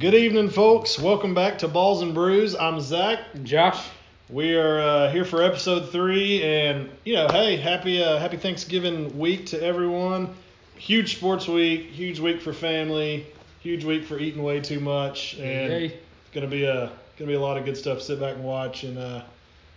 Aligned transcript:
Good 0.00 0.14
evening, 0.14 0.48
folks. 0.48 0.98
Welcome 0.98 1.34
back 1.34 1.58
to 1.58 1.68
Balls 1.68 2.00
and 2.00 2.14
Brews. 2.14 2.56
I'm 2.56 2.80
Zach. 2.80 3.18
Josh. 3.42 3.86
We 4.30 4.54
are 4.56 4.80
uh, 4.80 5.10
here 5.10 5.26
for 5.26 5.42
episode 5.42 5.92
three, 5.92 6.42
and 6.42 6.88
you 7.04 7.12
know, 7.16 7.28
hey, 7.28 7.58
happy 7.58 8.02
uh, 8.02 8.18
happy 8.18 8.38
Thanksgiving 8.38 9.18
week 9.18 9.44
to 9.48 9.62
everyone. 9.62 10.34
Huge 10.76 11.16
sports 11.16 11.46
week, 11.46 11.82
huge 11.90 12.18
week 12.18 12.40
for 12.40 12.54
family, 12.54 13.26
huge 13.60 13.84
week 13.84 14.06
for 14.06 14.18
eating 14.18 14.42
way 14.42 14.58
too 14.60 14.80
much, 14.80 15.34
and 15.34 15.70
Hey. 15.70 15.98
gonna 16.32 16.46
be 16.46 16.64
a 16.64 16.90
gonna 17.18 17.28
be 17.28 17.34
a 17.34 17.40
lot 17.40 17.58
of 17.58 17.66
good 17.66 17.76
stuff 17.76 17.98
to 17.98 18.04
sit 18.04 18.20
back 18.20 18.36
and 18.36 18.44
watch 18.44 18.84
and 18.84 18.96
uh, 18.96 19.20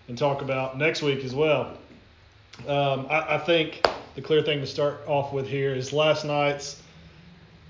and 0.07 0.17
talk 0.17 0.41
about 0.41 0.77
next 0.77 1.01
week 1.01 1.25
as 1.25 1.35
well. 1.35 1.77
Um, 2.65 3.07
I, 3.09 3.35
I 3.35 3.37
think 3.39 3.85
the 4.15 4.21
clear 4.21 4.41
thing 4.41 4.61
to 4.61 4.67
start 4.67 5.01
off 5.05 5.33
with 5.33 5.49
here 5.49 5.75
is 5.75 5.91
last 5.91 6.23
night's 6.23 6.81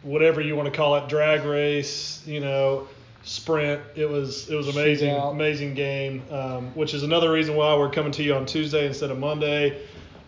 whatever 0.03 0.41
you 0.41 0.55
want 0.55 0.71
to 0.71 0.75
call 0.77 0.95
it 0.95 1.07
drag 1.09 1.43
race, 1.45 2.21
you 2.25 2.39
know, 2.39 2.87
sprint. 3.23 3.81
It 3.95 4.09
was 4.09 4.49
it 4.49 4.55
was 4.55 4.67
amazing, 4.67 5.13
Shootout. 5.15 5.31
amazing 5.31 5.73
game. 5.73 6.23
Um, 6.31 6.71
which 6.75 6.93
is 6.93 7.03
another 7.03 7.31
reason 7.31 7.55
why 7.55 7.75
we're 7.75 7.89
coming 7.91 8.11
to 8.13 8.23
you 8.23 8.35
on 8.35 8.45
Tuesday 8.45 8.85
instead 8.85 9.11
of 9.11 9.17
Monday. 9.19 9.81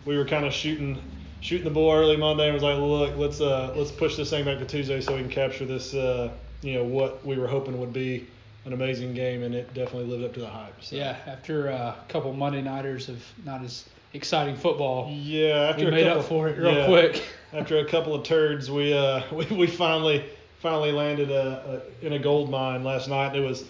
We 0.04 0.16
were 0.16 0.24
kind 0.24 0.44
of 0.46 0.52
shooting 0.52 0.98
shooting 1.40 1.64
the 1.64 1.70
bull 1.70 1.92
early 1.92 2.16
Monday 2.16 2.46
and 2.46 2.54
was 2.54 2.62
like, 2.62 2.78
look, 2.78 3.16
let's 3.16 3.40
uh 3.40 3.72
let's 3.76 3.90
push 3.92 4.16
this 4.16 4.30
thing 4.30 4.44
back 4.44 4.58
to 4.58 4.64
Tuesday 4.64 5.00
so 5.00 5.14
we 5.14 5.20
can 5.20 5.30
capture 5.30 5.64
this 5.66 5.94
uh 5.94 6.30
you 6.62 6.74
know 6.74 6.84
what 6.84 7.24
we 7.24 7.36
were 7.36 7.46
hoping 7.46 7.78
would 7.78 7.92
be 7.92 8.26
an 8.64 8.72
amazing 8.72 9.14
game 9.14 9.42
and 9.44 9.54
it 9.54 9.72
definitely 9.74 10.08
lived 10.08 10.24
up 10.24 10.34
to 10.34 10.40
the 10.40 10.48
hype. 10.48 10.82
So. 10.82 10.96
Yeah, 10.96 11.16
after 11.26 11.68
a 11.68 11.94
couple 12.08 12.32
Monday 12.32 12.62
nighters 12.62 13.08
of 13.08 13.22
not 13.44 13.62
as 13.62 13.84
exciting 14.12 14.56
football, 14.56 15.08
Yeah, 15.12 15.68
after 15.70 15.84
we 15.84 15.90
made 15.92 16.04
couple, 16.04 16.20
up 16.22 16.26
for 16.28 16.48
it 16.48 16.58
real 16.58 16.72
yeah, 16.72 16.86
quick. 16.86 17.22
After 17.56 17.78
a 17.78 17.84
couple 17.86 18.14
of 18.14 18.22
turds, 18.24 18.70
we 18.70 18.92
uh 18.92 19.22
we, 19.34 19.46
we 19.46 19.66
finally 19.66 20.24
finally 20.60 20.92
landed 20.92 21.30
a, 21.30 21.82
a, 22.02 22.06
in 22.06 22.12
a 22.12 22.18
gold 22.18 22.50
mine 22.50 22.84
last 22.84 23.08
night. 23.08 23.34
It 23.34 23.40
was 23.40 23.62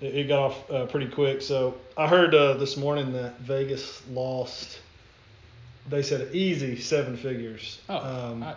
it, 0.00 0.14
it 0.14 0.28
got 0.28 0.38
off 0.38 0.70
uh, 0.70 0.86
pretty 0.86 1.08
quick. 1.10 1.42
So 1.42 1.74
I 1.96 2.06
heard 2.06 2.34
uh, 2.34 2.54
this 2.54 2.76
morning 2.76 3.12
that 3.14 3.38
Vegas 3.40 4.02
lost. 4.08 4.80
They 5.88 6.02
said 6.02 6.34
easy 6.34 6.78
seven 6.80 7.16
figures. 7.16 7.80
Oh, 7.88 7.96
um, 8.32 8.42
I- 8.42 8.54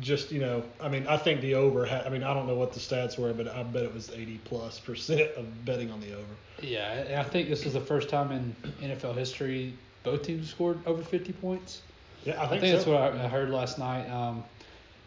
just 0.00 0.30
you 0.30 0.38
know, 0.38 0.62
I 0.80 0.88
mean, 0.88 1.08
I 1.08 1.16
think 1.16 1.40
the 1.40 1.54
over 1.54 1.84
had. 1.84 2.06
I 2.06 2.10
mean, 2.10 2.22
I 2.22 2.32
don't 2.32 2.46
know 2.46 2.54
what 2.54 2.72
the 2.72 2.78
stats 2.78 3.18
were, 3.18 3.32
but 3.32 3.48
I 3.48 3.64
bet 3.64 3.82
it 3.82 3.92
was 3.92 4.10
80 4.10 4.38
plus 4.44 4.78
percent 4.78 5.32
of 5.36 5.64
betting 5.64 5.90
on 5.90 6.00
the 6.00 6.12
over. 6.12 6.34
yeah, 6.62 7.16
I 7.18 7.24
think 7.24 7.48
this 7.48 7.66
is 7.66 7.72
the 7.72 7.80
first 7.80 8.08
time 8.08 8.30
in 8.30 8.54
NFL 8.80 9.16
history 9.16 9.74
both 10.04 10.22
teams 10.22 10.48
scored 10.50 10.78
over 10.86 11.02
50 11.02 11.32
points. 11.32 11.82
Yeah, 12.24 12.40
I 12.40 12.44
I 12.44 12.48
think, 12.48 12.60
think, 12.62 12.74
that's 12.74 12.86
what 12.86 12.96
I, 13.00 13.24
I 13.24 13.28
heard 13.28 13.50
last 13.50 13.78
night. 13.78 14.08
Um, 14.10 14.44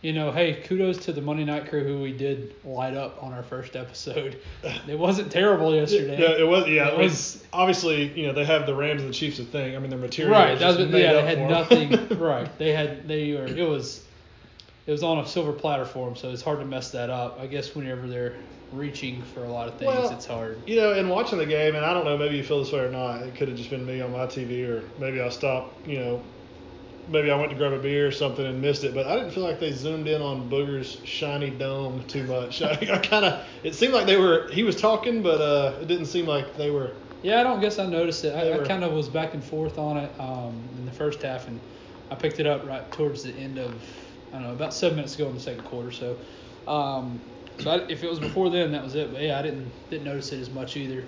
you 0.02 0.14
know, 0.14 0.32
hey, 0.32 0.64
kudos 0.64 0.98
to 1.06 1.14
the 1.14 1.22
Monday 1.22 1.44
Night 1.46 1.70
Crew 1.70 1.84
who 1.84 2.02
we 2.02 2.12
did 2.12 2.56
light 2.66 2.96
up 2.96 3.22
on 3.22 3.34
our 3.34 3.44
first 3.44 3.76
episode. 3.76 4.38
It 4.88 4.98
wasn't 4.98 5.32
terrible 5.32 5.76
yesterday. 5.76 6.20
Yeah, 6.20 6.40
it 6.40 6.48
was. 6.48 6.68
Yeah, 6.68 6.88
It 6.88 6.94
it 6.94 6.98
was. 6.98 7.12
was- 7.12 7.44
obviously, 7.54 8.12
you 8.20 8.26
know, 8.28 8.34
they 8.34 8.46
have 8.46 8.66
the 8.66 8.74
Rams 8.74 9.02
and 9.02 9.10
the 9.10 9.14
Chiefs 9.14 9.38
to 9.38 9.44
thing. 9.44 9.76
I 9.76 9.80
mean, 9.80 9.90
their 9.92 10.00
material 10.00 10.34
Right. 10.34 10.52
was 10.52 10.60
That 10.60 10.80
was, 10.80 10.90
yeah, 10.90 11.14
they 11.14 11.26
had 11.26 11.48
nothing. 11.50 12.20
right. 12.20 12.50
They 12.58 12.72
had 12.74 13.08
they 13.08 13.34
were 13.34 13.46
it 13.46 13.68
was 13.68 14.04
it 14.88 14.92
was 14.92 15.04
on 15.04 15.20
a 15.20 15.28
silver 15.28 15.54
platter 15.54 15.86
for 15.86 16.08
them, 16.08 16.16
so 16.16 16.32
it's 16.32 16.42
hard 16.42 16.60
to 16.60 16.66
mess 16.66 16.90
that 16.92 17.12
up. 17.12 17.38
I 17.40 17.46
guess 17.46 17.76
whenever 17.76 18.08
they're 18.08 18.38
reaching 18.72 19.22
for 19.22 19.44
a 19.44 19.50
lot 19.52 19.68
of 19.68 19.78
things, 19.78 19.94
Well, 19.94 20.10
it's 20.10 20.26
hard. 20.26 20.64
You 20.66 20.78
know, 20.78 20.94
and 20.94 21.10
watching 21.10 21.38
the 21.38 21.46
game, 21.46 21.76
and 21.76 21.86
I 21.86 21.94
don't 21.94 22.06
know, 22.06 22.18
maybe 22.18 22.38
you 22.38 22.44
feel 22.44 22.64
this 22.64 22.72
way 22.72 22.80
or 22.80 22.90
not. 22.90 23.22
It 23.22 23.36
could 23.36 23.50
have 23.50 23.58
just 23.58 23.70
been 23.70 23.86
me 23.86 24.02
on 24.02 24.12
my 24.12 24.26
TV, 24.26 24.68
or 24.68 24.84
maybe 24.98 25.22
I 25.22 25.30
stopped. 25.30 25.86
You 25.86 26.00
know, 26.00 26.24
maybe 27.12 27.30
I 27.30 27.36
went 27.36 27.52
to 27.52 27.58
grab 27.58 27.74
a 27.74 27.80
beer 27.80 28.08
or 28.08 28.12
something 28.12 28.46
and 28.46 28.62
missed 28.62 28.84
it. 28.84 28.94
But 28.94 29.06
I 29.06 29.16
didn't 29.16 29.32
feel 29.32 29.44
like 29.44 29.60
they 29.60 29.72
zoomed 29.72 30.08
in 30.08 30.22
on 30.22 30.50
Booger's 30.50 31.02
shiny 31.04 31.50
dome 31.50 32.04
too 32.06 32.24
much. 32.24 32.62
I, 32.62 32.72
I 32.72 32.98
kind 33.00 33.26
of, 33.26 33.46
it 33.64 33.76
seemed 33.76 33.94
like 33.94 34.08
they 34.08 34.18
were. 34.18 34.50
He 34.52 34.64
was 34.64 34.80
talking, 34.80 35.22
but 35.22 35.42
uh, 35.42 35.80
it 35.82 35.88
didn't 35.88 36.06
seem 36.06 36.26
like 36.26 36.56
they 36.56 36.72
were. 36.72 36.94
Yeah, 37.22 37.40
I 37.40 37.44
don't 37.44 37.62
guess 37.62 37.78
I 37.78 37.86
noticed 37.86 38.24
it. 38.24 38.34
I, 38.34 38.54
I 38.54 38.68
kind 38.68 38.84
of 38.84 38.94
was 38.94 39.08
back 39.08 39.36
and 39.36 39.44
forth 39.44 39.78
on 39.78 39.98
it 39.98 40.12
um, 40.20 40.70
in 40.76 40.86
the 40.86 40.92
first 40.92 41.22
half, 41.22 41.48
and 41.48 41.60
I 42.10 42.16
picked 42.16 42.40
it 42.40 42.48
up 42.48 42.66
right 42.66 42.92
towards 42.92 43.24
the 43.24 43.32
end 43.32 43.60
of 43.60 43.84
I 44.32 44.38
don't 44.38 44.48
know 44.48 44.54
about 44.54 44.74
seven 44.74 44.96
minutes 44.96 45.16
ago 45.16 45.28
in 45.28 45.36
the 45.36 45.40
second 45.40 45.64
quarter. 45.64 45.92
So, 45.92 46.18
um, 46.66 47.22
so 47.60 47.70
I, 47.70 47.88
if 47.90 48.04
it 48.04 48.10
was 48.10 48.20
before 48.20 48.50
then, 48.50 48.72
that 48.72 48.84
was 48.84 48.96
it. 48.96 49.12
But 49.12 49.22
yeah, 49.22 49.38
I 49.38 49.42
didn't 49.42 49.72
didn't 49.90 50.06
notice 50.06 50.32
it 50.32 50.40
as 50.40 50.50
much 50.50 50.78
either. 50.78 51.06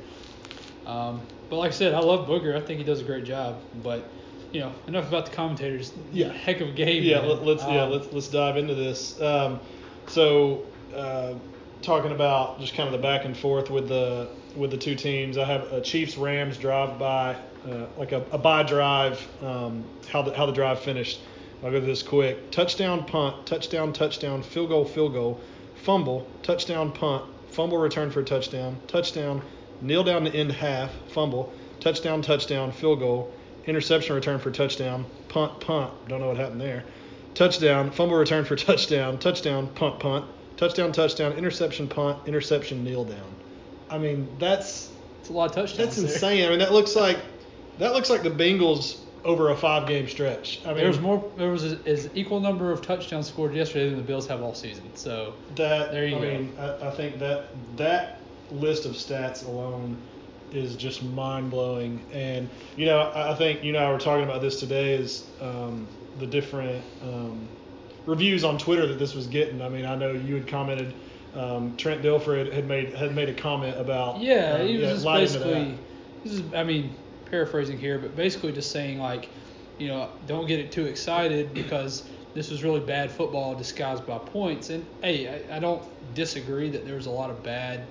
Um, 0.86 1.22
but 1.50 1.58
like 1.58 1.72
I 1.72 1.74
said, 1.74 1.94
I 1.94 2.00
love 2.00 2.28
Booger. 2.28 2.56
I 2.56 2.62
think 2.62 2.80
he 2.80 2.84
does 2.84 3.00
a 3.00 3.06
great 3.06 3.24
job. 3.24 3.64
But 3.74 4.14
you 4.54 4.60
know, 4.60 4.72
enough 4.88 5.08
about 5.08 5.26
the 5.26 5.32
commentators. 5.32 5.92
Yeah. 6.12 6.32
heck 6.32 6.62
of 6.62 6.70
a 6.70 6.72
game. 6.72 7.04
Yeah, 7.04 7.20
man. 7.20 7.30
let, 7.30 7.44
let's 7.44 7.64
yeah 7.64 7.84
Um, 7.84 7.92
let's 7.92 8.14
let's 8.14 8.28
dive 8.28 8.56
into 8.56 8.76
this. 8.76 9.20
Um, 9.20 9.60
so 10.08 10.64
uh, 10.96 11.34
talking 11.82 12.12
about 12.12 12.60
just 12.60 12.76
kind 12.76 12.88
of 12.88 12.94
the 12.94 13.02
back 13.02 13.26
and 13.26 13.36
forth 13.36 13.70
with 13.70 13.90
the 13.90 14.30
with 14.56 14.72
the 14.72 14.78
two 14.78 14.96
teams. 14.96 15.38
I 15.38 15.46
have 15.46 15.74
a 15.74 15.82
Chiefs 15.82 16.18
Rams 16.18 16.58
drive 16.58 17.00
by 17.00 17.36
uh, 17.68 17.88
like 17.98 18.12
a, 18.12 18.24
a 18.32 18.38
by 18.38 18.64
drive. 18.64 19.28
Um, 19.44 19.84
how 20.08 20.22
the 20.22 20.34
how 20.34 20.46
the 20.46 20.54
drive 20.54 20.80
finished. 20.80 21.20
I'll 21.64 21.72
go 21.72 21.80
through 21.80 21.88
this 21.88 22.04
quick. 22.04 22.52
Touchdown, 22.52 23.06
punt, 23.06 23.46
touchdown, 23.48 23.94
touchdown, 23.94 24.44
field 24.44 24.70
goal, 24.70 24.86
field 24.86 25.14
goal, 25.14 25.40
fumble, 25.76 26.28
touchdown, 26.44 26.92
punt, 26.92 27.24
fumble, 27.50 27.78
return 27.78 28.12
for 28.12 28.20
a 28.20 28.24
touchdown, 28.26 28.78
touchdown, 28.88 29.42
kneel 29.82 30.04
down 30.04 30.26
to 30.26 30.36
end 30.36 30.52
half, 30.52 30.92
fumble, 31.08 31.54
touchdown, 31.80 32.22
touchdown, 32.22 32.72
field 32.74 33.00
goal, 33.00 33.34
interception, 33.66 34.16
return 34.16 34.40
for 34.40 34.52
touchdown, 34.52 35.06
punt, 35.30 35.60
punt. 35.60 35.92
Don't 36.08 36.20
know 36.20 36.28
what 36.28 36.38
happened 36.38 36.62
there. 36.62 36.84
Touchdown, 37.34 37.92
fumble, 37.92 38.16
return 38.18 38.46
for 38.46 38.56
touchdown, 38.58 39.18
touchdown, 39.18 39.68
punt, 39.76 40.00
punt, 40.00 40.26
touchdown, 40.58 40.92
touchdown, 40.92 41.34
interception, 41.34 41.88
punt, 41.88 42.20
interception, 42.28 42.84
kneel 42.84 43.06
down. 43.06 43.36
I 43.90 43.98
mean, 43.98 44.28
that's 44.40 44.90
It's 45.20 45.30
a 45.30 45.34
lot 45.34 45.50
of 45.50 45.56
touchdowns. 45.56 45.78
that's 45.78 45.96
there. 45.98 46.06
insane. 46.06 46.46
I 46.46 46.50
mean, 46.50 46.60
that 46.60 46.74
looks 46.74 46.96
like 46.96 47.18
that 47.80 47.94
looks 47.94 48.10
like 48.10 48.22
the 48.24 48.30
Bengals 48.30 49.00
over 49.24 49.50
a 49.52 49.56
five 49.56 49.88
game 49.88 50.08
stretch. 50.08 50.60
I 50.64 50.70
mean, 50.70 50.78
There 50.78 50.88
was 50.88 51.00
more. 51.00 51.32
There 51.38 51.50
was 51.50 51.74
a, 51.74 51.80
as 51.88 52.10
equal 52.14 52.40
number 52.40 52.72
of 52.72 52.82
touchdowns 52.82 53.28
scored 53.28 53.54
yesterday 53.56 53.88
than 53.90 53.98
the 53.98 54.04
Bills 54.04 54.28
have 54.28 54.42
all 54.44 54.54
season. 54.54 54.84
So 54.96 55.34
That 55.56 55.92
There 55.92 56.06
you 56.06 56.18
I 56.18 56.20
go. 56.20 56.26
mean, 56.28 56.54
I, 56.60 56.88
I 56.88 56.92
think 56.92 57.20
that 57.20 57.46
that 57.78 58.20
list 58.52 58.86
of 58.86 58.92
stats 58.92 59.48
alone 59.48 59.98
is 60.54 60.76
just 60.76 61.04
mind 61.04 61.50
blowing. 61.50 62.02
And 62.12 62.50
you 62.76 62.86
know, 62.86 63.12
I, 63.14 63.36
think 63.36 63.64
you 63.64 63.72
know 63.72 63.80
I 63.80 63.92
were 63.92 64.00
talking 64.00 64.24
about 64.24 64.42
this 64.42 64.60
today 64.60 64.94
is 64.94 65.26
um, 65.42 65.88
the 66.20 66.28
different 66.28 66.84
um, 67.02 67.48
reviews 68.06 68.44
on 68.44 68.58
Twitter 68.58 68.88
that 68.88 69.00
this 69.00 69.14
was 69.14 69.28
getting. 69.28 69.62
I 69.62 69.70
mean, 69.70 69.86
I 69.86 69.96
know 69.96 70.12
you 70.12 70.36
had 70.36 70.48
commented. 70.48 70.94
Um, 71.36 71.76
Trent 71.78 72.04
Dilfer 72.04 72.54
had, 72.54 72.68
made 72.68 72.94
had 72.94 73.16
made 73.16 73.28
a 73.28 73.34
comment 73.34 73.80
about 73.80 74.20
Yeah, 74.20 74.58
um, 74.60 74.68
he 74.68 74.74
was 74.74 74.84
yeah, 74.84 74.94
just 74.94 75.06
light 75.06 75.22
into 75.24 75.40
that. 75.40 75.46
basically. 75.46 75.78
This 76.24 76.34
is, 76.34 76.54
I 76.54 76.64
mean, 76.64 76.96
paraphrasing 77.26 77.80
here, 77.80 77.98
but 77.98 78.16
basically 78.16 78.52
just 78.52 78.72
saying 78.72 79.00
like, 79.00 79.30
you 79.80 79.88
know, 79.88 80.10
don't 80.28 80.46
get 80.46 80.60
it 80.60 80.72
too 80.72 80.86
excited 80.86 81.54
because 81.54 82.08
this 82.36 82.52
was 82.52 82.64
really 82.64 82.80
bad 82.80 83.12
football 83.12 83.56
disguised 83.56 84.06
by 84.06 84.20
points. 84.20 84.70
And 84.70 84.86
hey, 85.02 85.46
I, 85.50 85.58
I 85.58 85.60
don't 85.60 85.84
disagree 86.14 86.70
that 86.70 86.86
there 86.86 86.96
was 86.96 87.08
a 87.08 87.12
lot 87.12 87.30
of 87.30 87.44
bad 87.44 87.86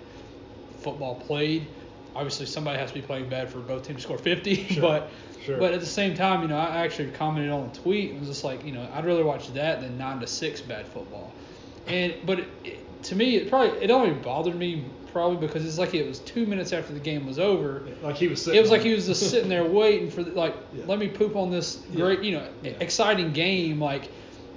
football 0.78 1.16
played. 1.16 1.66
Obviously, 2.14 2.46
somebody 2.46 2.78
has 2.78 2.90
to 2.90 2.94
be 3.00 3.06
playing 3.06 3.28
bad 3.28 3.50
for 3.50 3.60
both 3.60 3.82
teams 3.86 3.98
to 3.98 4.02
score 4.02 4.18
50. 4.18 4.54
Sure, 4.68 4.82
But 4.82 5.10
sure. 5.40 5.58
but 5.58 5.72
at 5.72 5.80
the 5.80 5.86
same 5.86 6.14
time, 6.14 6.42
you 6.42 6.48
know, 6.48 6.58
I 6.58 6.78
actually 6.84 7.10
commented 7.10 7.50
on 7.50 7.68
a 7.70 7.72
tweet 7.72 8.10
and 8.10 8.20
was 8.20 8.28
just 8.28 8.44
like, 8.44 8.64
you 8.64 8.72
know, 8.72 8.88
I'd 8.92 9.04
rather 9.06 9.24
watch 9.24 9.48
that 9.54 9.80
than 9.80 9.96
nine 9.98 10.20
to 10.20 10.26
six 10.26 10.60
bad 10.60 10.86
football. 10.88 11.38
And 11.86 12.14
but 12.24 12.40
it, 12.40 12.48
it, 12.64 13.02
to 13.04 13.16
me, 13.16 13.36
it 13.36 13.48
probably 13.48 13.76
it 13.82 13.90
only 13.90 14.12
bothered 14.12 14.54
me 14.54 14.94
probably 15.06 15.44
because 15.44 15.66
it's 15.66 15.78
like 15.78 15.94
it 15.94 16.06
was 16.06 16.20
two 16.20 16.46
minutes 16.46 16.72
after 16.72 16.92
the 16.92 17.00
game 17.00 17.26
was 17.26 17.38
over. 17.38 17.88
like 18.02 18.16
he 18.16 18.28
was 18.28 18.42
sitting 18.44 18.58
It 18.58 18.60
was 18.62 18.70
like 18.70 18.82
he 18.82 18.92
was 18.94 19.06
just 19.06 19.28
sitting 19.30 19.48
there 19.48 19.64
waiting 19.64 20.08
for 20.10 20.22
the, 20.22 20.30
like, 20.32 20.54
Yeah. 20.72 20.84
let 20.86 20.98
me 20.98 21.08
poop 21.08 21.34
on 21.34 21.50
this 21.50 21.84
great, 21.94 22.22
you 22.22 22.32
know, 22.32 22.46
Yeah. 22.62 22.72
exciting 22.80 23.32
game. 23.32 23.80
Like, 23.80 24.10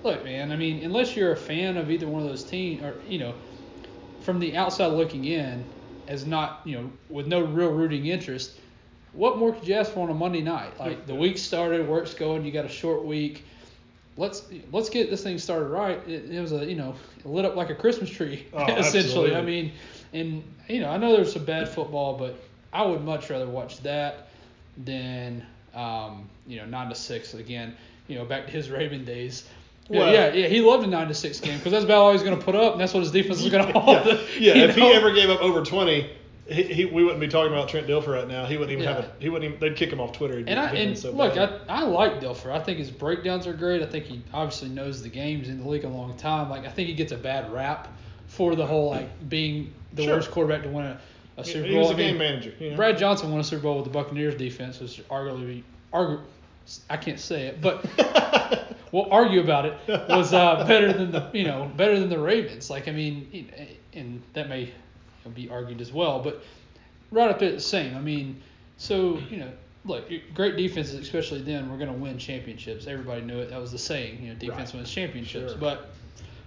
look, 0.04 0.24
man, 0.24 0.52
I 0.52 0.56
mean, 0.56 0.84
unless 0.84 1.16
you're 1.16 1.32
a 1.32 1.38
fan 1.38 1.78
of 1.78 1.90
either 1.90 2.08
one 2.08 2.22
of 2.22 2.28
those 2.28 2.44
teams, 2.44 2.84
or 2.84 3.02
you 3.08 3.18
know, 3.20 3.34
from 4.20 4.40
the 4.40 4.56
outside 4.56 4.88
looking 4.88 5.26
in, 5.26 5.66
as 6.08 6.26
not, 6.26 6.62
you 6.66 6.76
know, 6.80 6.92
with 7.10 7.28
no 7.28 7.42
real 7.44 7.72
rooting 7.72 8.06
interest, 8.08 8.52
what 9.14 9.38
more 9.38 9.54
could 9.54 9.68
you 9.68 9.76
ask 9.76 9.92
for 9.92 10.02
on 10.02 10.10
a 10.10 10.14
Monday 10.14 10.42
night? 10.42 10.78
Like 10.80 11.06
the 11.08 11.16
week 11.16 11.38
started, 11.38 11.88
work's 11.88 12.14
going, 12.14 12.46
you 12.46 12.52
got 12.52 12.66
a 12.66 12.70
short 12.70 13.04
week. 13.06 13.44
Let's 14.18 14.44
let's 14.72 14.90
get 14.90 15.10
this 15.10 15.24
thing 15.24 15.38
started 15.38 15.66
right. 15.68 15.98
It, 16.08 16.32
it 16.32 16.40
was 16.40 16.54
a 16.54 16.66
you 16.66 16.76
know 16.76 16.96
lit 17.26 17.44
up 17.46 17.56
like 17.56 17.70
a 17.70 17.76
Christmas 17.76 18.10
tree 18.10 18.46
Oh, 18.54 18.64
essentially. 18.76 19.34
absolutely. 19.34 19.36
I 19.36 19.42
mean, 19.42 19.72
and 20.14 20.44
you 20.70 20.80
know 20.80 20.90
I 20.90 20.98
know 20.98 21.14
there's 21.16 21.34
some 21.34 21.44
bad 21.44 21.68
football, 21.68 22.18
but 22.18 22.36
I 22.72 22.86
would 22.86 23.04
much 23.04 23.30
rather 23.30 23.48
watch 23.48 23.82
that 23.84 24.30
than 24.78 25.46
um, 25.74 26.30
you 26.48 26.58
know 26.58 26.66
nine 26.66 26.88
to 26.90 26.96
six 26.96 27.34
again. 27.34 27.76
You 28.08 28.16
know 28.18 28.26
back 28.26 28.46
to 28.46 28.52
his 28.52 28.70
Raven 28.70 29.04
days. 29.04 29.48
Yeah, 29.90 30.00
Well- 30.00 30.14
yeah, 30.14 30.34
yeah, 30.34 30.48
he 30.48 30.62
loved 30.62 30.84
a 30.84 30.88
nine 30.88 31.08
to 31.10 31.14
six 31.14 31.40
game 31.40 31.58
because 31.58 31.72
that's 31.72 31.86
about 31.86 31.98
all 31.98 32.12
he's 32.12 32.24
going 32.24 32.38
to 32.38 32.44
put 32.44 32.56
up, 32.56 32.74
and 32.74 32.82
that's 32.82 32.94
what 32.94 33.02
his 33.04 33.12
defense 33.12 33.40
is 33.42 33.50
going 33.52 33.66
to 33.74 33.80
hold. 33.80 34.06
yeah, 34.06 34.14
yeah. 34.40 34.54
If 34.70 34.78
know? 34.78 34.88
he 34.90 34.94
ever 34.94 35.14
gave 35.14 35.30
up 35.30 35.42
over 35.42 35.64
twenty, 35.64 36.10
he, 36.48 36.64
he, 36.64 36.86
we 36.86 37.04
wouldn't 37.04 37.20
be 37.20 37.28
talking 37.28 37.52
about 37.54 37.70
Trent 37.70 37.88
Dilfer 37.88 38.08
right 38.16 38.28
now. 38.28 38.46
He 38.46 38.58
wouldn't 38.58 38.72
even 38.72 38.84
Yeah. 38.84 38.96
have 38.96 39.06
a. 39.06 39.12
He 39.20 39.30
wouldn't 39.30 39.50
even. 39.50 39.60
They'd 39.60 39.76
kick 39.76 39.92
him 39.92 40.00
off 40.00 40.12
Twitter. 40.14 40.38
He'd 40.40 40.48
And 40.50 40.60
I 40.60 40.72
be- 40.72 40.78
he'd 40.78 40.82
been 40.84 40.90
and 40.90 40.98
so 40.98 41.12
look, 41.12 41.36
bad. 41.36 41.62
I, 41.70 41.82
I 41.82 41.84
like 41.84 42.20
Dilfer. 42.20 42.52
I 42.52 42.60
think 42.60 42.80
his 42.80 42.90
breakdowns 42.90 43.46
are 43.48 43.54
great. 43.54 43.82
I 43.84 43.86
think 43.86 44.06
he 44.06 44.22
obviously 44.34 44.70
knows 44.70 45.04
the 45.04 45.10
games 45.10 45.50
in 45.50 45.62
the 45.62 45.68
league 45.70 45.84
a 45.84 45.90
long 45.90 46.16
time. 46.18 46.50
Like 46.50 46.66
I 46.66 46.70
think 46.70 46.88
he 46.88 46.96
gets 46.96 47.12
a 47.12 47.18
bad 47.18 47.52
rap 47.54 47.88
for 48.28 48.56
the 48.56 48.66
whole 48.66 48.90
like 48.90 49.30
being 49.30 49.72
the 49.94 50.04
Sure. 50.04 50.16
worst 50.16 50.32
quarterback 50.32 50.64
to 50.64 50.70
win 50.70 50.86
a, 50.86 51.00
a 51.38 51.46
Super 51.46 51.66
he 51.68 51.74
Bowl. 51.74 51.82
was 51.82 51.92
a 51.92 51.94
I 51.94 51.98
mean, 51.98 52.08
game 52.10 52.18
manager. 52.18 52.54
You 52.60 52.72
know? 52.72 52.76
Brad 52.76 52.98
Johnson 52.98 53.30
won 53.32 53.40
a 53.40 53.44
Super 53.44 53.62
Bowl 53.64 53.76
with 53.76 53.86
the 53.86 53.92
Buccaneers 53.92 54.36
defense, 54.36 54.80
which 54.80 55.02
arguably, 55.10 55.62
argu- 55.94 56.22
I 56.90 56.98
can't 56.98 57.20
say 57.20 57.48
it, 57.48 57.62
but 57.62 57.86
we'll 58.92 59.12
argue 59.12 59.40
about 59.42 59.66
it. 59.66 59.78
Was 60.10 60.34
uh, 60.34 60.66
better 60.68 60.92
than 60.94 61.12
the 61.12 61.30
you 61.34 61.44
know 61.46 61.72
better 61.76 62.00
than 62.00 62.10
the 62.10 62.20
Ravens. 62.20 62.70
Like 62.70 62.88
I 62.88 62.92
mean, 62.92 63.50
and 63.94 64.22
that 64.34 64.50
may 64.50 64.72
be 65.34 65.50
argued 65.50 65.82
as 65.82 65.92
well, 65.92 66.20
but 66.22 66.44
right 67.12 67.30
up 67.30 67.40
there 67.40 67.52
the 67.52 67.60
same. 67.60 67.96
I 67.96 68.00
mean, 68.02 68.42
so 68.78 69.18
you 69.30 69.38
know, 69.38 69.52
look, 69.86 70.10
great 70.34 70.56
defenses, 70.58 70.96
especially 70.96 71.42
then, 71.42 71.70
we're 71.72 71.78
going 71.78 71.92
to 71.92 71.98
win 72.00 72.18
championships. 72.18 72.88
Everybody 72.88 73.22
knew 73.22 73.40
it. 73.40 73.50
That 73.50 73.60
was 73.62 73.72
the 73.72 73.78
saying. 73.80 74.22
You 74.24 74.30
know, 74.34 74.36
defense 74.40 74.70
Right. 74.72 74.76
wins 74.80 74.92
championships. 74.92 75.52
Sure. 75.54 75.60
But 75.62 75.90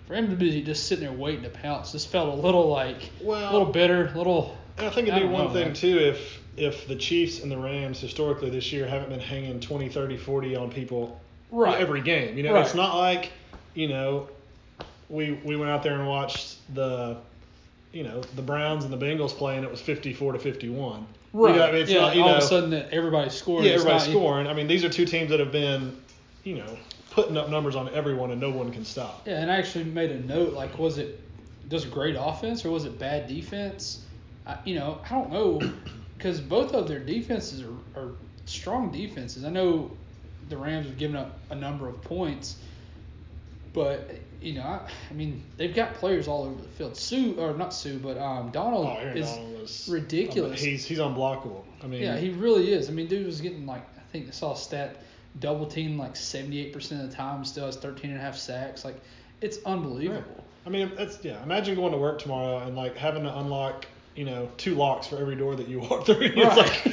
for 0.07 0.15
him 0.15 0.31
to 0.31 0.37
be 0.37 0.63
just 0.63 0.87
sitting 0.87 1.05
there 1.05 1.13
waiting 1.17 1.43
to 1.43 1.51
pounce, 1.51 1.93
just 1.93 2.09
felt 2.09 2.29
a 2.39 2.41
little 2.41 2.69
like 2.69 3.11
Well- 3.21 3.51
a 3.51 3.53
little 3.53 3.73
bitter, 3.73 4.07
a 4.15 4.17
little. 4.19 4.57
And 4.79 4.87
I 4.87 4.91
think 4.91 5.09
it'd 5.09 5.21
be 5.21 5.27
one 5.29 5.47
know, 5.49 5.53
thing 5.53 5.67
man. 5.69 5.75
too 5.75 5.99
if 5.99 6.41
if 6.59 6.87
the 6.89 6.97
Chiefs 6.97 7.43
and 7.43 7.51
the 7.51 7.57
Rams 7.59 8.01
historically 8.01 8.51
this 8.51 8.73
year 8.73 8.87
haven't 8.87 9.11
been 9.11 9.21
hanging 9.21 9.61
20, 9.61 9.89
30, 9.89 10.17
40 10.17 10.57
on 10.57 10.71
people 10.71 11.21
Right. 11.51 11.81
every 11.81 12.01
game. 12.03 12.37
You 12.37 12.43
know, 12.45 12.53
Right. 12.55 12.65
it's 12.65 12.75
not 12.75 12.97
like, 12.97 13.31
you 13.75 13.89
know, 13.89 14.29
we 15.09 15.33
we 15.45 15.57
went 15.57 15.71
out 15.71 15.83
there 15.83 15.95
and 15.95 16.07
watched 16.07 16.57
the 16.75 17.17
you 17.91 18.03
know, 18.05 18.21
the 18.37 18.43
Browns 18.43 18.85
and 18.85 18.93
the 18.93 18.99
Bengals 18.99 19.31
play 19.35 19.57
and 19.57 19.65
it 19.65 19.71
was 19.71 19.81
54 19.81 20.35
to 20.35 20.39
51. 20.39 21.07
You 21.33 21.41
Right. 21.47 21.57
know, 21.57 21.63
I 21.65 21.73
mean, 21.73 21.83
it's 21.83 21.91
yeah. 21.91 22.01
not, 22.01 22.17
you 22.17 22.23
all 22.23 22.29
know, 22.29 22.37
of 22.37 22.43
a 22.43 22.47
sudden, 22.47 22.71
that 22.71 22.91
everybody's 22.93 23.33
scoring. 23.33 23.65
yeah, 23.65 23.73
It's 23.73 23.83
everybody's 23.83 24.09
not- 24.09 24.21
scoring. 24.21 24.47
I 24.47 24.53
mean, 24.53 24.67
these 24.67 24.85
are 24.85 24.91
two 24.91 25.07
teams 25.07 25.31
that 25.31 25.41
have 25.41 25.51
been, 25.53 25.97
you 26.45 26.57
know, 26.57 26.77
putting 27.13 27.37
up 27.39 27.49
numbers 27.49 27.77
on 27.77 27.89
everyone 27.95 28.31
and 28.31 28.39
no 28.41 28.51
one 28.51 28.71
can 28.71 28.85
stop. 28.85 29.23
Yeah, 29.27 29.41
and 29.41 29.51
I 29.51 29.57
actually 29.57 29.85
made 29.85 30.11
a 30.11 30.21
note. 30.27 30.53
Like, 30.53 30.79
was 30.79 30.99
it 30.99 31.19
just 31.71 31.91
great 31.91 32.15
offense 32.19 32.63
or 32.67 32.71
was 32.71 32.85
it 32.85 32.99
bad 32.99 33.27
defense? 33.27 34.01
I, 34.47 34.57
you 34.67 34.75
know, 34.75 34.99
I 35.07 35.15
don't 35.15 35.33
know 35.33 35.61
because 36.19 36.41
both 36.41 36.75
of 36.75 36.89
their 36.89 36.99
defenses 36.99 37.63
are, 37.63 38.01
are 38.01 38.11
strong 38.45 38.91
defenses. 38.91 39.45
I 39.45 39.51
know 39.51 39.91
the 40.49 40.57
Rams 40.57 40.87
have 40.87 40.99
given 40.99 41.17
up 41.17 41.39
a 41.51 41.55
number 41.55 41.89
of 41.89 42.03
points, 42.03 42.57
but 43.73 44.11
you 44.43 44.55
know, 44.55 44.63
I, 44.63 44.89
I 45.11 45.15
mean, 45.15 45.43
they've 45.57 45.75
got 45.75 45.95
players 45.95 46.29
all 46.29 46.45
over 46.45 46.61
the 46.61 46.69
field. 46.69 46.97
Suh 46.97 47.35
or 47.39 47.55
not 47.55 47.73
Suh, 47.73 47.97
but 48.03 48.19
um, 48.19 48.51
Donald 48.51 48.87
Oh, 48.87 49.07
is 49.07 49.31
Donald 49.31 49.61
was 49.61 49.89
ridiculous. 49.91 50.61
I 50.61 50.65
mean, 50.65 50.73
he's 50.73 50.85
he's 50.85 50.99
unblockable. 50.99 51.63
I 51.83 51.87
mean, 51.87 52.03
yeah, 52.03 52.17
he 52.19 52.31
really 52.31 52.73
is. 52.73 52.89
I 52.89 52.93
mean, 52.93 53.07
dude 53.07 53.27
was 53.27 53.41
getting 53.41 53.67
like 53.67 53.87
I 53.97 54.03
think 54.13 54.29
I 54.29 54.33
saw 54.33 54.53
a 54.53 54.57
stat 54.57 55.03
double 55.41 55.67
team 55.67 55.99
like 55.99 56.15
78% 56.15 56.75
of 56.93 57.11
the 57.11 57.15
time, 57.15 57.45
still 57.45 57.67
has 57.67 57.77
13 57.77 58.11
and 58.11 58.19
a 58.19 58.23
half 58.23 58.37
sacks. 58.37 58.85
Like, 58.85 58.97
it's 59.41 59.59
unbelievable. 59.65 60.45
I 60.67 60.71
mean, 60.71 60.93
that's 60.97 61.23
yeah. 61.25 61.43
Imagine 61.43 61.77
going 61.77 61.93
to 61.93 61.99
work 61.99 62.19
tomorrow 62.19 62.59
and 62.59 62.77
like 62.77 62.97
having 62.97 63.23
to 63.23 63.39
unlock, 63.39 63.87
you 64.19 64.25
know, 64.25 64.49
two 64.57 64.75
locks 64.75 65.07
for 65.07 65.17
every 65.19 65.37
door 65.37 65.55
that 65.55 65.69
you 65.69 65.79
walk 65.79 66.05
through. 66.07 66.17
It's 66.37 66.57
like, 66.57 66.85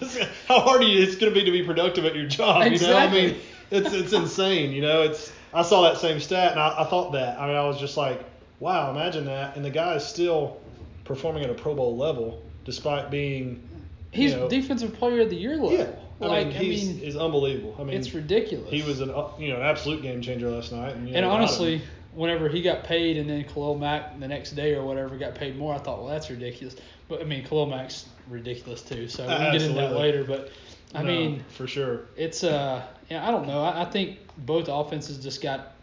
this- 0.00 0.18
how 0.48 0.60
hard 0.60 0.82
are 0.82 0.84
you, 0.84 1.02
it's 1.02 1.16
going 1.16 1.32
to 1.32 1.38
be 1.38 1.44
to 1.44 1.52
be 1.52 1.62
productive 1.62 2.04
at 2.04 2.14
your 2.16 2.26
job. 2.26 2.70
You 2.70 2.78
know, 2.80 2.96
I 2.96 3.10
mean, 3.10 3.36
it's 3.70 3.92
it's 3.92 4.12
insane. 4.12 4.72
You 4.72 4.82
know, 4.82 5.02
it's. 5.02 5.32
I 5.54 5.62
saw 5.62 5.82
that 5.82 5.98
same 5.98 6.18
stat 6.18 6.52
and 6.52 6.60
I, 6.60 6.80
I 6.80 6.84
thought 6.84 7.12
that. 7.12 7.38
I 7.38 7.46
mean, 7.46 7.56
I 7.56 7.64
was 7.64 7.78
just 7.78 7.96
like, 7.96 8.24
wow, 8.58 8.90
imagine 8.90 9.26
that. 9.26 9.54
And 9.56 9.64
the 9.64 9.70
guy 9.70 9.94
is 9.94 10.04
still 10.04 10.56
performing 11.04 11.44
at 11.44 11.50
a 11.50 11.54
Pro 11.54 11.74
Bowl 11.74 11.96
level 11.96 12.42
despite 12.64 13.10
being. 13.10 13.62
He's 14.10 14.32
you 14.32 14.38
know, 14.38 14.48
defensive 14.48 14.94
player 14.94 15.20
of 15.22 15.30
the 15.30 15.36
year 15.36 15.52
level. 15.56 15.72
Yeah. 15.72 15.90
I 16.20 16.26
Like, 16.26 16.46
mean, 16.48 16.56
I 16.56 16.58
he's 16.58 16.88
mean, 16.88 17.02
is 17.02 17.16
unbelievable. 17.16 17.76
I 17.78 17.84
mean, 17.84 17.96
it's 17.96 18.12
ridiculous. 18.14 18.68
he 18.70 18.82
was 18.82 19.00
an 19.00 19.08
you 19.38 19.48
know 19.50 19.56
an 19.56 19.62
absolute 19.62 20.02
game 20.02 20.20
changer 20.22 20.50
last 20.50 20.72
night. 20.72 20.94
And, 20.96 21.06
you 21.08 21.14
know, 21.14 21.20
without 21.22 21.36
honestly, 21.36 21.82
whenever 22.14 22.48
he 22.48 22.62
got 22.62 22.84
paid 22.84 23.16
and 23.16 23.28
then 23.28 23.44
Khalil 23.44 23.78
Mack 23.78 24.18
the 24.18 24.28
next 24.28 24.52
day 24.52 24.74
or 24.74 24.84
whatever 24.84 25.16
got 25.16 25.34
paid 25.34 25.56
more, 25.56 25.74
I 25.74 25.78
thought, 25.78 25.98
well, 26.02 26.08
that's 26.08 26.30
ridiculous. 26.30 26.76
But 27.08 27.20
I 27.20 27.24
mean, 27.24 27.44
Khalil 27.44 27.66
Mack's 27.66 28.06
ridiculous 28.28 28.82
too. 28.82 29.08
So 29.08 29.24
we 29.24 29.28
can 29.34 29.52
get 29.52 29.62
into 29.62 29.74
that 29.74 29.92
later. 29.92 30.24
But 30.24 30.50
I 30.94 31.02
no, 31.02 31.08
mean, 31.08 31.44
for 31.50 31.66
sure. 31.66 32.02
it's 32.16 32.44
uh, 32.44 32.84
yeah, 33.10 33.26
I 33.26 33.30
don't 33.30 33.46
know. 33.46 33.62
I, 33.62 33.82
I 33.82 33.84
think 33.84 34.18
both 34.38 34.68
offenses 34.68 35.18
just 35.18 35.42
got 35.42 35.74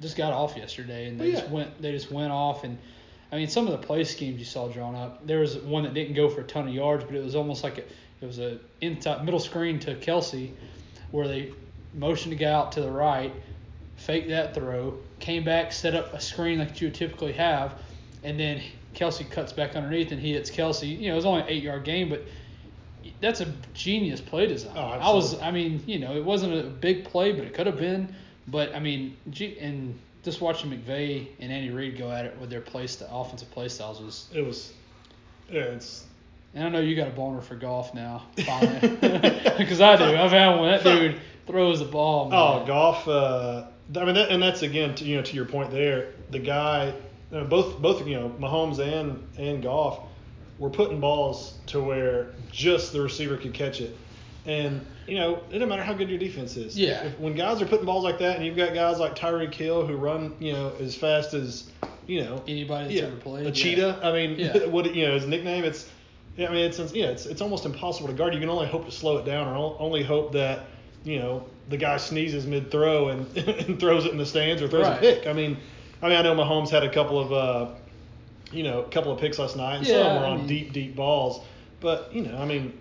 just 0.00 0.16
got 0.16 0.32
off 0.32 0.56
yesterday, 0.56 1.06
and 1.08 1.20
they 1.20 1.30
Well, 1.32 1.40
just 1.40 1.50
went 1.50 1.82
they 1.82 1.92
just 1.92 2.10
went 2.10 2.32
off. 2.32 2.64
And 2.64 2.78
I 3.32 3.36
mean, 3.36 3.48
some 3.48 3.66
of 3.66 3.72
the 3.72 3.86
play 3.86 4.04
schemes 4.04 4.38
you 4.38 4.44
saw 4.44 4.68
drawn 4.68 4.94
up. 4.94 5.26
There 5.26 5.40
was 5.40 5.56
one 5.58 5.84
that 5.84 5.94
didn't 5.94 6.14
go 6.14 6.28
for 6.28 6.40
a 6.40 6.44
ton 6.44 6.68
of 6.68 6.74
yards, 6.74 7.04
but 7.04 7.14
it 7.14 7.22
was 7.22 7.34
almost 7.34 7.62
like 7.62 7.78
a, 7.78 7.82
it 8.20 8.26
was 8.26 8.38
a 8.38 8.58
inside 8.80 9.24
middle 9.24 9.40
screen 9.40 9.78
to 9.80 9.94
Kelce, 9.96 10.50
where 11.10 11.28
they 11.28 11.52
motioned 11.94 12.32
to 12.32 12.36
go 12.36 12.50
out 12.50 12.72
to 12.72 12.80
the 12.80 12.90
right, 12.90 13.32
fake 14.04 14.28
that 14.28 14.54
throw, 14.54 14.98
came 15.18 15.44
back, 15.44 15.72
set 15.72 15.94
up 15.94 16.12
a 16.12 16.20
screen 16.20 16.58
like 16.58 16.80
you 16.80 16.88
would 16.88 16.94
typically 16.94 17.32
have, 17.32 17.74
and 18.22 18.38
then 18.38 18.60
Kelce 18.94 19.28
cuts 19.30 19.52
back 19.52 19.74
underneath 19.76 20.12
and 20.12 20.20
he 20.20 20.32
hits 20.32 20.50
Kelce. 20.50 20.88
You 20.88 21.08
know, 21.08 21.14
it 21.14 21.16
was 21.16 21.26
only 21.26 21.42
an 21.42 21.48
eight 21.48 21.62
yard 21.62 21.84
game, 21.84 22.08
but 22.08 22.22
that's 23.20 23.40
a 23.40 23.52
genius 23.72 24.20
play 24.20 24.46
design. 24.46 24.74
Oh, 24.76 24.80
I 24.80 25.12
was. 25.12 25.40
I 25.40 25.50
mean, 25.50 25.82
you 25.86 25.98
know, 25.98 26.16
it 26.16 26.24
wasn't 26.24 26.54
a 26.54 26.68
big 26.68 27.04
play, 27.04 27.32
but 27.32 27.44
it 27.44 27.54
could 27.54 27.66
have 27.66 27.78
been. 27.78 28.14
But 28.46 28.74
I 28.74 28.80
mean, 28.80 29.16
and 29.60 29.98
just 30.22 30.40
watching 30.40 30.70
McVay 30.70 31.28
and 31.40 31.52
Andy 31.52 31.70
Reid 31.70 31.98
go 31.98 32.10
at 32.10 32.26
it 32.26 32.38
with 32.38 32.50
their 32.50 32.60
play 32.60 32.86
st- 32.86 33.10
offensive 33.12 33.50
play 33.50 33.68
styles 33.68 34.00
was. 34.00 34.28
It 34.34 34.42
was. 34.42 34.72
Yeah, 35.50 35.62
it's. 35.62 36.04
And 36.54 36.64
I 36.64 36.68
know 36.68 36.80
you 36.80 36.94
got 36.94 37.08
a 37.08 37.10
boner 37.10 37.40
for 37.40 37.56
Goff 37.56 37.94
now, 37.94 38.26
finally, 38.46 38.96
because 39.58 39.80
I 39.80 39.96
do. 39.96 40.04
I've 40.04 40.30
had 40.30 40.56
one. 40.56 40.70
That 40.70 40.84
dude 40.84 41.20
throws 41.46 41.80
the 41.80 41.84
ball. 41.86 42.28
Man. 42.28 42.38
Oh, 42.38 42.64
Goff. 42.64 43.08
Uh, 43.08 43.66
I 43.96 44.04
mean, 44.04 44.14
that, 44.14 44.30
and 44.30 44.42
that's 44.42 44.62
again, 44.62 44.94
to, 44.96 45.04
you 45.04 45.16
know, 45.16 45.22
to 45.22 45.36
your 45.36 45.44
point 45.44 45.70
there. 45.70 46.12
The 46.30 46.38
guy, 46.38 46.94
uh, 47.32 47.44
both, 47.44 47.80
both, 47.80 48.06
you 48.06 48.14
know, 48.14 48.30
Mahomes 48.40 48.78
and 48.78 49.22
and 49.38 49.62
Goff, 49.62 50.00
were 50.58 50.70
putting 50.70 51.00
balls 51.00 51.54
to 51.66 51.80
where 51.82 52.28
just 52.50 52.92
the 52.92 53.00
receiver 53.00 53.36
could 53.36 53.52
catch 53.54 53.80
it, 53.80 53.96
and 54.46 54.84
you 55.06 55.16
know, 55.18 55.36
it 55.50 55.52
doesn't 55.52 55.68
matter 55.68 55.82
how 55.82 55.92
good 55.92 56.08
your 56.08 56.18
defense 56.18 56.56
is. 56.56 56.78
Yeah. 56.78 57.04
If, 57.04 57.18
when 57.18 57.34
guys 57.34 57.60
are 57.60 57.66
putting 57.66 57.84
balls 57.84 58.04
like 58.04 58.18
that, 58.20 58.36
and 58.36 58.46
you've 58.46 58.56
got 58.56 58.72
guys 58.72 58.98
like 58.98 59.14
Tyreek 59.14 59.52
Hill 59.52 59.86
who 59.86 59.96
run, 59.96 60.34
you 60.38 60.52
know, 60.52 60.72
as 60.80 60.94
fast 60.94 61.34
as, 61.34 61.70
you 62.06 62.22
know, 62.22 62.42
Anybody 62.48 62.84
that's 62.84 63.00
yeah, 63.00 63.06
ever 63.08 63.16
played. 63.16 63.42
a 63.44 63.48
yeah. 63.48 63.54
cheetah. 63.54 64.00
I 64.02 64.12
mean, 64.12 64.38
Yeah. 64.38 64.64
what 64.66 64.94
you 64.94 65.06
know, 65.06 65.14
his 65.14 65.26
nickname. 65.26 65.64
It's, 65.64 65.90
yeah, 66.36 66.48
I 66.48 66.52
mean, 66.52 66.64
it's 66.64 66.78
yeah, 66.94 67.06
it's 67.06 67.26
it's 67.26 67.42
almost 67.42 67.66
impossible 67.66 68.08
to 68.08 68.14
guard. 68.14 68.32
You 68.34 68.40
can 68.40 68.48
only 68.48 68.66
hope 68.66 68.86
to 68.86 68.90
slow 68.92 69.18
it 69.18 69.26
down, 69.26 69.46
or 69.46 69.76
only 69.78 70.02
hope 70.02 70.32
that 70.32 70.66
you 71.04 71.18
know 71.18 71.44
the 71.68 71.76
guy 71.76 71.96
sneezes 71.96 72.46
mid 72.46 72.70
throw 72.70 73.08
and, 73.08 73.36
and 73.36 73.78
throws 73.80 74.04
it 74.04 74.12
in 74.12 74.18
the 74.18 74.26
stands 74.26 74.60
or 74.62 74.68
throws 74.68 74.86
Right. 74.86 74.96
a 74.98 75.00
pick. 75.00 75.26
I 75.26 75.32
mean, 75.32 75.56
I 76.02 76.08
mean, 76.08 76.18
I 76.18 76.22
know 76.22 76.34
Mahomes 76.34 76.68
had 76.70 76.82
a 76.84 76.90
couple 76.92 77.18
of 77.18 77.32
uh, 77.32 77.74
you 78.52 78.62
know, 78.62 78.82
a 78.82 78.88
couple 78.90 79.10
of 79.12 79.18
picks 79.18 79.38
last 79.38 79.56
night, 79.56 79.76
and 79.78 79.86
some 79.86 79.96
of 79.96 80.04
them 80.04 80.16
were 80.22 80.26
I 80.26 80.30
on 80.30 80.38
mean- 80.38 80.46
deep, 80.46 80.72
deep 80.72 80.94
balls. 80.96 81.40
But 81.80 82.14
you 82.14 82.22
know, 82.22 82.36
I 82.36 82.44
mean, 82.44 82.78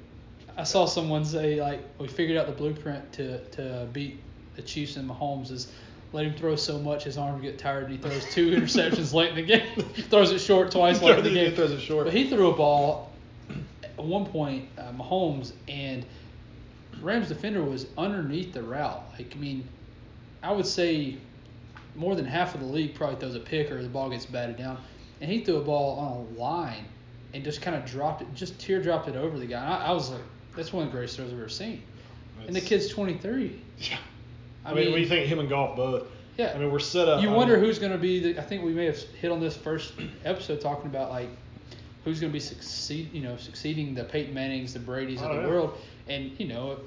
I 0.57 0.63
saw 0.63 0.85
someone 0.85 1.25
say 1.25 1.59
like 1.61 1.81
we 1.99 2.07
figured 2.07 2.37
out 2.37 2.45
the 2.47 2.53
blueprint 2.53 3.11
to 3.13 3.39
to 3.51 3.87
beat 3.91 4.19
the 4.55 4.61
Chiefs 4.61 4.97
and 4.97 5.09
Mahomes 5.09 5.49
is 5.51 5.71
let 6.11 6.25
him 6.25 6.35
throw 6.35 6.55
so 6.55 6.77
much 6.77 7.05
his 7.05 7.17
arms 7.17 7.41
get 7.41 7.57
tired 7.57 7.85
and 7.85 7.93
he 7.93 7.97
throws 7.97 8.23
two 8.31 8.51
interceptions 8.55 9.13
late 9.13 9.29
in 9.29 9.35
the 9.35 9.41
game. 9.41 9.67
throws 10.11 10.31
it 10.31 10.37
short 10.39 10.69
twice 10.69 11.01
late 11.01 11.17
in 11.17 11.23
the 11.23 11.29
he 11.31 11.35
game. 11.35 11.55
throws 11.55 11.71
it 11.71 11.79
short. 11.81 12.05
But 12.05 12.13
he 12.13 12.29
threw 12.29 12.51
a 12.51 12.55
ball 12.55 13.11
at 13.97 14.03
one 14.03 14.25
point, 14.27 14.67
uh, 14.77 14.91
Mahomes 14.91 15.53
and 15.67 16.05
Rams 17.03 17.27
defender 17.29 17.63
was 17.63 17.88
underneath 17.98 18.53
the 18.53 18.63
route. 18.63 19.03
Like 19.17 19.33
I 19.36 19.39
mean, 19.39 19.67
I 20.41 20.51
would 20.51 20.65
say 20.65 21.17
more 21.95 22.15
than 22.15 22.25
half 22.25 22.55
of 22.55 22.62
the 22.62 22.67
league 22.67 22.95
probably 22.95 23.19
throws 23.19 23.36
a 23.36 23.39
pick 23.39 23.72
or 23.72 23.81
the 23.81 23.89
ball 23.89 24.10
gets 24.10 24.25
batted 24.25 24.57
down, 24.57 24.77
and 25.22 25.29
he 25.29 25.43
threw 25.43 25.57
a 25.57 25.63
ball 25.63 26.00
on 26.00 26.12
a 26.36 26.39
line 26.39 26.86
and 27.33 27.43
just 27.43 27.62
kind 27.62 27.75
of 27.75 27.86
dropped 27.86 28.22
it, 28.22 28.33
just 28.33 28.57
teardropped 28.57 29.07
it 29.07 29.15
over 29.15 29.38
the 29.39 29.45
guy. 29.45 29.63
And 29.63 29.74
I, 29.74 29.88
I 29.88 29.91
was 29.91 30.12
like, 30.12 30.22
that's 30.55 30.72
one 30.72 30.86
of 30.86 30.91
the 30.91 30.98
greatest 30.98 31.17
throws 31.17 31.31
I've 31.31 31.39
ever 31.39 31.50
seen. 31.50 31.81
And 32.45 32.55
the 32.55 32.62
kid's 32.62 32.89
23. 32.89 33.62
Yeah. 33.79 33.98
I, 34.65 34.72
I 34.72 34.74
mean, 34.74 34.91
do 34.91 35.00
you 35.00 35.07
think? 35.07 35.27
Him 35.27 35.39
and 35.39 35.50
Goff 35.50 35.75
both. 35.75 36.07
Yeah. 36.38 36.53
I 36.55 36.57
mean, 36.57 36.72
we're 36.72 36.79
set 36.79 37.07
up. 37.07 37.22
You 37.22 37.29
I 37.29 37.33
wonder 37.33 37.55
mean, 37.55 37.65
who's 37.65 37.79
going 37.79 37.91
to 37.91 37.98
be 37.98 38.19
the. 38.19 38.39
I 38.39 38.43
think 38.43 38.63
we 38.63 38.74
may 38.74 38.86
have 38.86 38.98
hit 38.98 39.31
on 39.31 39.39
this 39.39 39.55
first 39.55 39.93
episode 40.25 40.62
talking 40.62 40.88
about 40.88 41.10
like 41.10 41.29
who's 42.03 42.19
going 42.19 42.31
to 42.31 42.33
be 42.33 42.39
succeed, 42.39 43.12
you 43.13 43.22
know, 43.22 43.38
succeeding 43.38 43.95
the 43.95 44.03
Peyton 44.03 44.33
Mannings, 44.33 44.74
the 44.74 44.79
Brady's 44.79 45.22
of 45.22 45.41
the 45.41 45.48
world, 45.48 45.77
and 46.07 46.31
you 46.39 46.48
know, 46.48 46.77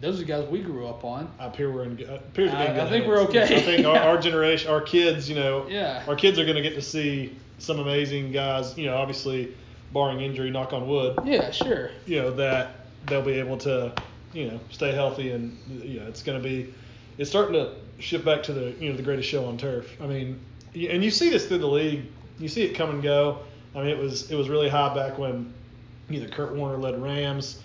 those 0.00 0.16
are 0.16 0.18
the 0.18 0.24
guys 0.24 0.46
we 0.48 0.60
grew 0.60 0.86
up 0.86 1.04
on. 1.04 1.30
I 1.38 1.46
appear 1.46 1.72
we're 1.72 1.84
in. 1.84 1.92
Appears 1.92 2.50
to 2.50 2.56
be 2.56 2.62
I- 2.62 2.66
good 2.66 2.76
I 2.78 2.88
think 2.90 3.04
hands. 3.04 3.06
we're 3.06 3.20
okay. 3.22 3.42
I 3.56 3.60
think 3.62 3.86
our, 3.86 3.96
our 3.96 4.18
generation, 4.20 4.70
our 4.70 4.80
kids, 4.82 5.28
you 5.28 5.34
know, 5.36 5.66
Yeah. 5.68 6.02
our 6.06 6.14
kids 6.16 6.38
are 6.38 6.44
going 6.44 6.56
to 6.56 6.62
get 6.62 6.74
to 6.74 6.82
see 6.82 7.34
some 7.58 7.78
amazing 7.80 8.32
guys. 8.32 8.76
You 8.76 8.86
know, 8.86 8.96
obviously, 8.96 9.54
barring 9.92 10.20
injury, 10.20 10.50
knock 10.50 10.72
on 10.74 10.86
wood. 10.86 11.18
Yeah, 11.24 11.50
sure. 11.50 11.90
You 12.06 12.22
know 12.22 12.30
that 12.32 12.72
they'll 13.06 13.22
be 13.22 13.34
able 13.34 13.56
to, 13.58 13.92
you 14.34 14.50
know, 14.50 14.60
stay 14.70 14.92
healthy 14.92 15.30
and 15.32 15.56
you 15.68 16.00
know 16.00 16.06
it's 16.06 16.22
going 16.22 16.40
to 16.42 16.46
be. 16.46 16.72
It's 17.18 17.30
starting 17.30 17.54
to 17.54 17.72
shift 17.98 18.26
back 18.26 18.42
to 18.42 18.52
the 18.52 18.72
you 18.78 18.90
know 18.90 18.96
the 18.96 19.02
greatest 19.02 19.26
show 19.30 19.46
on 19.46 19.56
turf. 19.56 19.90
I 20.02 20.06
mean, 20.06 20.38
and 20.74 21.02
you 21.02 21.10
see 21.10 21.30
this 21.30 21.46
through 21.46 21.58
the 21.58 21.66
league. 21.68 22.02
You 22.38 22.48
see 22.48 22.62
it 22.64 22.74
come 22.74 22.90
and 22.90 23.02
go. 23.02 23.38
I 23.76 23.80
mean, 23.80 23.88
it 23.88 23.98
was 23.98 24.30
it 24.30 24.36
was 24.36 24.48
really 24.48 24.70
high 24.70 24.94
back 24.94 25.18
when 25.18 25.52
either 26.10 26.28
Kurt 26.28 26.54
Warner 26.54 26.78
led 26.78 27.00
Rams. 27.00 27.62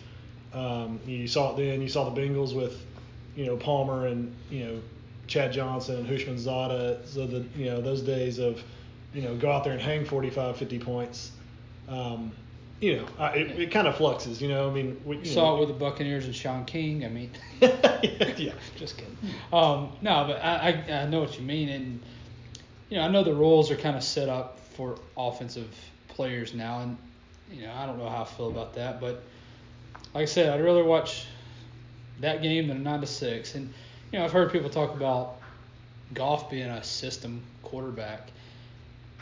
Um, 0.53 0.99
you 1.05 1.27
saw 1.27 1.53
it 1.53 1.57
then. 1.57 1.81
You 1.81 1.87
saw 1.87 2.09
the 2.09 2.21
Bengals 2.21 2.53
with, 2.53 2.85
you 3.35 3.45
know, 3.45 3.55
Palmer 3.55 4.07
and 4.07 4.35
you 4.49 4.65
know, 4.65 4.81
Chad 5.27 5.53
Johnson 5.53 5.95
and 5.97 6.07
Houshmandzadeh. 6.07 7.07
So 7.07 7.25
the 7.25 7.45
you 7.55 7.65
know 7.65 7.79
those 7.79 8.01
days 8.01 8.39
of, 8.39 8.61
you 9.13 9.21
know, 9.21 9.35
go 9.37 9.51
out 9.51 9.63
there 9.63 9.73
and 9.73 9.81
hang 9.81 10.05
45, 10.05 10.57
50 10.57 10.79
points. 10.79 11.31
Um, 11.87 12.33
you 12.81 12.97
know, 12.97 13.05
I, 13.19 13.29
it, 13.35 13.59
it 13.59 13.71
kind 13.71 13.87
of 13.87 13.95
fluxes. 13.95 14.41
You 14.41 14.49
know, 14.49 14.69
I 14.69 14.73
mean, 14.73 14.99
we, 15.05 15.17
you 15.19 15.25
Saw 15.25 15.51
know, 15.51 15.57
it 15.57 15.59
with 15.61 15.69
the 15.69 15.75
Buccaneers 15.75 16.25
and 16.25 16.35
Shaun 16.35 16.65
King. 16.65 17.05
I 17.05 17.09
mean, 17.09 17.31
yeah, 17.61 18.53
just 18.75 18.97
kidding. 18.97 19.17
um, 19.53 19.91
no, 20.01 20.25
but 20.27 20.43
I, 20.43 20.83
I 20.89 21.01
I 21.03 21.05
know 21.07 21.21
what 21.21 21.39
you 21.39 21.45
mean, 21.45 21.69
and 21.69 22.01
you 22.89 22.97
know 22.97 23.03
I 23.03 23.07
know 23.07 23.23
the 23.23 23.33
roles 23.33 23.71
are 23.71 23.77
kind 23.77 23.95
of 23.95 24.03
set 24.03 24.27
up 24.27 24.59
for 24.71 24.97
offensive 25.15 25.69
players 26.11 26.53
now, 26.53 26.81
and 26.81 26.97
you 27.51 27.63
know 27.63 27.73
I 27.73 27.85
don't 27.85 27.97
know 27.97 28.09
how 28.09 28.21
I 28.21 28.25
feel 28.25 28.49
about 28.49 28.75
that, 28.75 29.01
but 29.01 29.23
like 30.13 30.23
I 30.23 30.25
said, 30.25 30.49
I'd 30.49 30.63
rather 30.63 30.83
watch 30.83 31.25
that 32.19 32.41
game 32.41 32.67
than 32.67 32.77
a 32.77 32.79
nine 32.79 33.01
to 33.01 33.07
six, 33.07 33.55
and 33.55 33.73
you 34.11 34.19
know 34.19 34.25
I've 34.25 34.31
heard 34.31 34.51
people 34.51 34.69
talk 34.69 34.93
about 34.93 35.37
Goff 36.13 36.49
being 36.49 36.67
a 36.67 36.83
system 36.83 37.41
quarterback. 37.63 38.29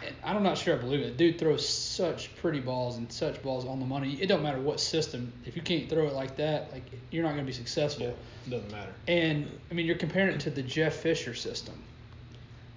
And 0.01 0.37
I'm 0.37 0.43
not 0.43 0.57
sure 0.57 0.75
I 0.75 0.77
believe 0.77 1.01
it. 1.01 1.17
Dude 1.17 1.37
throws 1.37 1.67
such 1.67 2.33
pretty 2.37 2.61
balls 2.61 2.97
and 2.97 3.11
such 3.11 3.43
balls 3.43 3.65
on 3.65 3.81
the 3.81 3.85
money. 3.85 4.17
It 4.21 4.27
don't 4.27 4.41
matter 4.41 4.59
what 4.59 4.79
system. 4.79 5.33
If 5.45 5.57
you 5.57 5.61
can't 5.61 5.89
throw 5.89 6.07
it 6.07 6.13
like 6.13 6.37
that, 6.37 6.71
like 6.71 6.83
you're 7.11 7.23
not 7.23 7.33
going 7.33 7.43
to 7.43 7.45
be 7.45 7.51
successful. 7.51 8.15
Yeah, 8.47 8.57
doesn't 8.57 8.71
matter. 8.71 8.93
And 9.09 9.45
I 9.69 9.73
mean, 9.73 9.85
you're 9.85 9.97
comparing 9.97 10.33
it 10.33 10.39
to 10.41 10.51
the 10.51 10.63
Jeff 10.63 10.95
Fisher 10.95 11.33
system. 11.33 11.75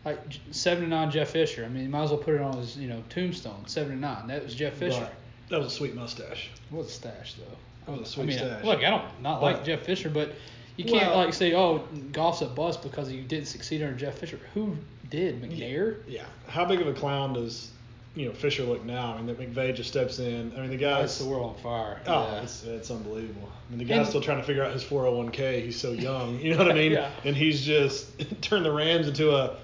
Like 0.04 0.18
seven 0.50 0.85
to 0.85 0.90
nine, 0.90 1.11
Jeff 1.11 1.30
Fisher. 1.30 1.64
I 1.64 1.68
mean, 1.68 1.85
you 1.85 1.88
might 1.88 2.02
as 2.04 2.11
well 2.11 2.18
put 2.18 2.35
it 2.35 2.40
on 2.40 2.56
his, 2.56 2.76
you 2.76 2.88
know, 2.88 3.02
tombstone. 3.09 3.62
Seven 3.66 3.92
to 3.92 3.99
nine. 3.99 4.26
That 4.26 4.42
was 4.44 4.54
Jeff 4.54 4.75
Fisher. 4.75 5.09
That 5.49 5.59
was 5.59 5.68
a 5.68 5.76
sweet 5.76 5.94
mustache. 5.94 6.50
What 6.71 6.87
a 6.87 6.88
stash 6.88 7.35
though. 7.35 7.44
That 7.92 7.99
was 8.00 8.09
a 8.09 8.12
I 8.12 8.14
sweet 8.14 8.26
mean, 8.26 8.38
stash. 8.38 8.64
look, 8.64 8.78
I 8.82 8.90
don't 8.90 9.23
not 9.23 9.42
like 9.42 9.59
But- 9.59 9.64
Jeff 9.66 9.80
Fisher, 9.82 10.09
but 10.11 10.32
you 10.76 10.85
can't 10.85 11.09
Well- 11.09 11.18
like 11.25 11.35
say, 11.35 11.54
oh, 11.54 11.85
Goff's 12.12 12.42
a 12.42 12.47
bust 12.47 12.82
because 12.82 13.12
you 13.12 13.23
didn't 13.23 13.47
succeed 13.47 13.82
under 13.82 13.97
Jeff 13.97 14.18
Fisher. 14.18 14.40
Who 14.54 14.76
did? 15.11 15.40
McNair. 15.42 15.97
Yeah. 16.09 16.25
How 16.49 16.64
big 16.64 16.80
of 16.80 16.88
a 16.88 16.94
clown 16.94 17.35
does 17.35 17.68
you 18.14 18.26
know 18.26 18.32
Fisher 18.32 18.64
look 18.64 18.85
now? 18.85 19.12
I 19.14 19.16
mean, 19.23 19.26
that 19.26 19.38
McVay 19.38 19.75
just 19.75 19.90
steps 19.90 20.18
in. 20.18 20.52
I 20.56 20.61
mean, 20.62 20.71
the 20.71 20.76
guy's 20.76 21.16
the 21.18 21.26
world 21.26 21.54
on 21.56 21.62
fire. 21.62 22.00
Oh, 22.06 22.28
yeah. 22.32 22.42
it's, 22.42 22.64
it's 22.64 22.90
unbelievable. 22.90 23.49
I 23.68 23.71
mean, 23.71 23.78
the 23.78 23.85
guy's 23.85 23.99
And- 23.99 24.09
still 24.09 24.21
trying 24.23 24.38
to 24.38 24.44
figure 24.44 24.64
out 24.64 24.73
his 24.73 24.82
401k. 24.85 25.62
He's 25.64 25.78
so 25.80 25.92
young. 25.92 26.38
You 26.42 26.52
know 26.52 26.59
what 26.59 26.71
I 26.71 26.75
mean? 26.75 26.92
Yeah. 26.92 27.11
And 27.25 27.37
he's 27.37 27.62
just 27.62 28.09
turned 28.40 28.64
the 28.64 28.73
Rams 28.73 29.06
into 29.06 29.35
a 29.35 29.56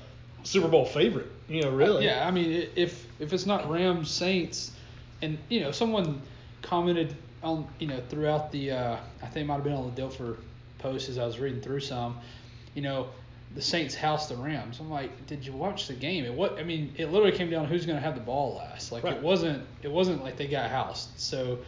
Super 0.49 0.69
Bowl 0.69 0.85
favorite. 0.87 1.31
You 1.49 1.63
know, 1.63 1.71
really. 1.71 2.05
Yeah, 2.05 2.27
I 2.27 2.31
mean, 2.31 2.69
if 2.75 3.07
if 3.21 3.33
it's 3.33 3.47
not 3.47 3.71
Rams 3.71 4.11
Saints, 4.11 4.73
and 5.23 5.39
you 5.49 5.61
know, 5.61 5.71
someone 5.71 6.21
commented 6.63 7.15
on 7.43 7.67
you 7.79 7.87
know 7.87 8.01
throughout 8.09 8.51
the 8.53 8.73
uh, 8.73 8.97
I 9.23 9.27
think 9.27 9.45
it 9.45 9.47
might 9.47 9.55
have 9.55 9.65
been 9.65 9.73
on 9.75 9.95
the 9.95 10.01
Dilfer 10.03 10.37
post 10.79 11.09
as 11.09 11.19
I 11.19 11.27
was 11.27 11.39
reading 11.39 11.61
through 11.61 11.81
some, 11.81 12.19
you 12.75 12.83
know, 12.83 13.09
the 13.55 13.63
Saints 13.63 13.95
house 13.95 14.29
the 14.29 14.37
Rams. 14.37 14.79
I'm 14.81 14.91
like, 14.91 15.27
did 15.27 15.45
you 15.45 15.53
watch 15.53 15.87
the 15.89 15.95
game? 15.95 16.25
It 16.25 16.33
what 16.35 16.59
I 16.59 16.63
mean, 16.63 16.93
it 16.97 17.07
literally 17.11 17.37
came 17.37 17.51
down 17.51 17.65
to 17.65 17.69
who's 17.69 17.87
going 17.87 17.99
to 17.99 18.05
have 18.05 18.15
the 18.15 18.21
ball 18.21 18.57
last. 18.57 18.93
Like 18.93 19.05
Right. 19.05 19.17
it 19.17 19.23
wasn't 19.23 19.65
it 19.83 19.91
wasn't 19.91 20.23
like 20.25 20.37
they 20.37 20.47
got 20.47 20.71
housed. 20.71 21.09
So, 21.19 21.59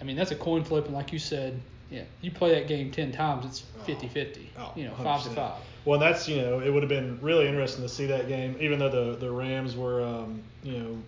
I 0.00 0.04
mean, 0.04 0.16
that's 0.16 0.30
a 0.30 0.36
coin 0.36 0.64
flip, 0.64 0.86
and 0.86 0.94
like 0.94 1.12
you 1.12 1.18
said. 1.18 1.60
Yeah, 1.90 2.02
you 2.20 2.30
play 2.30 2.54
that 2.54 2.68
game 2.68 2.90
ten 2.90 3.12
times, 3.12 3.46
it's 3.46 3.62
50-50. 3.86 4.46
Oh, 4.58 4.72
you 4.76 4.84
know, 4.84 4.94
five 4.96 5.22
to 5.24 5.30
100%. 5.30 5.34
five. 5.34 5.62
Well, 5.84 5.98
that's 5.98 6.28
you 6.28 6.42
know, 6.42 6.60
it 6.60 6.70
would 6.70 6.82
have 6.82 6.90
been 6.90 7.18
really 7.22 7.48
interesting 7.48 7.82
to 7.82 7.88
see 7.88 8.06
that 8.06 8.28
game, 8.28 8.56
even 8.60 8.78
though 8.78 8.90
the 8.90 9.16
the 9.16 9.30
Rams 9.30 9.74
were 9.74 10.02
um, 10.04 10.42
you 10.62 10.78
know 10.78 10.98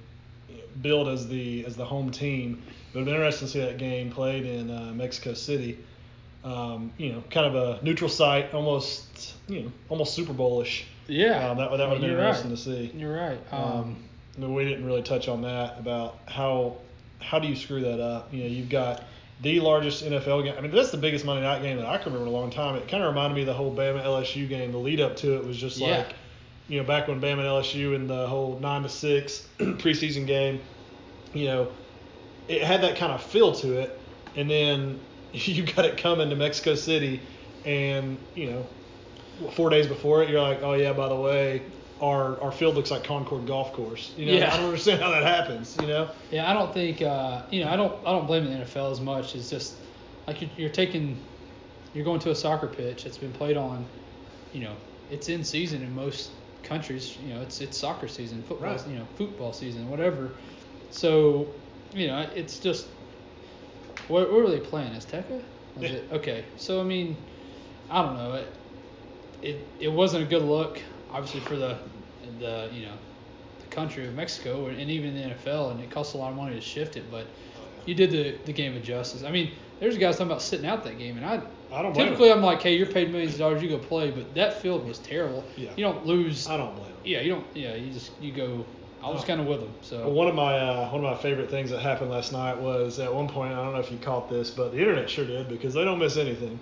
billed 0.81 1.09
as 1.09 1.29
the 1.29 1.65
as 1.67 1.77
the 1.77 1.85
home 1.85 2.11
team. 2.11 2.63
It 2.93 2.95
would 2.95 3.01
have 3.01 3.07
been 3.07 3.15
interesting 3.15 3.47
to 3.49 3.53
see 3.53 3.61
that 3.61 3.79
game 3.79 4.11
played 4.11 4.47
in 4.47 4.71
uh, 4.71 4.93
Mexico 4.95 5.35
City. 5.35 5.79
Um, 6.43 6.91
you 6.97 7.13
know, 7.13 7.23
kind 7.31 7.47
of 7.47 7.55
a 7.55 7.85
neutral 7.85 8.09
site, 8.09 8.55
almost 8.55 9.35
you 9.47 9.65
know, 9.65 9.73
almost 9.91 10.15
Super 10.15 10.33
Bowlish. 10.33 10.87
Yeah, 11.07 11.51
Um, 11.51 11.59
that, 11.59 11.65
that 11.65 11.71
would 11.73 11.81
have 11.81 12.01
been 12.01 12.11
You're 12.11 12.19
interesting 12.19 12.51
right. 12.51 12.57
to 12.57 12.63
see. 12.63 12.93
You're 12.97 13.15
right. 13.15 13.39
Um, 13.53 13.63
Um, 13.63 13.97
I 14.37 14.41
mean, 14.41 14.55
we 14.55 14.65
didn't 14.65 14.87
really 14.87 15.03
touch 15.03 15.29
on 15.29 15.43
that 15.43 15.79
about 15.79 16.17
how 16.27 16.77
how 17.19 17.39
do 17.39 17.49
you 17.49 17.57
screw 17.57 17.83
that 17.83 18.01
up? 18.01 18.33
You 18.33 18.45
know, 18.45 18.49
you've 18.49 18.71
got 18.71 19.05
the 19.43 19.61
largest 19.61 20.05
NFL 20.05 20.45
game. 20.45 20.55
I 20.57 20.61
mean, 20.61 20.71
that's 20.71 20.91
the 20.91 20.99
biggest 20.99 21.25
Monday 21.25 21.43
night 21.43 21.63
game 21.63 21.79
that 21.79 21.87
I 21.87 21.97
can 21.99 22.13
remember 22.13 22.29
in 22.29 22.35
a 22.35 22.37
long 22.39 22.51
time. 22.51 22.77
It 22.77 22.89
kind 22.89 23.03
of 23.03 23.09
reminded 23.09 23.35
me 23.35 23.41
of 23.43 23.47
the 23.47 23.55
whole 23.55 23.75
Bama 23.75 24.05
LSU 24.05 24.49
game. 24.49 24.73
The 24.73 24.79
lead 24.79 25.01
up 25.01 25.17
to 25.17 25.37
it 25.37 25.45
was 25.47 25.57
just 25.57 25.79
Yeah. 25.79 25.99
like, 25.99 26.15
you 26.69 26.79
know, 26.79 26.87
back 26.87 27.09
when 27.09 27.21
Bama 27.21 27.39
and 27.39 27.41
LSU 27.43 27.95
and 27.95 28.09
the 28.09 28.27
whole 28.27 28.59
nine 28.61 28.83
to 28.83 28.89
six 28.89 29.49
preseason 29.59 30.27
game. 30.27 30.61
You 31.33 31.47
know, 31.47 31.69
it 32.49 32.63
had 32.63 32.83
that 32.83 32.97
kind 32.97 33.13
of 33.13 33.23
feel 33.23 33.53
to 33.53 33.79
it, 33.81 33.99
and 34.37 34.51
then 34.51 35.01
you 35.33 35.65
got 35.65 35.85
it 35.85 35.97
coming 35.97 36.29
to 36.31 36.37
Mexico 36.37 36.75
City, 36.75 37.21
and 37.65 38.19
you 38.35 38.51
know, 38.51 38.67
four 39.53 39.71
days 39.71 39.87
before 39.87 40.23
it, 40.23 40.29
you're 40.29 40.43
like, 40.43 40.63
oh 40.63 40.75
yeah, 40.75 40.93
by 40.93 41.09
the 41.09 41.17
way, 41.17 41.63
our 42.01 42.41
our 42.41 42.53
field 42.53 42.75
looks 42.75 42.91
like 42.91 43.05
Concord 43.05 43.47
Golf 43.47 43.73
Course. 43.73 44.13
You 44.17 44.27
know, 44.27 44.33
Yeah. 44.33 44.53
I 44.53 44.57
don't 44.57 44.67
understand 44.67 45.01
how 45.03 45.11
that 45.11 45.23
happens. 45.23 45.77
You 45.81 45.87
know, 45.89 46.11
Yeah, 46.31 46.51
I 46.51 46.55
don't 46.55 46.73
think 46.73 47.03
uh, 47.03 47.43
you 47.51 47.65
know. 47.65 47.71
I 47.71 47.77
don't. 47.77 47.93
I 48.07 48.13
don't 48.13 48.27
blame 48.27 48.45
the 48.45 48.51
NFL 48.65 48.93
as 48.93 49.01
much. 49.01 49.35
It's 49.35 49.51
just 49.51 49.75
like 50.27 50.41
you're, 50.41 50.51
you're 50.57 50.69
taking, 50.71 51.19
you're 51.95 52.05
going 52.05 52.21
to 52.21 52.31
a 52.31 52.35
soccer 52.35 52.67
pitch 52.69 53.05
that's 53.05 53.19
been 53.19 53.33
played 53.33 53.57
on. 53.57 53.85
You 54.53 54.63
know, 54.65 54.77
it's 55.11 55.29
in 55.29 55.45
season 55.45 55.83
in 55.83 55.95
most 55.95 56.31
countries. 56.63 57.17
You 57.25 57.35
know, 57.35 57.41
it's 57.43 57.61
it's 57.61 57.77
soccer 57.79 58.09
season, 58.09 58.43
football. 58.45 58.71
Right. 58.71 58.89
You 58.89 58.97
know, 58.99 59.07
football 59.17 59.53
season, 59.53 59.89
whatever. 59.91 60.31
So, 60.91 61.47
you 61.95 62.07
know, 62.09 62.29
it's 62.35 62.59
just. 62.59 62.87
What, 64.09 64.33
what 64.33 64.43
were 64.43 64.51
they 64.51 64.59
playing? 64.61 64.93
Azteca? 64.95 65.41
Was 65.77 65.83
Yeah. 65.85 65.91
it 65.99 66.09
okay? 66.13 66.45
So 66.57 66.81
I 66.81 66.85
mean, 66.85 67.17
I 67.91 68.03
don't 68.03 68.17
know. 68.17 68.33
It, 68.35 68.49
it 69.43 69.67
it 69.79 69.89
wasn't 69.93 70.25
a 70.25 70.27
good 70.27 70.43
look, 70.43 70.81
obviously 71.13 71.41
for 71.41 71.57
the 71.57 71.77
the 72.39 72.69
you 72.73 72.87
know 72.87 72.95
the 73.61 73.67
country 73.67 74.07
of 74.07 74.15
Mexico 74.15 74.67
and 74.67 74.91
even 74.91 75.15
the 75.15 75.35
NFL, 75.35 75.73
and 75.73 75.81
it 75.81 75.91
costs 75.91 76.15
a 76.15 76.19
lot 76.19 76.31
of 76.31 76.37
money 76.37 76.55
to 76.55 76.61
shift 76.61 76.97
it. 76.97 77.05
But 77.11 77.27
you 77.87 77.95
did 77.95 78.11
the, 78.11 78.37
the 78.45 78.53
game 78.53 78.77
of 78.77 78.83
justice. 78.83 79.23
I 79.25 79.31
mean, 79.31 79.53
there's 79.81 79.97
guys 79.97 80.17
talking 80.17 80.31
about 80.31 80.43
sitting 80.43 80.67
out 80.67 80.85
that 80.85 80.99
game, 80.99 81.17
and 81.17 81.25
I 81.27 81.43
I 81.73 81.83
don't 81.83 81.95
typically 81.95 82.29
them. 82.29 82.39
I'm 82.39 82.45
like, 82.45 82.63
hey, 82.63 82.77
you're 82.77 82.87
paid 82.87 83.11
millions 83.11 83.35
of 83.35 83.39
dollars, 83.39 83.63
you 83.63 83.69
go 83.69 83.79
play, 83.79 84.11
but 84.11 84.35
that 84.35 84.61
field 84.61 84.87
was 84.87 84.99
terrible. 84.99 85.45
Yeah. 85.57 85.71
You 85.77 85.85
don't 85.85 86.05
lose. 86.05 86.47
I 86.49 86.57
don't 86.57 86.75
blame. 86.77 86.93
Yeah, 87.05 87.21
you 87.21 87.31
don't. 87.33 87.47
Yeah, 87.55 87.75
you 87.75 87.93
just 87.93 88.13
you 88.21 88.33
go. 88.33 88.65
I 89.03 89.09
was 89.09 89.23
Oh. 89.23 89.27
kind 89.27 89.41
of 89.41 89.47
with 89.47 89.61
them. 89.61 89.73
So 89.81 90.01
Well, 90.01 90.13
one 90.13 90.29
of 90.29 90.35
my 90.35 90.59
uh, 90.59 90.91
one 90.91 91.03
of 91.05 91.11
my 91.11 91.17
favorite 91.23 91.49
things 91.51 91.71
that 91.71 91.81
happened 91.81 92.11
last 92.11 92.33
night 92.33 92.59
was 92.61 92.99
at 92.99 93.13
one 93.15 93.29
point 93.29 93.53
I 93.55 93.57
don't 93.65 93.73
know 93.73 93.81
if 93.81 93.91
you 93.91 93.97
caught 93.99 94.29
this, 94.29 94.51
but 94.51 94.73
the 94.73 94.79
internet 94.79 95.09
sure 95.09 95.25
did 95.25 95.49
because 95.49 95.73
they 95.73 95.85
don't 95.85 95.99
miss 95.99 96.17
anything. 96.19 96.59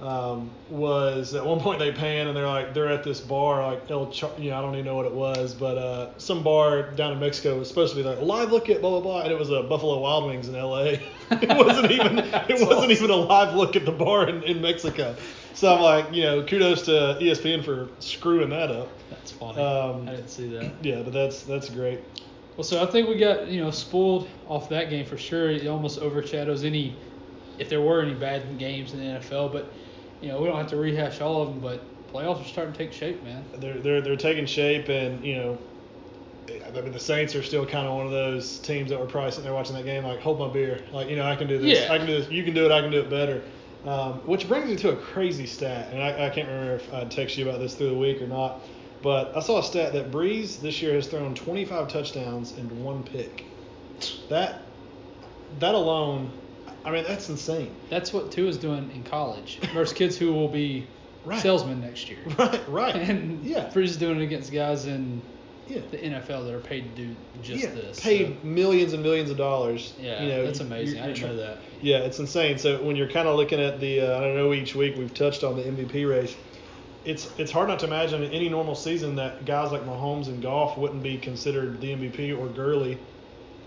Um, 0.00 0.50
was 0.68 1.32
at 1.32 1.46
one 1.46 1.58
point 1.60 1.78
they 1.78 1.90
pan 1.90 2.28
and 2.28 2.36
they're 2.36 2.46
like 2.46 2.74
they're 2.74 2.90
at 2.90 3.02
this 3.02 3.18
bar 3.18 3.66
like 3.66 3.90
El 3.90 4.10
Char- 4.10 4.32
you 4.38 4.50
know 4.50 4.58
I 4.58 4.60
don't 4.60 4.74
even 4.74 4.84
know 4.84 4.94
what 4.94 5.06
it 5.06 5.14
was, 5.14 5.54
but 5.54 5.78
uh, 5.78 6.18
some 6.18 6.42
bar 6.42 6.90
down 6.90 7.12
in 7.12 7.18
Mexico 7.18 7.58
was 7.58 7.68
supposed 7.68 7.96
to 7.96 8.02
be 8.02 8.06
like 8.06 8.20
live 8.20 8.52
look 8.52 8.68
at 8.68 8.82
blah 8.82 8.90
blah 8.90 9.00
blah, 9.00 9.22
and 9.22 9.32
it 9.32 9.38
was 9.38 9.48
a 9.48 9.62
Buffalo 9.62 9.98
Wild 10.00 10.26
Wings 10.26 10.48
in 10.48 10.54
L.A. 10.54 11.00
it 11.30 11.48
wasn't 11.66 11.90
even 11.90 12.18
it 12.18 12.50
wasn't 12.50 12.72
awesome. 12.72 12.90
even 12.90 13.08
a 13.10 13.16
live 13.16 13.54
look 13.54 13.74
at 13.74 13.86
the 13.86 13.92
bar 13.92 14.28
in, 14.28 14.42
in 14.42 14.60
Mexico. 14.60 15.16
So 15.54 15.74
I'm 15.74 15.80
like 15.80 16.12
you 16.12 16.24
know 16.24 16.42
kudos 16.42 16.82
to 16.82 17.16
ESPN 17.18 17.64
for 17.64 17.88
screwing 17.98 18.50
that 18.50 18.70
up. 18.70 18.90
that's 19.08 19.32
funny. 19.32 19.62
Um, 19.62 20.06
I 20.06 20.16
didn't 20.16 20.28
see 20.28 20.48
that. 20.58 20.72
Yeah, 20.84 21.00
but 21.00 21.14
that's 21.14 21.44
that's 21.44 21.70
great. 21.70 22.00
Well, 22.58 22.64
so 22.64 22.82
I 22.82 22.86
think 22.86 23.08
we 23.08 23.16
got 23.16 23.48
you 23.48 23.64
know 23.64 23.70
spoiled 23.70 24.28
off 24.46 24.68
that 24.68 24.90
game 24.90 25.06
for 25.06 25.16
sure. 25.16 25.50
It 25.50 25.66
almost 25.66 26.00
overshadows 26.00 26.64
any 26.64 26.94
if 27.58 27.70
there 27.70 27.80
were 27.80 28.02
any 28.02 28.14
bad 28.14 28.58
games 28.58 28.92
in 28.92 29.00
the 29.00 29.20
NFL. 29.20 29.52
But 29.52 29.72
you 30.20 30.28
know 30.28 30.40
we 30.40 30.46
don't 30.48 30.56
have 30.56 30.70
to 30.70 30.76
rehash 30.76 31.20
all 31.20 31.42
of 31.42 31.48
them. 31.48 31.60
But 31.60 31.82
playoffs 32.12 32.42
are 32.42 32.48
starting 32.48 32.72
to 32.72 32.78
take 32.78 32.92
shape, 32.92 33.22
man. 33.22 33.44
they're 33.58 33.78
they're 33.78 34.00
they're 34.00 34.16
taking 34.16 34.46
shape, 34.46 34.88
and 34.88 35.24
you 35.24 35.36
know, 35.36 35.58
I 36.48 36.80
mean 36.80 36.92
the 36.92 37.00
Saints 37.00 37.34
are 37.34 37.42
still 37.42 37.66
kind 37.66 37.86
of 37.86 37.94
one 37.94 38.06
of 38.06 38.12
those 38.12 38.58
teams 38.58 38.90
that 38.90 38.98
were 38.98 39.06
probably 39.06 39.30
sitting 39.30 39.44
there 39.44 39.54
watching 39.54 39.74
that 39.76 39.84
game 39.84 40.04
like, 40.04 40.20
hold 40.20 40.38
my 40.38 40.48
beer, 40.48 40.84
like 40.92 41.08
you 41.08 41.16
know 41.16 41.24
I 41.24 41.36
can 41.36 41.48
do 41.48 41.58
this, 41.58 41.80
Yeah. 41.80 41.92
I 41.92 41.98
can 41.98 42.06
do 42.06 42.20
this, 42.20 42.30
you 42.30 42.44
can 42.44 42.54
do 42.54 42.64
it, 42.66 42.72
I 42.72 42.80
can 42.80 42.90
do 42.90 43.00
it 43.00 43.10
better. 43.10 43.42
Um, 43.84 44.14
which 44.26 44.48
brings 44.48 44.68
me 44.68 44.74
to 44.76 44.90
a 44.90 44.96
crazy 44.96 45.46
stat, 45.46 45.92
and 45.92 46.02
I, 46.02 46.26
I 46.26 46.30
can't 46.30 46.48
remember 46.48 46.74
if 46.74 46.92
I 46.92 47.04
texted 47.04 47.36
you 47.36 47.48
about 47.48 47.60
this 47.60 47.74
through 47.76 47.90
the 47.90 47.94
week 47.94 48.20
or 48.20 48.26
not, 48.26 48.60
but 49.00 49.36
I 49.36 49.40
saw 49.40 49.60
a 49.60 49.62
stat 49.62 49.92
that 49.92 50.10
Brees 50.10 50.60
this 50.60 50.82
year 50.82 50.94
has 50.94 51.06
thrown 51.06 51.36
25 51.36 51.86
touchdowns 51.86 52.50
and 52.52 52.84
one 52.84 53.04
pick. 53.04 53.44
That 54.28 54.62
that 55.60 55.74
alone, 55.76 56.32
I 56.86 56.90
mean 56.92 57.04
that's 57.06 57.28
insane. 57.28 57.74
That's 57.90 58.12
what 58.12 58.30
Tua's 58.32 58.56
doing 58.56 58.90
in 58.94 59.02
college 59.02 59.58
versus 59.74 59.92
kids 59.92 60.16
who 60.16 60.32
will 60.32 60.48
be 60.48 60.86
Right. 61.26 61.42
salesmen 61.42 61.80
next 61.80 62.08
year. 62.08 62.20
Right, 62.38 62.68
right. 62.68 62.94
And 63.10 63.44
yeah, 63.44 63.68
Brees 63.74 63.86
is 63.86 63.96
doing 63.96 64.20
it 64.20 64.22
against 64.22 64.52
guys 64.52 64.86
in 64.86 65.20
yeah. 65.66 65.80
the 65.90 65.98
NFL 65.98 66.44
that 66.46 66.54
are 66.54 66.60
paid 66.60 66.94
to 66.94 67.02
do 67.02 67.16
just 67.42 67.64
yeah, 67.64 67.70
this. 67.70 67.98
paid 67.98 68.28
so- 68.40 68.46
millions 68.46 68.92
and 68.92 69.02
millions 69.02 69.28
of 69.30 69.36
dollars. 69.36 69.92
yeah, 70.00 70.22
you 70.22 70.28
know, 70.28 70.44
that's 70.46 70.60
amazing. 70.60 71.02
I 71.02 71.08
didn't 71.08 71.22
know 71.22 71.36
that. 71.36 71.58
Yeah, 71.82 71.98
it's 71.98 72.20
insane. 72.20 72.58
So 72.58 72.80
when 72.80 72.94
you're 72.94 73.10
kind 73.10 73.26
of 73.26 73.34
looking 73.34 73.58
at 73.60 73.80
the, 73.80 74.02
uh, 74.02 74.18
I 74.18 74.20
don't 74.20 74.36
know, 74.36 74.52
each 74.52 74.76
week 74.76 74.96
we've 74.96 75.12
touched 75.12 75.42
on 75.42 75.56
the 75.56 75.64
MVP 75.64 76.08
race. 76.08 76.36
It's 77.04 77.28
it's 77.38 77.50
hard 77.50 77.68
not 77.68 77.80
to 77.80 77.86
imagine 77.86 78.22
in 78.22 78.30
any 78.30 78.48
normal 78.48 78.76
season 78.76 79.16
that 79.16 79.44
guys 79.44 79.72
like 79.72 79.82
Mahomes 79.84 80.26
and 80.28 80.40
Goff 80.40 80.78
wouldn't 80.78 81.02
be 81.02 81.18
considered 81.18 81.80
the 81.80 81.88
MVP 81.92 82.38
or 82.38 82.46
Gurley, 82.48 82.98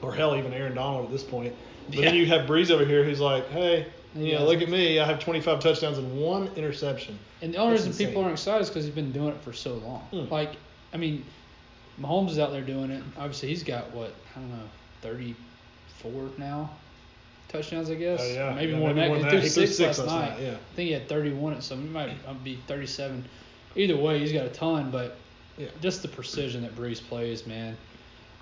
or 0.02 0.14
hell 0.16 0.36
even 0.38 0.54
Aaron 0.54 0.76
Donald 0.76 1.06
at 1.06 1.12
this 1.12 1.24
point. 1.24 1.54
But 1.96 2.02
then 2.02 2.16
you 2.16 2.26
have 2.28 2.48
Brees 2.48 2.72
over 2.72 2.86
here 2.86 3.04
who's 3.04 3.20
like, 3.20 3.50
hey, 3.50 3.86
you 4.16 4.26
Yeah. 4.28 4.40
know, 4.40 4.46
look 4.46 4.62
at 4.62 4.70
me, 4.70 5.00
I 5.00 5.06
have 5.06 5.20
25 5.20 5.60
touchdowns 5.60 5.98
and 5.98 6.20
one 6.20 6.50
interception. 6.56 7.18
And 7.42 7.54
the 7.54 7.58
only 7.58 7.76
That's 7.78 7.88
reason 7.88 8.08
people 8.08 8.22
aren't 8.22 8.34
excited 8.34 8.62
is 8.64 8.70
because 8.70 8.86
he's 8.86 8.94
been 8.96 9.12
doing 9.12 9.30
it 9.30 9.42
for 9.42 9.54
so 9.54 9.76
long. 9.76 10.02
Hmm. 10.12 10.32
Like, 10.32 10.54
I 10.94 10.98
mean, 10.98 11.26
Mahomes 12.02 12.32
is 12.32 12.40
out 12.40 12.52
there 12.52 12.62
doing 12.62 12.92
it. 12.92 13.04
Obviously, 13.18 13.50
he's 13.50 13.64
got 13.64 13.92
what 13.94 14.14
I 14.36 14.40
don't 14.40 14.50
know, 14.50 14.70
34 15.02 16.30
now 16.38 16.70
touchdowns, 17.50 17.90
I 17.90 17.96
guess. 17.96 18.20
Oh, 18.24 18.28
yeah. 18.32 18.54
Maybe 18.54 18.72
Yeah, 18.74 18.78
more 18.80 18.94
maybe 18.94 19.14
than 19.14 19.22
that. 19.24 19.32
than 19.32 19.42
'cause 19.42 19.56
that. 19.56 19.62
He 19.62 19.66
threw 19.66 19.66
six, 19.66 19.76
six 19.78 19.98
last 20.00 20.08
night. 20.08 20.30
night, 20.38 20.42
yeah. 20.44 20.52
I 20.52 20.76
think 20.76 20.88
he 20.88 20.92
had 20.94 21.10
31 21.10 21.54
at 21.54 21.64
some. 21.64 21.82
He 21.82 21.88
might 21.88 22.44
be 22.44 22.60
37. 22.68 23.26
Either 23.76 23.98
way, 23.98 24.20
he's 24.20 24.32
got 24.32 24.46
a 24.46 24.50
ton. 24.50 24.92
But 24.92 25.16
Yeah. 25.58 25.68
just 25.82 26.02
the 26.04 26.08
precision 26.10 26.62
that 26.62 26.76
Brees 26.76 27.02
plays, 27.02 27.48
man. 27.48 27.76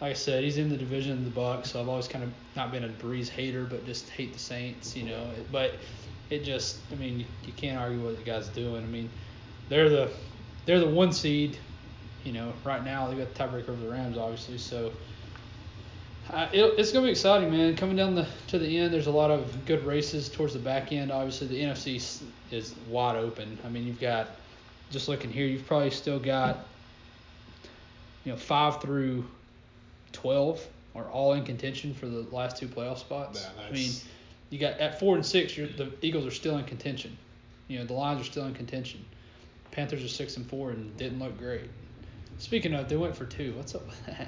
Like 0.02 0.12
I 0.12 0.14
said, 0.14 0.44
he's 0.44 0.58
in 0.58 0.70
the 0.70 0.78
division 0.78 1.14
of 1.14 1.24
the 1.24 1.32
Bucks, 1.32 1.72
so 1.72 1.82
I've 1.82 1.90
always 1.90 2.08
kind 2.08 2.24
of 2.24 2.32
not 2.56 2.72
been 2.72 2.84
a 2.84 2.90
Brees 2.90 3.30
hater, 3.30 3.66
but 3.66 3.86
just 3.86 4.08
hate 4.10 4.32
the 4.32 4.40
Saints, 4.40 4.96
you 4.96 5.04
know. 5.04 5.28
But 5.52 5.74
it 6.30 6.44
just, 6.44 6.78
I 6.92 6.96
mean, 6.96 7.26
you, 7.44 7.54
can't 7.54 7.80
argue 7.80 8.04
what 8.04 8.18
the 8.18 8.24
guy's 8.24 8.48
doing. 8.50 8.84
I 8.84 8.88
mean, 8.88 9.10
they're 9.70 9.90
the 9.90 10.12
they're 10.66 10.80
the 10.80 10.90
one 10.90 11.12
seed, 11.12 11.58
you 12.24 12.32
know. 12.32 12.54
Right 12.64 12.84
now, 12.84 13.08
they 13.10 13.16
got 13.16 13.34
the 13.34 13.44
tiebreaker 13.44 13.70
over 13.70 13.84
the 13.84 13.90
Rams, 13.90 14.18
obviously. 14.18 14.60
So 14.60 14.92
uh, 16.32 16.48
it, 16.52 16.62
it's 16.78 16.92
gonna 16.92 17.06
be 17.06 17.12
exciting, 17.12 17.50
man. 17.50 17.76
Coming 17.76 17.96
down 17.96 18.14
the 18.14 18.28
to 18.48 18.60
the 18.60 18.78
end, 18.78 18.94
there's 18.94 19.08
a 19.08 19.12
lot 19.12 19.32
of 19.32 19.66
good 19.66 19.84
races 19.84 20.30
towards 20.30 20.54
the 20.54 20.60
back 20.60 20.92
end. 20.92 21.12
Obviously, 21.12 21.48
the 21.48 21.62
NFC 21.62 22.22
is 22.52 22.76
wide 22.88 23.16
open. 23.16 23.58
I 23.66 23.70
mean, 23.70 23.88
you've 23.88 24.00
got 24.00 24.28
just 24.92 25.08
looking 25.08 25.32
here, 25.32 25.46
you've 25.46 25.66
probably 25.66 25.90
still 25.90 26.20
got 26.20 26.66
you 28.24 28.32
know 28.32 28.38
five 28.38 28.82
through 28.82 29.26
twelve 30.22 30.66
are 30.96 31.06
all 31.06 31.34
in 31.34 31.44
contention 31.46 31.94
for 31.94 32.08
the 32.08 32.22
last 32.36 32.58
two 32.58 32.68
playoff 32.68 32.98
spots. 32.98 33.42
Yeah, 33.58 33.64
I 33.68 33.72
mean, 33.72 33.92
you 34.50 34.58
got 34.60 34.80
at 34.80 35.00
four 35.00 35.16
and 35.16 35.26
six, 35.26 35.56
you're, 35.56 35.68
the 35.68 35.92
Eagles 36.02 36.26
are 36.26 36.32
still 36.32 36.58
in 36.58 36.66
contention. 36.66 37.16
You 37.68 37.80
know, 37.80 37.86
the 37.86 37.94
Lions 37.94 38.22
are 38.22 38.24
still 38.24 38.46
in 38.46 38.54
contention. 38.56 39.06
Panthers 39.72 40.04
are 40.04 40.08
six 40.08 40.38
and 40.38 40.48
four 40.50 40.72
and 40.72 40.96
didn't 40.98 41.20
look 41.20 41.38
great. 41.38 41.70
Speaking 42.40 42.74
of, 42.74 42.90
they 42.90 42.96
went 42.98 43.16
for 43.16 43.26
two. 43.26 43.54
What's 43.54 43.76
up 43.76 43.86
with 43.86 44.06
that? 44.08 44.28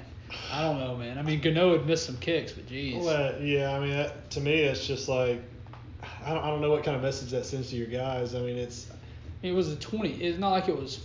I 0.52 0.62
don't 0.62 0.78
know, 0.78 0.96
man. 0.96 1.18
I 1.18 1.22
mean, 1.22 1.40
Gano 1.40 1.76
had 1.76 1.86
missed 1.86 2.06
some 2.06 2.16
kicks, 2.18 2.52
but 2.52 2.68
geez. 2.68 2.94
Well, 3.04 3.06
that- 3.06 3.40
yeah, 3.42 3.72
I 3.72 3.80
mean, 3.80 3.90
that, 3.90 4.30
to 4.32 4.40
me, 4.40 4.60
it's 4.60 4.86
just 4.86 5.08
like 5.08 5.42
I 6.24 6.32
don't, 6.34 6.44
I 6.44 6.48
don't 6.50 6.60
know 6.60 6.70
what 6.70 6.84
kind 6.84 6.96
of 6.96 7.02
message 7.02 7.30
that 7.30 7.44
sends 7.46 7.70
to 7.70 7.76
your 7.76 7.88
guys. 7.88 8.34
I 8.34 8.40
mean, 8.40 8.56
it's 8.56 8.86
It 9.42 9.52
was 9.52 9.72
a 9.72 9.76
20. 9.76 10.22
It's 10.22 10.38
not 10.38 10.50
like 10.50 10.68
it 10.68 10.78
was 10.78 10.96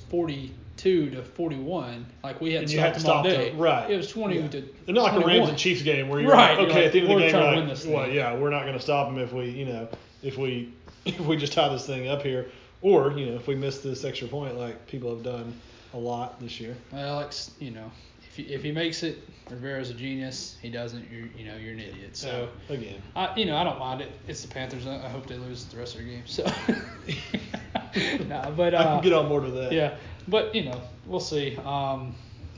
42 0.86 1.16
to 1.16 1.24
41. 1.24 2.06
Like 2.24 2.40
we 2.42 2.54
had 2.54 2.64
and 2.64 2.70
stopped 2.70 2.74
you 2.74 2.80
had 2.80 2.94
to 2.94 3.00
stop 3.00 3.24
day. 3.24 3.50
them, 3.50 3.60
right? 3.60 3.90
It 3.90 3.98
was 3.98 4.10
20 4.10 4.36
Yeah. 4.36 4.48
to. 4.48 4.62
They're 4.86 4.96
not 4.96 5.16
like 5.16 5.24
a 5.24 5.28
Rams 5.28 5.50
and 5.50 5.58
Chiefs 5.58 5.82
game 5.82 6.10
where 6.10 6.20
you're 6.22 6.32
Right, 6.32 6.52
like, 6.52 6.60
you're 6.60 6.70
okay, 6.70 6.76
like, 6.78 6.86
at 6.88 6.92
the 6.94 7.00
end 7.00 7.12
of 7.12 7.16
the 7.20 7.26
game, 7.26 7.68
you're 7.68 7.76
like, 7.76 7.86
well, 7.88 8.10
yeah, 8.10 8.36
we're 8.36 8.50
not 8.50 8.62
going 8.62 8.74
to 8.76 8.80
stop 8.80 9.08
them 9.08 9.20
if 9.20 9.34
we, 9.34 9.50
you 9.50 9.66
know, 9.66 9.88
if 10.22 10.38
we 10.38 10.72
if 11.06 11.20
we 11.22 11.38
just 11.38 11.54
tie 11.54 11.70
this 11.70 11.86
thing 11.86 12.08
up 12.08 12.22
here, 12.22 12.50
or 12.82 13.12
you 13.14 13.26
know, 13.28 13.36
if 13.36 13.48
we 13.48 13.56
miss 13.56 13.80
this 13.80 14.04
extra 14.04 14.28
point, 14.28 14.58
like 14.58 14.86
people 14.88 15.10
have 15.14 15.24
done 15.24 15.54
a 15.94 15.98
lot 15.98 16.40
this 16.40 16.60
year. 16.60 16.76
Well, 16.92 17.22
it's, 17.22 17.52
you 17.60 17.72
know, 17.72 17.92
if 18.28 18.36
he, 18.36 18.44
if 18.54 18.64
he 18.64 18.72
makes 18.72 19.02
it, 19.04 19.18
Rivera's 19.50 19.90
a 19.92 19.94
genius. 19.94 20.58
He 20.62 20.70
doesn't, 20.70 21.10
you're, 21.12 21.28
you 21.38 21.46
know, 21.46 21.56
you're 21.56 21.74
an 21.74 21.80
idiot. 21.80 22.18
So. 22.18 22.50
Yeah, 22.70 22.76
again, 22.76 23.02
I, 23.16 23.36
you 23.36 23.46
know, 23.46 23.56
I 23.56 23.64
don't 23.64 23.80
mind 23.80 24.02
it. 24.02 24.12
It's 24.28 24.42
the 24.42 24.48
Panthers. 24.50 24.88
I, 24.88 25.08
hope 25.08 25.28
they 25.28 25.38
lose 25.38 25.66
the 25.66 25.78
rest 25.78 25.96
of 25.96 26.02
their 26.02 26.10
games. 26.10 26.32
So, 26.32 26.44
nah, 28.28 28.50
but 28.52 28.74
uh, 28.74 28.78
I 28.80 28.84
can 28.84 29.02
get 29.04 29.14
on 29.14 29.30
board 29.30 29.44
with 29.44 29.54
that. 29.56 29.72
yeah, 29.72 29.96
but 30.28 30.54
you 30.56 30.66
know, 30.66 30.82
we'll 31.06 31.20
see. 31.20 31.58
Um, 31.58 32.16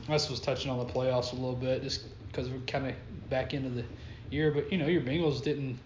Wes 0.08 0.30
was 0.30 0.40
touching 0.40 0.70
on 0.70 0.78
the 0.78 0.92
playoffs 0.92 1.32
a 1.32 1.36
little 1.36 1.54
bit 1.56 1.82
just 1.82 2.04
because 2.28 2.48
we're 2.48 2.60
kind 2.60 2.86
of 2.86 2.94
back 3.28 3.52
into 3.54 3.68
the 3.68 3.84
year. 4.30 4.50
But 4.50 4.72
you 4.72 4.78
know, 4.78 4.86
your 4.86 5.02
Bengals 5.02 5.42
didn't 5.42 5.78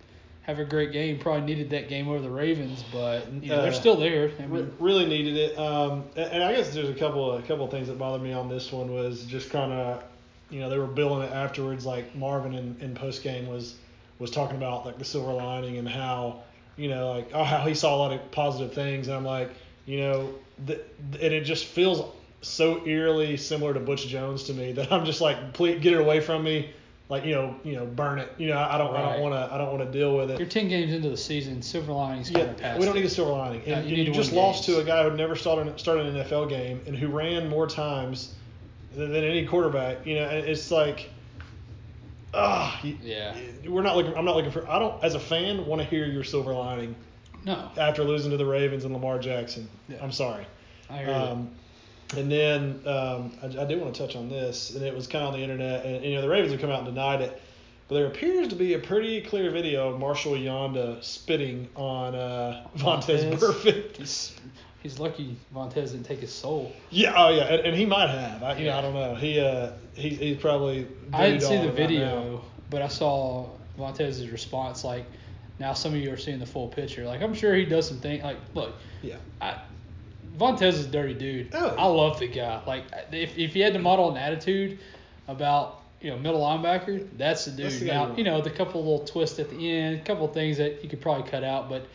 have 0.43 0.59
a 0.59 0.65
great 0.65 0.93
game. 0.93 1.19
Probably 1.19 1.43
needed 1.43 1.71
that 1.71 1.89
game 1.89 2.09
over 2.09 2.21
the 2.21 2.31
Ravens, 2.31 2.85
but 2.93 3.31
you 3.33 3.49
know, 3.49 3.63
they're 3.63 3.71
Uh, 3.71 3.75
still 3.75 3.97
there. 3.97 4.31
I 4.39 4.47
mean, 4.47 4.73
really 4.79 5.07
needed 5.07 5.37
it. 5.37 5.59
Um, 5.59 6.05
and, 6.17 6.33
and 6.33 6.43
I 6.43 6.55
guess 6.55 6.75
there's 6.75 6.89
a 6.89 6.95
couple 6.95 7.31
of, 7.33 7.43
a 7.43 7.47
couple 7.47 7.67
things 7.69 7.89
that 7.89 7.99
bothered 7.99 8.23
me 8.23 8.33
on 8.33 8.49
this 8.49 8.73
one 8.73 8.93
was 8.93 9.25
just 9.25 9.51
kind 9.51 9.73
of, 9.73 10.05
you 10.51 10.61
know, 10.61 10.69
they 10.69 10.79
were 10.79 10.87
billing 10.87 11.29
it 11.29 11.33
afterwards. 11.33 11.87
Like 11.87 12.15
Marvin 12.17 12.55
in, 12.55 12.77
in 12.81 12.95
post 12.95 13.23
game 13.23 13.47
was 13.47 13.77
was 14.19 14.31
talking 14.31 14.57
about 14.57 14.85
like 14.87 14.99
the 14.99 15.05
silver 15.05 15.33
lining 15.33 15.79
and 15.79 15.89
how, 15.89 16.43
you 16.77 16.89
know, 16.89 17.11
like 17.13 17.31
oh 17.35 17.45
how 17.45 17.67
he 17.67 17.75
saw 17.75 17.97
a 17.97 17.99
lot 17.99 18.13
of 18.13 18.31
positive 18.31 18.73
things. 18.73 19.09
And 19.09 19.17
I'm 19.17 19.25
like, 19.25 19.51
you 19.87 19.99
know, 20.01 20.35
th- 20.67 20.81
and 21.13 21.33
it 21.35 21.43
just 21.45 21.65
feels 21.67 22.05
so 22.41 22.85
eerily 22.87 23.37
similar 23.37 23.73
to 23.75 23.81
Butch 23.81 24.07
Jones 24.09 24.45
to 24.45 24.53
me 24.55 24.73
that 24.73 24.91
I'm 24.93 25.05
just 25.05 25.21
like, 25.21 25.53
please 25.53 25.81
get 25.81 25.93
it 25.93 26.01
away 26.01 26.21
from 26.21 26.43
me. 26.45 26.71
Like 27.09 27.25
you 27.27 27.35
know, 27.35 27.55
you 27.63 27.75
know, 27.75 27.85
burn 27.85 28.19
it. 28.21 28.33
You 28.39 28.49
know, 28.49 28.59
I 28.59 28.79
don't, 28.79 28.95
I 28.97 29.03
don't 29.03 29.21
want 29.21 29.35
to, 29.35 29.55
I 29.55 29.59
don't 29.59 29.77
want 29.77 29.85
to 29.85 29.99
deal 29.99 30.17
with 30.17 30.31
it. 30.31 30.39
you're 30.39 30.49
10 30.49 30.69
games 30.69 30.93
into 30.95 31.11
the 31.11 31.17
season. 31.17 31.61
Silver 31.61 31.93
linings 31.93 32.31
kind 32.31 32.55
Yeah, 32.59 32.79
we 32.79 32.87
don't 32.87 32.95
need 32.95 33.05
a 33.05 33.11
silver 33.11 33.33
lining. 33.33 33.61
Yeah, 33.67 33.81
And, 33.81 33.91
you 33.91 33.97
and 33.99 34.07
you, 34.09 34.15
just 34.15 34.31
win 34.33 34.41
lost 34.41 34.67
games. 34.67 34.79
to 34.79 34.83
a 34.83 34.87
guy 34.87 35.03
who 35.09 35.15
never 35.15 35.37
started 35.37 35.79
started 35.79 36.07
an 36.07 36.25
NFL 36.25 36.49
game 36.49 36.81
and 36.87 36.97
who 36.97 37.09
ran 37.09 37.49
more 37.51 37.67
times 37.67 38.33
than, 38.95 39.13
than 39.13 39.25
any 39.25 39.45
quarterback. 39.47 40.07
You 40.07 40.15
know, 40.17 40.25
and 40.29 40.49
it's 40.49 40.71
like, 40.71 41.11
ah, 42.35 42.81
Yeah. 43.03 43.37
we're 43.67 43.83
not 43.83 43.97
looking. 43.97 44.15
I'm 44.17 44.25
not 44.25 44.37
looking 44.37 44.51
for. 44.53 44.67
I 44.69 44.79
don't, 44.79 45.03
as 45.05 45.15
a 45.15 45.21
fan, 45.21 45.67
want 45.67 45.83
to 45.83 45.87
hear 45.89 46.07
your 46.07 46.25
silver 46.25 46.53
lining 46.55 46.95
No, 47.45 47.71
after 47.77 48.05
losing 48.05 48.31
to 48.31 48.37
the 48.37 48.47
Ravens 48.47 48.85
and 48.85 48.93
Lamar 48.93 49.19
Jackson. 49.19 49.69
Yeah. 49.89 49.99
I'm 50.03 50.13
sorry. 50.13 50.47
I 50.89 51.03
you. 51.03 51.11
Um, 51.11 51.51
and 52.17 52.31
then 52.31 52.81
um, 52.87 53.33
I, 53.43 53.47
I 53.47 53.65
did 53.65 53.81
want 53.81 53.95
to 53.95 54.07
touch 54.07 54.17
on 54.17 54.29
this, 54.29 54.75
and 54.75 54.85
it 54.85 54.95
was 54.95 55.07
kind 55.07 55.25
of 55.25 55.33
on 55.33 55.39
the 55.39 55.43
internet, 55.43 55.85
and 55.85 56.05
you 56.05 56.15
know 56.15 56.23
the 56.23 56.29
Ravens 56.29 56.53
have 56.53 56.61
come 56.61 56.71
out 56.71 56.81
and 56.81 56.87
denied 56.87 57.23
it, 57.23 57.41
but 57.89 57.95
there 57.97 58.07
appears 58.07 58.49
to 58.49 58.55
be 58.55 58.75
a 58.75 58.79
pretty 58.79 59.21
clear 59.23 59.51
video 59.51 59.91
of 59.91 59.99
Marshal 59.99 60.33
Yanda 60.33 61.03
spitting 61.03 61.69
on 61.75 62.15
uh, 62.15 62.67
Vontaze 62.77 63.33
Vontaze. 63.33 63.39
Burfict. 63.39 63.97
He's, 63.97 64.37
he's 64.83 64.99
lucky 64.99 65.37
Vontaze 65.55 65.93
didn't 65.93 66.05
take 66.05 66.21
his 66.21 66.33
soul. 66.33 66.73
Yeah, 66.91 67.15
oh 67.17 67.31
yeah, 67.31 67.45
and, 67.45 67.67
and 67.69 67.77
he 67.77 67.87
might 67.87 68.11
have. 68.11 68.43
I, 68.43 68.57
you 68.59 68.67
know, 68.67 68.71
Yeah. 68.73 68.79
I 68.79 68.81
don't 68.83 68.95
know. 68.95 69.15
He 69.15 69.41
uh, 69.41 69.73
he 69.95 70.11
he's 70.11 70.37
probably. 70.37 70.87
I 71.13 71.31
didn't 71.31 71.43
see 71.43 71.57
the 71.57 71.69
right 71.69 71.75
video, 71.75 72.45
but 72.69 72.83
I 72.83 72.89
saw 72.89 73.49
Vontaze's 73.79 74.29
response. 74.31 74.85
Like, 74.85 75.07
now 75.59 75.73
some 75.73 75.95
of 75.95 76.01
you 76.01 76.13
are 76.13 76.17
seeing 76.17 76.39
the 76.39 76.47
full 76.47 76.69
picture. 76.69 77.05
Like, 77.05 77.23
I'm 77.23 77.35
sure 77.35 77.55
he 77.55 77.65
does 77.65 77.87
some 77.87 77.99
things. 77.99 78.23
Like, 78.25 78.39
look, 78.55 78.75
Yeah. 79.03 79.17
I, 79.41 79.61
Vontaze 80.39 80.69
is 80.69 80.87
a 80.87 80.89
dirty 80.89 81.15
dude. 81.15 81.51
Oh. 81.53 81.75
I 81.79 81.87
love 81.87 82.19
the 82.19 82.27
guy. 82.27 82.63
Like, 82.67 82.85
if 83.13 83.37
if 83.39 83.53
he 83.53 83.61
had 83.61 83.75
to 83.75 83.79
model 83.79 84.11
an 84.11 84.17
attitude 84.17 84.79
about 85.29 85.83
you 86.01 86.11
know 86.11 86.19
middle 86.19 86.41
linebacker, 86.41 87.07
that's 87.19 87.45
the 87.45 87.51
dude. 87.51 87.67
That's 87.67 87.81
the 87.81 87.87
now, 87.87 88.17
you 88.17 88.25
know, 88.25 88.41
the 88.41 88.51
couple 88.51 88.83
little 88.83 89.07
twists 89.07 89.39
at 89.39 89.51
the 89.51 89.71
end, 89.71 90.01
a 90.01 90.03
couple 90.03 90.27
things 90.29 90.57
that 90.59 90.83
you 90.83 90.89
could 90.89 91.01
probably 91.01 91.29
cut 91.31 91.45
out, 91.45 91.69
but. 91.69 91.87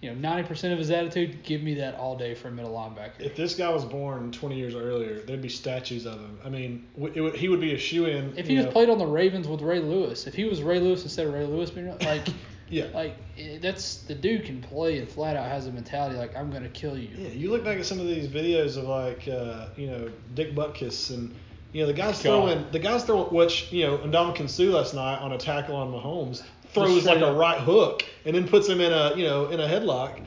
You 0.00 0.14
know, 0.14 0.28
90% 0.28 0.70
of 0.70 0.78
his 0.78 0.90
attitude, 0.90 1.42
give 1.44 1.62
me 1.62 1.72
that 1.76 1.94
all 1.94 2.14
day 2.14 2.34
for 2.34 2.48
a 2.48 2.50
middle 2.50 2.72
linebacker. 2.72 3.20
If 3.20 3.36
this 3.36 3.54
guy 3.54 3.70
was 3.70 3.86
born 3.86 4.32
20 4.32 4.54
years 4.54 4.74
earlier, 4.74 5.20
there'd 5.20 5.40
be 5.40 5.48
statues 5.48 6.04
of 6.04 6.20
him. 6.20 6.38
I 6.44 6.50
mean, 6.50 6.86
it 7.14 7.22
would, 7.22 7.34
he 7.34 7.48
would 7.48 7.60
be 7.62 7.72
a 7.72 7.78
shoe 7.78 8.04
in. 8.04 8.34
If 8.36 8.46
he 8.46 8.58
was 8.58 8.66
played 8.66 8.90
on 8.90 8.98
the 8.98 9.06
Ravens 9.06 9.48
with 9.48 9.62
Ray 9.62 9.80
Lewis, 9.80 10.26
if 10.26 10.34
he 10.34 10.44
was 10.44 10.62
Ray 10.62 10.78
Lewis 10.78 11.04
instead 11.04 11.26
of 11.26 11.32
Ray 11.32 11.46
Lewis 11.46 11.70
being 11.70 11.96
like, 12.00 12.28
Yeah. 12.70 12.86
like 12.94 13.14
eh, 13.38 13.58
that's 13.60 13.96
the 14.04 14.14
dude 14.14 14.44
can 14.44 14.60
play 14.62 14.98
and 14.98 15.08
flat 15.08 15.36
out 15.36 15.46
has 15.48 15.66
a 15.66 15.72
mentality 15.72 16.16
like 16.16 16.34
I'm 16.36 16.50
gonna 16.50 16.68
kill 16.70 16.96
you. 16.98 17.10
Yeah, 17.16 17.28
you 17.28 17.50
look 17.50 17.62
back 17.64 17.78
at 17.78 17.86
some 17.86 18.00
of 18.00 18.06
these 18.06 18.26
videos 18.26 18.76
of 18.76 18.84
like 18.84 19.28
uh, 19.28 19.68
you 19.76 19.86
know 19.88 20.10
Dick 20.34 20.54
Butkus 20.54 21.10
and 21.14 21.34
you 21.72 21.82
know 21.82 21.86
the 21.86 21.92
guys 21.92 22.22
God. 22.22 22.22
throwing 22.22 22.70
the 22.72 22.78
guys 22.78 23.04
throwing 23.04 23.32
which 23.34 23.70
you 23.72 23.84
know 23.86 23.98
Ndamukong 23.98 24.48
Suh 24.48 24.64
last 24.76 24.94
night 24.94 25.18
on 25.18 25.32
a 25.32 25.38
tackle 25.38 25.76
on 25.76 25.92
Mahomes 25.92 26.42
throws 26.68 27.02
straight 27.02 27.20
like 27.20 27.22
a 27.22 27.32
right 27.32 27.60
hook 27.60 28.04
and 28.24 28.34
then 28.34 28.48
puts 28.48 28.66
him 28.68 28.80
in 28.80 28.92
a 28.92 29.14
you 29.16 29.24
know 29.24 29.46
in 29.50 29.60
a 29.60 29.66
headlock. 29.68 30.20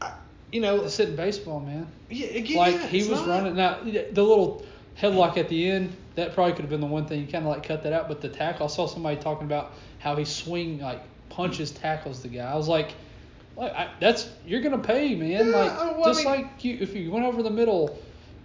I, 0.00 0.12
you 0.52 0.60
know, 0.60 0.84
It's 0.84 0.96
hitting 0.96 1.16
baseball, 1.16 1.60
man. 1.60 1.86
yeah, 2.10 2.28
again, 2.28 2.56
Like 2.56 2.74
yeah, 2.74 2.86
he 2.86 2.98
was 2.98 3.20
not- 3.20 3.28
running 3.28 3.56
now 3.56 3.80
the 3.82 4.22
little 4.22 4.64
headlock 4.98 5.36
at 5.36 5.48
the 5.48 5.68
end. 5.68 5.96
That 6.14 6.32
probably 6.32 6.52
could 6.52 6.60
have 6.62 6.70
been 6.70 6.80
the 6.80 6.86
one 6.86 7.06
thing 7.06 7.20
you 7.20 7.26
kind 7.26 7.44
of 7.44 7.50
like 7.50 7.64
cut 7.66 7.82
that 7.82 7.92
out. 7.92 8.06
But 8.06 8.20
the 8.20 8.28
tackle, 8.28 8.66
I 8.66 8.68
saw 8.68 8.86
somebody 8.86 9.16
talking 9.20 9.46
about 9.46 9.72
how 9.98 10.14
he 10.14 10.24
swing 10.24 10.78
like 10.78 11.02
punches 11.34 11.70
tackles 11.72 12.22
the 12.22 12.28
guy. 12.28 12.44
I 12.50 12.54
was 12.54 12.68
like, 12.68 12.92
like 13.56 13.72
I, 13.72 13.90
that's 14.00 14.28
you're 14.46 14.60
gonna 14.62 14.78
pay, 14.78 15.14
man. 15.14 15.30
Yeah, 15.30 15.38
like 15.56 15.78
well, 15.78 16.04
I 16.04 16.08
just 16.08 16.24
mean- 16.24 16.28
like 16.34 16.64
you, 16.64 16.78
if 16.80 16.94
you 16.94 17.10
went 17.10 17.24
over 17.26 17.42
the 17.42 17.50
middle 17.50 17.98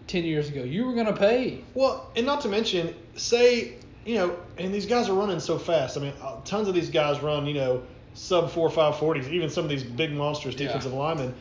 ten 0.08 0.24
years 0.24 0.50
ago, 0.50 0.64
you 0.64 0.86
were 0.86 0.94
gonna 0.94 1.16
pay. 1.16 1.64
Well, 1.74 2.10
and 2.16 2.26
not 2.26 2.42
to 2.42 2.48
mention, 2.50 2.94
say, 3.16 3.76
you 4.06 4.16
know, 4.16 4.38
and 4.58 4.74
these 4.74 4.86
guys 4.88 5.08
are 5.10 5.14
running 5.14 5.40
so 5.40 5.58
fast. 5.60 5.98
I 5.98 6.02
mean, 6.02 6.14
uh, 6.22 6.38
tons 6.46 6.68
of 6.68 6.74
these 6.74 6.90
guys 6.90 7.22
run, 7.22 7.46
you 7.46 7.54
know, 7.54 7.84
sub 8.16 8.50
four 8.52 8.70
five 8.72 8.98
forties. 8.98 9.28
Even 9.30 9.50
some 9.50 9.64
of 9.64 9.70
these 9.70 9.84
big 9.84 10.12
monsters 10.12 10.56
Yeah. 10.56 10.68
defensive 10.68 10.94
linemen. 10.94 11.34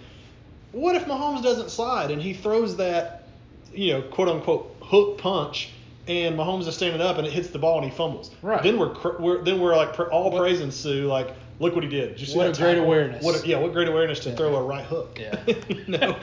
What 0.73 0.97
if 0.97 1.07
Mahomes 1.07 1.43
doesn't 1.43 1.71
slide 1.71 2.11
and 2.11 2.21
he 2.21 2.35
throws 2.35 2.77
that, 2.77 3.27
you 3.73 3.93
know, 3.95 4.03
quote 4.03 4.29
unquote 4.29 4.77
hook 4.83 5.17
punch, 5.19 5.71
and 6.09 6.37
Mahomes 6.39 6.67
is 6.67 6.75
standing 6.75 7.01
up 7.01 7.19
and 7.19 7.27
it 7.27 7.33
hits 7.33 7.49
the 7.51 7.59
ball 7.59 7.77
and 7.81 7.85
he 7.91 7.97
fumbles. 7.97 8.31
Right. 8.43 8.63
Then 8.63 8.79
we're, 8.79 8.95
cr- 8.95 9.21
we're 9.21 9.43
then 9.45 9.61
we're 9.61 9.77
like 9.77 9.93
pr- 9.95 10.05
all 10.05 10.31
What- 10.31 10.41
praising 10.41 10.71
Suh. 10.71 11.07
Like, 11.07 11.35
look 11.61 11.75
what 11.75 11.85
he 11.85 11.91
did. 11.91 12.11
Did 12.13 12.21
you 12.21 12.27
see 12.27 12.37
What 12.39 12.45
that 12.47 12.59
a 12.59 12.63
great 12.63 12.71
tackle? 12.73 12.85
awareness. 12.87 13.23
What 13.25 13.45
a, 13.45 13.47
yeah, 13.47 13.59
what 13.59 13.73
great 13.73 13.89
awareness 13.89 14.21
to 14.21 14.31
Yeah. 14.31 14.37
throw 14.37 14.57
a 14.57 14.63
right 14.63 14.85
hook. 14.85 15.19
Yeah. 15.21 15.39
you 15.69 15.85
know, 15.87 16.17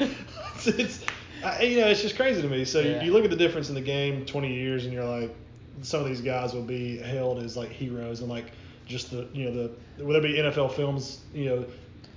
it's, 0.56 0.68
it's 0.68 1.06
I, 1.44 1.62
you 1.62 1.80
know, 1.82 1.88
it's 1.88 2.02
just 2.02 2.16
crazy 2.16 2.42
to 2.42 2.48
me. 2.48 2.66
So 2.66 2.80
Yeah. 2.80 3.00
you, 3.02 3.08
you 3.08 3.14
look 3.14 3.24
at 3.24 3.30
the 3.30 3.36
difference 3.36 3.70
in 3.70 3.76
the 3.76 3.82
game 3.82 4.26
20 4.26 4.54
years, 4.54 4.86
and 4.86 4.94
you're 4.94 5.06
like, 5.06 5.34
some 5.82 6.00
of 6.02 6.08
these 6.08 6.22
guys 6.22 6.54
will 6.54 6.64
be 6.64 6.98
hailed 6.98 7.40
as 7.40 7.56
like 7.56 7.70
heroes, 7.70 8.22
and 8.22 8.30
like 8.30 8.46
just 8.88 9.12
the 9.12 9.28
you 9.34 9.46
know 9.46 9.52
the 9.98 10.04
will 10.04 10.14
there 10.14 10.22
be 10.22 10.34
NFL 10.38 10.72
films 10.74 11.20
you 11.34 11.46
know 11.50 11.66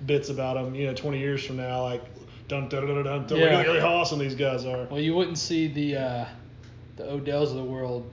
bits 0.06 0.28
about 0.28 0.54
them 0.54 0.74
you 0.74 0.86
know 0.86 0.94
20 0.94 1.18
years 1.18 1.44
from 1.44 1.56
now 1.56 1.82
like 1.82 2.02
dun 2.46 2.68
dun 2.68 2.86
dun 2.86 2.96
dun, 2.96 3.04
dun, 3.04 3.26
dun 3.26 3.38
Yeah. 3.38 3.62
look 3.72 3.80
how 3.80 3.94
awesome 3.94 4.18
these 4.20 4.34
guys 4.36 4.64
are. 4.64 4.84
Well, 4.84 5.00
you 5.00 5.14
wouldn't 5.14 5.38
see 5.38 5.66
the 5.66 5.96
uh, 5.96 6.24
the 6.98 7.04
Odells 7.04 7.44
of 7.50 7.54
the 7.54 7.64
world 7.64 8.10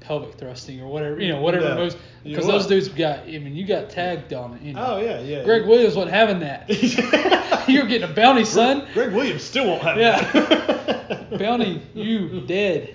pelvic 0.00 0.34
thrusting 0.34 0.80
or 0.80 0.86
whatever 0.86 1.20
you 1.20 1.28
know 1.32 1.40
whatever 1.40 1.68
No. 1.70 1.76
moves 1.76 1.96
because 2.22 2.46
those 2.46 2.66
dudes 2.66 2.88
got 2.88 3.20
I 3.20 3.38
mean 3.38 3.56
you 3.56 3.66
got 3.66 3.90
tagged 3.90 4.32
on 4.32 4.54
it. 4.54 4.62
You 4.62 4.72
know. 4.74 4.84
Oh 4.94 4.98
yeah, 5.00 5.20
yeah. 5.20 5.42
Gregg 5.44 5.66
Williams 5.66 5.94
wasn't 5.96 6.14
having 6.14 6.40
that. 6.40 6.68
You're 7.68 7.86
getting 7.86 8.08
a 8.08 8.12
bounty, 8.12 8.44
son. 8.44 8.86
Gregg 8.94 9.12
Williams 9.12 9.42
still 9.42 9.66
won't 9.66 9.82
have 9.82 9.96
Yeah. 9.98 10.20
that. 10.32 11.30
Bounty, 11.38 11.82
you 11.94 12.40
dead. 12.42 12.94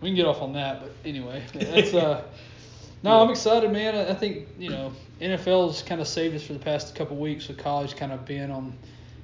We 0.00 0.08
can 0.10 0.16
get 0.16 0.26
off 0.26 0.40
on 0.40 0.52
that, 0.54 0.80
but 0.80 0.92
anyway, 1.04 1.42
that's 1.52 1.92
uh. 1.94 2.22
No, 3.02 3.22
I'm 3.22 3.30
excited, 3.30 3.70
man. 3.72 3.94
I 3.94 4.10
I 4.10 4.14
think 4.14 4.46
you 4.58 4.70
know 4.70 4.92
NFL's 5.20 5.82
kind 5.82 6.00
of 6.00 6.06
saved 6.08 6.36
us 6.36 6.42
for 6.44 6.52
the 6.52 6.58
past 6.60 6.94
couple 6.94 7.16
weeks 7.16 7.48
with 7.48 7.58
college 7.58 7.96
kind 7.96 8.12
of 8.12 8.24
being 8.24 8.50
on, 8.50 8.72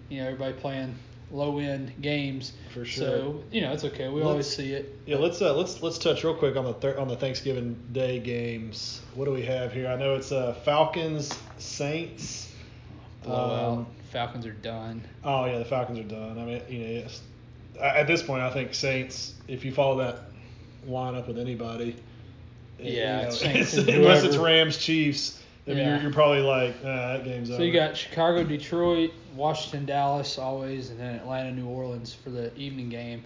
you 0.08 0.18
know, 0.20 0.26
everybody 0.26 0.54
playing 0.54 0.94
low 1.30 1.58
end 1.58 1.92
games. 2.00 2.52
For 2.72 2.84
sure. 2.84 3.04
So 3.06 3.44
you 3.50 3.60
know 3.62 3.72
it's 3.72 3.84
okay. 3.84 4.08
We 4.08 4.16
Let's- 4.16 4.26
always 4.28 4.46
see 4.56 4.72
it. 4.72 4.98
Yeah, 5.06 5.16
let's 5.16 5.40
uh, 5.42 5.54
let's 5.54 5.82
let's 5.82 5.98
touch 5.98 6.22
real 6.24 6.34
quick 6.34 6.56
on 6.56 6.64
the 6.64 6.74
thir- 6.74 6.98
on 6.98 7.08
the 7.08 7.16
Thanksgiving 7.16 7.76
Day 7.92 8.18
games. 8.20 9.00
What 9.14 9.24
do 9.26 9.32
we 9.32 9.42
have 9.42 9.72
here? 9.72 9.88
I 9.88 9.96
know 9.96 10.14
it's 10.14 10.32
uh, 10.32 10.54
Falcons 10.64 11.36
Saints. 11.58 12.52
Blowout. 13.22 13.78
Um, 13.78 13.86
Falcons 14.12 14.46
are 14.46 14.52
done. 14.52 15.02
oh 15.24 15.46
yeah, 15.46 15.58
the 15.58 15.64
Falcons 15.64 15.98
are 15.98 16.02
done. 16.04 16.38
I 16.38 16.44
mean, 16.44 16.62
you 16.68 16.78
know, 16.78 16.90
yes. 17.02 17.20
At 17.80 18.06
this 18.06 18.22
point, 18.22 18.42
I 18.42 18.50
think 18.52 18.72
Saints. 18.74 19.34
If 19.48 19.64
you 19.64 19.72
follow 19.72 19.98
that 19.98 20.20
lineup 20.88 21.26
with 21.26 21.38
anybody, 21.38 21.96
you 22.78 22.92
Yeah, 22.92 23.22
know, 23.22 23.28
it's 23.28 23.74
unless 23.76 24.22
it's. 24.24 24.36
Rams 24.36 24.78
Chiefs, 24.78 25.42
I 25.66 25.70
mean, 25.70 25.78
Yeah. 25.78 25.94
you're, 25.94 26.02
you're 26.04 26.12
probably 26.12 26.40
like 26.42 26.76
ah, 26.82 26.84
that 27.14 27.24
game's 27.24 27.50
over. 27.50 27.58
So 27.58 27.64
you 27.64 27.72
got 27.72 27.96
Chicago, 27.96 28.44
Detroit, 28.44 29.10
Washington, 29.36 29.86
Dallas 29.86 30.38
always, 30.38 30.90
and 30.90 30.98
then 30.98 31.16
Atlanta, 31.16 31.52
New 31.52 31.66
Orleans 31.66 32.14
for 32.14 32.30
the 32.30 32.54
evening 32.56 32.88
game. 32.88 33.24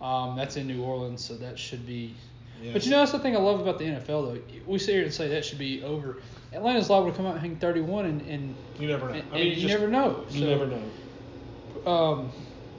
Um, 0.00 0.36
that's 0.36 0.56
in 0.56 0.66
New 0.66 0.82
Orleans, 0.82 1.24
so 1.24 1.36
that 1.36 1.58
should 1.58 1.86
be. 1.86 2.14
Yeah. 2.60 2.72
But 2.72 2.84
you 2.84 2.90
know 2.90 2.98
that's 2.98 3.12
the 3.12 3.18
thing 3.18 3.36
I 3.36 3.40
love 3.40 3.60
about 3.60 3.78
the 3.78 3.84
NFL 3.84 4.06
though. 4.06 4.38
We 4.66 4.78
sit 4.78 4.94
here 4.94 5.04
and 5.04 5.12
say 5.12 5.28
that 5.28 5.44
should 5.44 5.58
be 5.58 5.82
over. 5.82 6.18
Atlanta's 6.52 6.90
liable 6.90 7.10
to 7.10 7.16
come 7.16 7.26
out 7.26 7.32
and 7.32 7.40
hang 7.40 7.56
31, 7.56 8.06
and 8.06 8.20
and, 8.22 8.54
you 8.78 8.88
never 8.88 9.08
know. 9.08 9.14
and, 9.14 9.24
I 9.32 9.34
mean, 9.36 9.46
you, 9.48 9.54
just- 9.54 9.68
never 9.68 9.88
know. 9.88 10.24
You 10.30 10.46
never 10.46 10.66
know. 10.66 11.90
Um, 11.90 12.32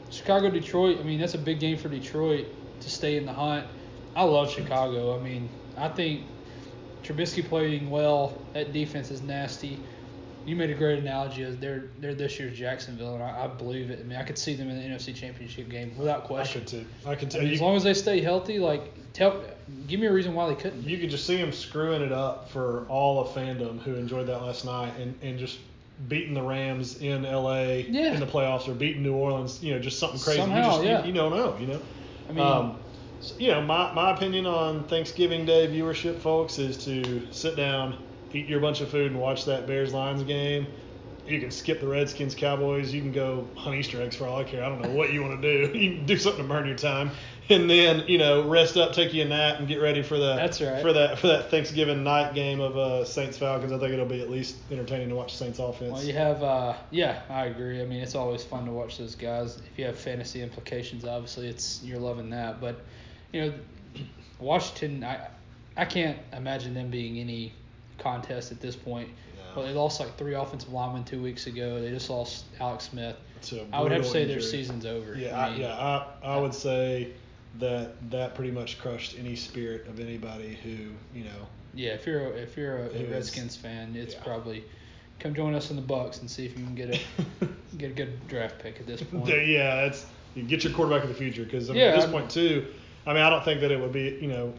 Chicago, 0.10 0.50
Detroit. 0.50 1.00
I 1.00 1.04
mean 1.04 1.20
that's 1.20 1.34
a 1.34 1.40
big 1.40 1.60
game 1.60 1.78
for 1.78 1.90
Detroit 1.90 2.48
to 2.82 2.90
stay 2.90 3.18
in 3.18 3.26
the 3.26 3.34
hunt. 3.34 3.66
I 4.16 4.24
love 4.24 4.52
Chicago. 4.52 5.18
I 5.18 5.22
mean 5.22 5.50
I 5.76 5.90
think 5.90 6.24
Trubisky 7.04 7.48
playing 7.48 7.90
well. 7.90 8.38
That 8.54 8.74
defense 8.74 9.12
is 9.12 9.22
nasty. 9.22 9.80
You 10.46 10.56
made 10.56 10.70
a 10.70 10.74
great 10.74 11.00
analogy. 11.00 11.44
Of 11.44 11.60
they're 11.60 11.86
they're 12.00 12.14
this 12.14 12.40
year's 12.40 12.58
Jacksonville, 12.58 13.16
and 13.16 13.24
I, 13.24 13.46
I 13.46 13.48
believe 13.48 13.90
it. 13.90 14.00
I 14.00 14.04
mean, 14.04 14.18
I 14.18 14.24
could 14.24 14.38
see 14.38 14.56
them 14.56 14.70
in 14.70 14.78
the 14.78 14.84
NFC 14.84 15.16
Championship 15.16 15.70
game 15.70 15.98
without 15.98 16.26
question. 16.26 16.62
I 16.62 16.66
could 16.66 16.68
too. 16.68 16.86
I 17.06 17.16
could 17.16 17.28
I 17.28 17.32
tell 17.32 17.42
mean, 17.42 17.50
you. 17.50 17.56
as 17.56 17.62
long 17.62 17.76
as 17.76 17.84
they 17.84 17.94
stay 17.94 18.22
healthy, 18.22 18.60
like 18.60 18.94
tell, 19.14 19.44
give 19.88 20.00
me 20.00 20.08
a 20.08 20.14
reason 20.14 20.34
why 20.34 20.50
they 20.50 20.56
couldn't. 20.56 20.84
You 20.84 20.98
could 20.98 21.10
just 21.10 21.26
see 21.26 21.38
them 21.38 21.52
screwing 21.52 22.02
it 22.02 22.12
up 22.12 22.50
for 22.50 22.86
all 22.90 23.22
of 23.22 23.30
fandom 23.30 23.80
who 23.82 23.96
enjoyed 23.96 24.28
that 24.28 24.42
last 24.42 24.66
night 24.66 24.94
and, 25.00 25.16
and 25.22 25.40
just 25.40 25.60
beating 26.08 26.34
the 26.34 26.42
Rams 26.42 26.98
in 27.02 27.24
LA 27.24 27.84
Yeah. 27.88 28.14
in 28.14 28.20
the 28.20 28.26
playoffs 28.26 28.68
or 28.68 28.74
beating 28.74 29.04
New 29.04 29.14
Orleans, 29.14 29.64
you 29.64 29.74
know, 29.74 29.80
just 29.80 30.00
something 30.00 30.20
crazy. 30.20 30.40
Somehow, 30.40 30.58
you 30.58 30.72
just 30.72 30.84
yeah. 30.84 31.02
you, 31.02 31.08
you 31.08 31.14
don't 31.14 31.32
know, 31.32 31.56
you 31.60 31.68
know. 31.68 31.80
I 32.28 32.32
mean, 32.32 32.46
um, 32.46 32.80
so, 33.20 33.36
you 33.38 33.50
know, 33.50 33.62
my, 33.62 33.94
my 33.94 34.12
opinion 34.12 34.46
on 34.46 34.84
Thanksgiving 34.86 35.46
Day 35.46 35.68
viewership, 35.68 36.20
folks, 36.20 36.60
is 36.60 36.84
to 36.86 37.32
sit 37.32 37.56
down, 37.56 37.98
eat 38.34 38.48
your 38.48 38.60
bunch 38.60 38.82
of 38.82 38.90
food, 38.90 39.12
and 39.12 39.20
watch 39.20 39.46
that 39.46 39.68
Bears 39.68 39.94
Lions 39.94 40.24
game. 40.24 40.68
You 41.26 41.40
can 41.40 41.52
skip 41.52 41.80
the 41.80 41.88
Redskins 41.88 42.36
Cowboys. 42.36 42.94
You 42.94 43.02
can 43.02 43.14
go 43.14 43.48
hunt 43.56 43.78
Easter 43.78 44.02
eggs 44.02 44.18
for 44.18 44.28
all 44.28 44.40
I 44.40 44.44
care. 44.44 44.62
I 44.62 44.68
don't 44.68 44.82
know 44.82 44.92
what 44.92 45.14
you 45.14 45.22
want 45.22 45.42
to 45.42 45.68
do. 45.68 45.74
You 45.78 45.98
can 45.98 46.06
do 46.06 46.18
something 46.18 46.42
to 46.42 46.48
burn 46.48 46.68
your 46.68 46.76
time, 46.76 47.12
and 47.50 47.70
then 47.70 48.04
you 48.08 48.18
know 48.18 48.48
rest 48.48 48.76
up, 48.76 48.92
take 48.92 49.14
you 49.14 49.24
a 49.24 49.26
nap, 49.26 49.60
and 49.60 49.68
get 49.68 49.82
ready 49.82 50.04
for 50.04 50.18
the 50.18 50.36
That's 50.36 50.60
right. 50.62 50.82
for 50.82 50.92
that 50.92 51.20
for 51.20 51.28
that 51.28 51.50
Thanksgiving 51.50 52.04
night 52.04 52.34
game 52.34 52.60
of 52.60 52.76
uh, 52.76 53.06
Saints 53.06 53.38
Falcons. 53.38 53.72
I 53.72 53.80
think 53.80 53.94
it'll 53.94 54.06
be 54.06 54.22
at 54.22 54.30
least 54.30 54.58
entertaining 54.70 55.10
to 55.10 55.16
watch 55.16 55.36
Saints 55.36 55.60
offense. 55.60 55.94
Well, 55.94 56.04
you 56.04 56.14
have, 56.14 56.44
uh, 56.44 56.76
yeah, 56.92 57.22
I 57.30 57.46
agree. 57.46 57.82
I 57.82 57.86
mean, 57.86 58.02
it's 58.02 58.16
always 58.16 58.44
fun 58.44 58.66
to 58.66 58.72
watch 58.72 58.98
those 58.98 59.16
guys. 59.16 59.58
If 59.72 59.80
you 59.80 59.86
have 59.86 59.98
fantasy 59.98 60.42
implications, 60.42 61.06
obviously, 61.06 61.48
it's 61.48 61.82
you're 61.84 62.00
loving 62.00 62.30
that. 62.32 62.60
But 62.60 62.82
you 63.32 63.42
know, 63.42 63.54
Washington, 64.40 65.06
I, 65.06 65.30
I 65.78 65.86
can't 65.86 66.20
imagine 66.34 66.74
them 66.74 66.90
being 66.90 67.20
any 67.20 67.54
contest 67.98 68.52
at 68.52 68.60
this 68.60 68.76
point. 68.76 69.10
No. 69.36 69.42
Well, 69.62 69.66
they 69.68 69.74
lost 69.74 70.00
like 70.00 70.18
three 70.18 70.34
offensive 70.36 70.72
linemen 70.72 71.04
two 71.04 71.22
weeks 71.22 71.48
ago. 71.48 71.80
They 71.82 71.90
just 71.90 72.10
lost 72.10 72.46
Alex 72.60 72.86
Smith. 72.86 73.16
It's 73.38 73.54
I 73.72 73.82
would 73.82 73.92
have 73.92 74.04
to 74.04 74.10
say 74.10 74.26
their 74.26 74.42
season's 74.42 74.86
over. 74.86 75.16
Yeah, 75.18 75.38
I 75.38 75.48
I, 75.48 75.56
yeah, 75.56 75.74
I, 75.74 76.36
I 76.36 76.38
would 76.40 76.54
say 76.54 77.10
that 77.60 78.10
that 78.10 78.36
pretty 78.36 78.52
much 78.52 78.80
crushed 78.80 79.16
any 79.20 79.36
spirit 79.36 79.88
of 79.88 80.00
anybody 80.00 80.58
who 80.64 80.92
you 81.18 81.26
know. 81.26 81.48
Yeah, 81.76 81.92
if 81.92 82.06
you're 82.06 82.22
a, 82.22 82.30
if 82.30 82.56
you're 82.56 82.78
a, 82.78 82.90
a 82.96 83.06
Redskins 83.12 83.56
fan, 83.56 83.96
it's 83.96 84.14
yeah. 84.14 84.24
probably 84.24 84.64
come 85.20 85.34
join 85.34 85.54
us 85.56 85.70
in 85.70 85.76
the 85.76 85.82
Bucks 85.82 86.20
and 86.20 86.30
see 86.30 86.46
if 86.46 86.58
you 86.58 86.64
can 86.64 86.76
get 86.76 86.90
a 86.96 87.48
get 87.78 87.92
a 87.92 87.94
good 87.94 88.28
draft 88.28 88.60
pick 88.60 88.80
at 88.80 88.88
this 88.88 89.02
point. 89.12 89.28
yeah, 89.28 89.76
that's 89.76 90.06
you 90.36 90.44
get 90.44 90.64
your 90.64 90.74
quarterback 90.74 91.04
of 91.04 91.10
the 91.10 91.16
future 91.16 91.44
because 91.44 91.70
I 91.70 91.74
mean, 91.74 91.82
Yeah, 91.82 91.90
at 91.90 91.96
this 91.96 92.04
I'm- 92.06 92.14
point 92.14 92.30
too. 92.32 92.68
I 93.06 93.14
mean, 93.14 93.22
I 93.22 93.30
don't 93.30 93.44
think 93.44 93.60
that 93.62 93.70
it 93.72 93.80
would 93.80 93.92
be 93.92 94.18
you 94.22 94.28
know, 94.30 94.54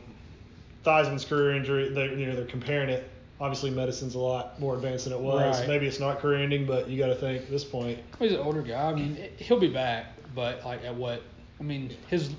Theismann's 0.85 1.25
career 1.25 1.57
injury. 1.57 1.89
They 1.89 2.11
you 2.15 2.27
know 2.27 2.37
they're 2.37 2.45
comparing 2.45 2.91
it. 2.91 3.11
Obviously, 3.45 3.71
medicine's 3.71 4.15
a 4.15 4.19
lot 4.19 4.59
more 4.59 4.75
advanced 4.75 5.05
than 5.05 5.13
it 5.13 5.21
was. 5.21 5.59
Right. 5.61 5.69
Maybe 5.69 5.87
it's 5.87 6.01
not 6.01 6.19
career 6.21 6.39
ending, 6.43 6.65
but 6.67 6.89
you 6.89 6.99
got 6.99 7.09
to 7.09 7.15
think 7.15 7.43
at 7.43 7.51
this 7.51 7.63
point. 7.65 7.99
He's 8.19 8.33
an 8.33 8.39
older 8.41 8.63
guy. 8.63 8.91
I 8.91 8.95
mean, 8.95 9.19
he'll 9.37 9.61
be 9.61 9.69
back, 9.69 10.07
but 10.35 10.65
like 10.65 10.83
at 10.85 10.95
what? 10.95 11.23
I 11.61 11.63
mean, 11.63 11.95
his 12.09 12.31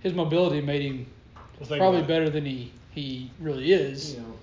his 0.00 0.12
mobility 0.12 0.60
made 0.60 0.82
him 0.82 1.06
Well, 1.58 1.78
probably 1.78 2.00
it. 2.00 2.06
better 2.08 2.28
than 2.28 2.44
he 2.44 2.72
he 2.90 3.30
really 3.40 3.72
is. 3.72 4.14
you 4.14 4.20
know, 4.20 4.34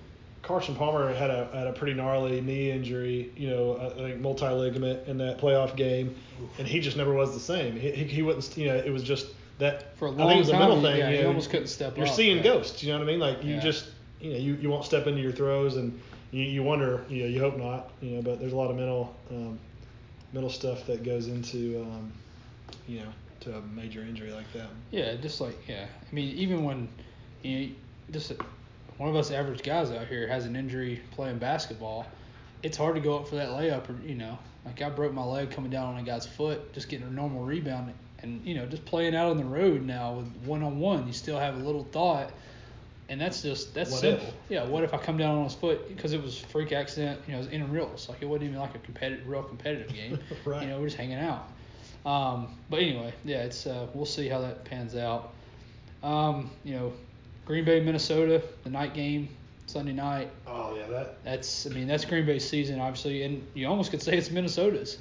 Carson 0.42 0.74
Palmer 0.74 1.12
had 1.14 1.30
a 1.30 1.48
had 1.52 1.66
a 1.68 1.72
pretty 1.72 1.94
gnarly 1.94 2.40
knee 2.40 2.70
injury. 2.70 3.30
You 3.36 3.50
know, 3.50 3.76
I 3.76 3.86
I 3.86 4.10
think 4.10 4.20
multi 4.20 4.48
ligament 4.48 5.06
in 5.06 5.18
that 5.18 5.38
playoff 5.38 5.76
game, 5.76 6.14
and 6.58 6.66
he 6.66 6.80
just 6.80 6.96
never 6.96 7.12
was 7.12 7.32
the 7.32 7.40
same. 7.40 7.74
He, 7.78 7.90
he, 7.92 8.04
he 8.04 8.22
wasn't. 8.22 8.56
You 8.56 8.68
know, 8.68 8.76
it 8.76 8.90
was 8.92 9.02
just 9.04 9.26
that. 9.58 9.96
For 9.98 10.08
a 10.08 10.10
I 10.10 10.14
long 10.14 10.28
think 10.28 10.36
it 10.36 10.40
was 10.40 10.48
a 10.50 10.58
mental 10.58 10.82
thing. 10.82 10.98
yeah, 10.98 11.10
you 11.10 11.16
he 11.18 11.22
know, 11.22 11.28
almost 11.28 11.50
couldn't 11.50 11.68
step 11.68 11.96
You're 11.96 12.06
up, 12.08 12.14
seeing 12.14 12.38
yeah. 12.38 12.42
ghosts. 12.42 12.82
You 12.82 12.92
know 12.92 12.98
what 12.98 13.08
I 13.08 13.10
mean? 13.10 13.20
Like 13.20 13.44
you 13.44 13.54
Yeah. 13.54 13.60
just, 13.60 13.86
you 14.20 14.32
know, 14.32 14.38
you, 14.38 14.54
you 14.54 14.70
won't 14.70 14.84
step 14.84 15.06
into 15.06 15.20
your 15.20 15.32
throws, 15.32 15.76
and 15.76 15.98
you, 16.30 16.42
you 16.42 16.62
wonder. 16.62 17.04
You 17.08 17.24
know, 17.24 17.28
you 17.28 17.40
hope 17.40 17.56
not. 17.56 17.90
You 18.00 18.16
know, 18.16 18.22
but 18.22 18.40
there's 18.40 18.52
a 18.52 18.56
lot 18.56 18.70
of 18.70 18.76
mental 18.76 19.14
um, 19.30 19.58
mental 20.32 20.50
stuff 20.50 20.86
that 20.86 21.02
goes 21.02 21.28
into, 21.28 21.80
um, 21.82 22.12
you 22.86 23.00
know, 23.00 23.08
to 23.40 23.56
a 23.56 23.62
major 23.62 24.02
injury 24.02 24.32
like 24.32 24.50
that. 24.52 24.68
Yeah, 24.90 25.14
just 25.16 25.40
like 25.40 25.56
yeah. 25.68 25.86
I 25.86 26.14
mean, 26.14 26.36
even 26.36 26.64
when 26.64 26.88
you 27.42 27.60
know, 27.60 27.72
just 28.10 28.32
one 28.96 29.08
of 29.08 29.16
us 29.16 29.30
average 29.30 29.62
guys 29.62 29.90
out 29.90 30.06
here 30.08 30.26
has 30.26 30.46
an 30.46 30.56
injury 30.56 31.00
playing 31.12 31.38
basketball, 31.38 32.06
it's 32.62 32.76
hard 32.76 32.96
to 32.96 33.00
go 33.00 33.16
up 33.16 33.28
for 33.28 33.36
that 33.36 33.50
layup. 33.50 33.88
Or 33.88 33.96
you 34.06 34.14
know, 34.14 34.38
like 34.64 34.82
I 34.82 34.90
broke 34.90 35.12
my 35.12 35.24
leg 35.24 35.50
coming 35.50 35.70
down 35.70 35.94
on 35.94 36.00
a 36.00 36.02
guy's 36.02 36.26
foot, 36.26 36.72
just 36.72 36.88
getting 36.88 37.06
a 37.06 37.10
normal 37.10 37.44
rebound, 37.44 37.92
and 38.20 38.44
you 38.44 38.54
know, 38.54 38.66
just 38.66 38.84
playing 38.84 39.14
out 39.14 39.30
on 39.30 39.36
the 39.36 39.44
road 39.44 39.82
now 39.82 40.14
with 40.14 40.26
one 40.44 40.62
on 40.62 40.78
one, 40.80 41.06
you 41.06 41.12
still 41.12 41.38
have 41.38 41.54
a 41.54 41.60
little 41.60 41.84
thought. 41.84 42.32
And 43.10 43.18
that's 43.20 43.40
just 43.42 43.72
that's 43.74 43.90
What 43.90 44.00
simple. 44.00 44.26
if? 44.28 44.34
Yeah. 44.50 44.64
What 44.64 44.84
if 44.84 44.92
I 44.92 44.98
come 44.98 45.16
down 45.16 45.38
on 45.38 45.44
his 45.44 45.54
foot 45.54 45.88
because 45.88 46.12
it 46.12 46.22
was 46.22 46.38
freak 46.38 46.72
accident? 46.72 47.20
You 47.26 47.32
know, 47.32 47.38
it 47.38 47.42
was 47.44 47.48
intramurals. 47.48 48.08
Like 48.08 48.20
it 48.20 48.26
wasn't 48.26 48.50
even 48.50 48.58
like 48.60 48.74
a 48.74 48.78
competitive, 48.80 49.26
real 49.26 49.42
competitive 49.42 49.92
game. 49.94 50.18
Right. 50.44 50.62
You 50.62 50.68
know, 50.68 50.78
we're 50.80 50.86
just 50.86 50.96
hanging 50.98 51.18
out. 51.18 51.48
Um, 52.04 52.48
but 52.70 52.80
anyway, 52.80 53.12
yeah, 53.24 53.44
it's 53.44 53.66
uh, 53.66 53.86
we'll 53.94 54.04
see 54.06 54.28
how 54.28 54.40
that 54.42 54.64
pans 54.64 54.94
out. 54.94 55.32
Um, 56.02 56.50
you 56.64 56.74
know, 56.74 56.92
Green 57.46 57.64
Bay, 57.64 57.80
Minnesota, 57.80 58.42
the 58.64 58.70
night 58.70 58.92
game 58.94 59.28
Sunday 59.66 59.92
night. 59.92 60.30
Oh 60.46 60.76
yeah, 60.76 60.86
that. 60.88 61.24
That's 61.24 61.66
I 61.66 61.70
mean 61.70 61.86
that's 61.88 62.04
Green 62.04 62.26
Bay's 62.26 62.48
season 62.48 62.78
obviously, 62.78 63.22
and 63.22 63.42
you 63.54 63.66
almost 63.68 63.90
could 63.90 64.02
say 64.02 64.16
it's 64.16 64.30
Minnesota's. 64.30 64.98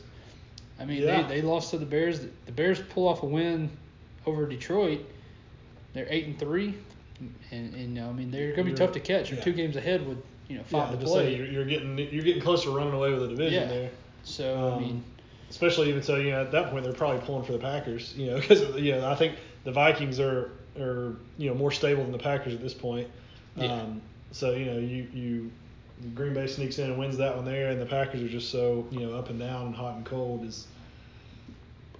I 0.80 0.86
mean 0.86 1.02
Yeah. 1.04 1.24
they, 1.24 1.36
they 1.36 1.42
lost 1.42 1.72
to 1.72 1.78
the 1.78 1.86
Bears. 1.86 2.22
The 2.46 2.52
Bears 2.54 2.80
pull 2.80 3.08
off 3.08 3.22
a 3.24 3.26
win 3.26 3.70
over 4.26 4.46
Detroit. 4.48 5.02
They're 5.94 6.08
eight 6.10 6.26
and 6.26 6.38
three, 6.40 6.74
and, 7.52 7.74
and 7.74 8.00
I 8.00 8.12
mean 8.12 8.32
they're 8.32 8.52
gonna 8.52 8.64
be 8.64 8.70
You're- 8.72 8.78
tough 8.78 8.92
to 8.94 9.00
catch. 9.00 9.30
You're 9.30 9.40
yeah. 9.40 9.44
two 9.46 9.54
games 9.54 9.76
ahead 9.76 10.08
with 10.08 10.18
you 10.48 10.58
know 10.58 10.64
five 10.64 10.92
yeah, 10.94 11.00
to 11.00 11.06
play. 11.06 11.26
say 11.26 11.36
you're, 11.38 11.48
you're 11.48 11.66
getting 11.66 11.98
you're 11.98 12.24
getting 12.24 12.42
close 12.42 12.64
to 12.64 12.72
running 12.76 12.94
away 12.94 13.12
with 13.12 13.22
the 13.22 13.28
division 13.30 13.64
Yeah. 13.64 13.68
there. 13.70 13.90
so 14.24 14.56
I 14.56 14.74
Um, 14.76 14.82
mean 14.82 15.04
especially 15.50 15.88
even 15.90 16.04
so, 16.04 16.18
you 16.18 16.32
know, 16.32 16.42
at 16.42 16.52
that 16.52 16.72
point 16.72 16.84
they're 16.84 16.92
probably 16.94 17.22
pulling 17.26 17.46
for 17.46 17.54
the 17.54 17.58
Packers, 17.60 18.14
you 18.18 18.28
know, 18.32 18.36
because 18.40 18.62
you 18.76 18.92
know 18.94 19.10
I 19.10 19.16
think 19.16 19.36
the 19.64 19.72
Vikings 19.72 20.20
are 20.20 20.52
are 20.80 21.16
you 21.38 21.50
know 21.50 21.56
more 21.56 21.72
stable 21.72 22.04
than 22.04 22.12
the 22.12 22.18
Packers 22.20 22.54
at 22.54 22.62
this 22.62 22.74
point. 22.74 23.08
Yeah. 23.56 23.74
Um, 23.74 24.02
so 24.32 24.52
you 24.54 24.66
know 24.66 24.78
you 24.78 25.08
you 25.14 25.52
Green 26.14 26.34
Bay 26.36 26.46
sneaks 26.48 26.78
in 26.78 26.92
and 26.92 27.00
wins 27.00 27.18
that 27.18 27.36
one 27.36 27.44
there, 27.46 27.70
and 27.72 27.82
the 27.82 27.86
Packers 27.86 28.22
are 28.22 28.28
just 28.30 28.52
so 28.52 28.86
you 28.92 29.00
know 29.00 29.14
up 29.18 29.30
and 29.30 29.40
down 29.40 29.68
and 29.68 29.76
hot 29.76 29.96
and 29.96 30.06
cold. 30.06 30.46
Is 30.46 30.68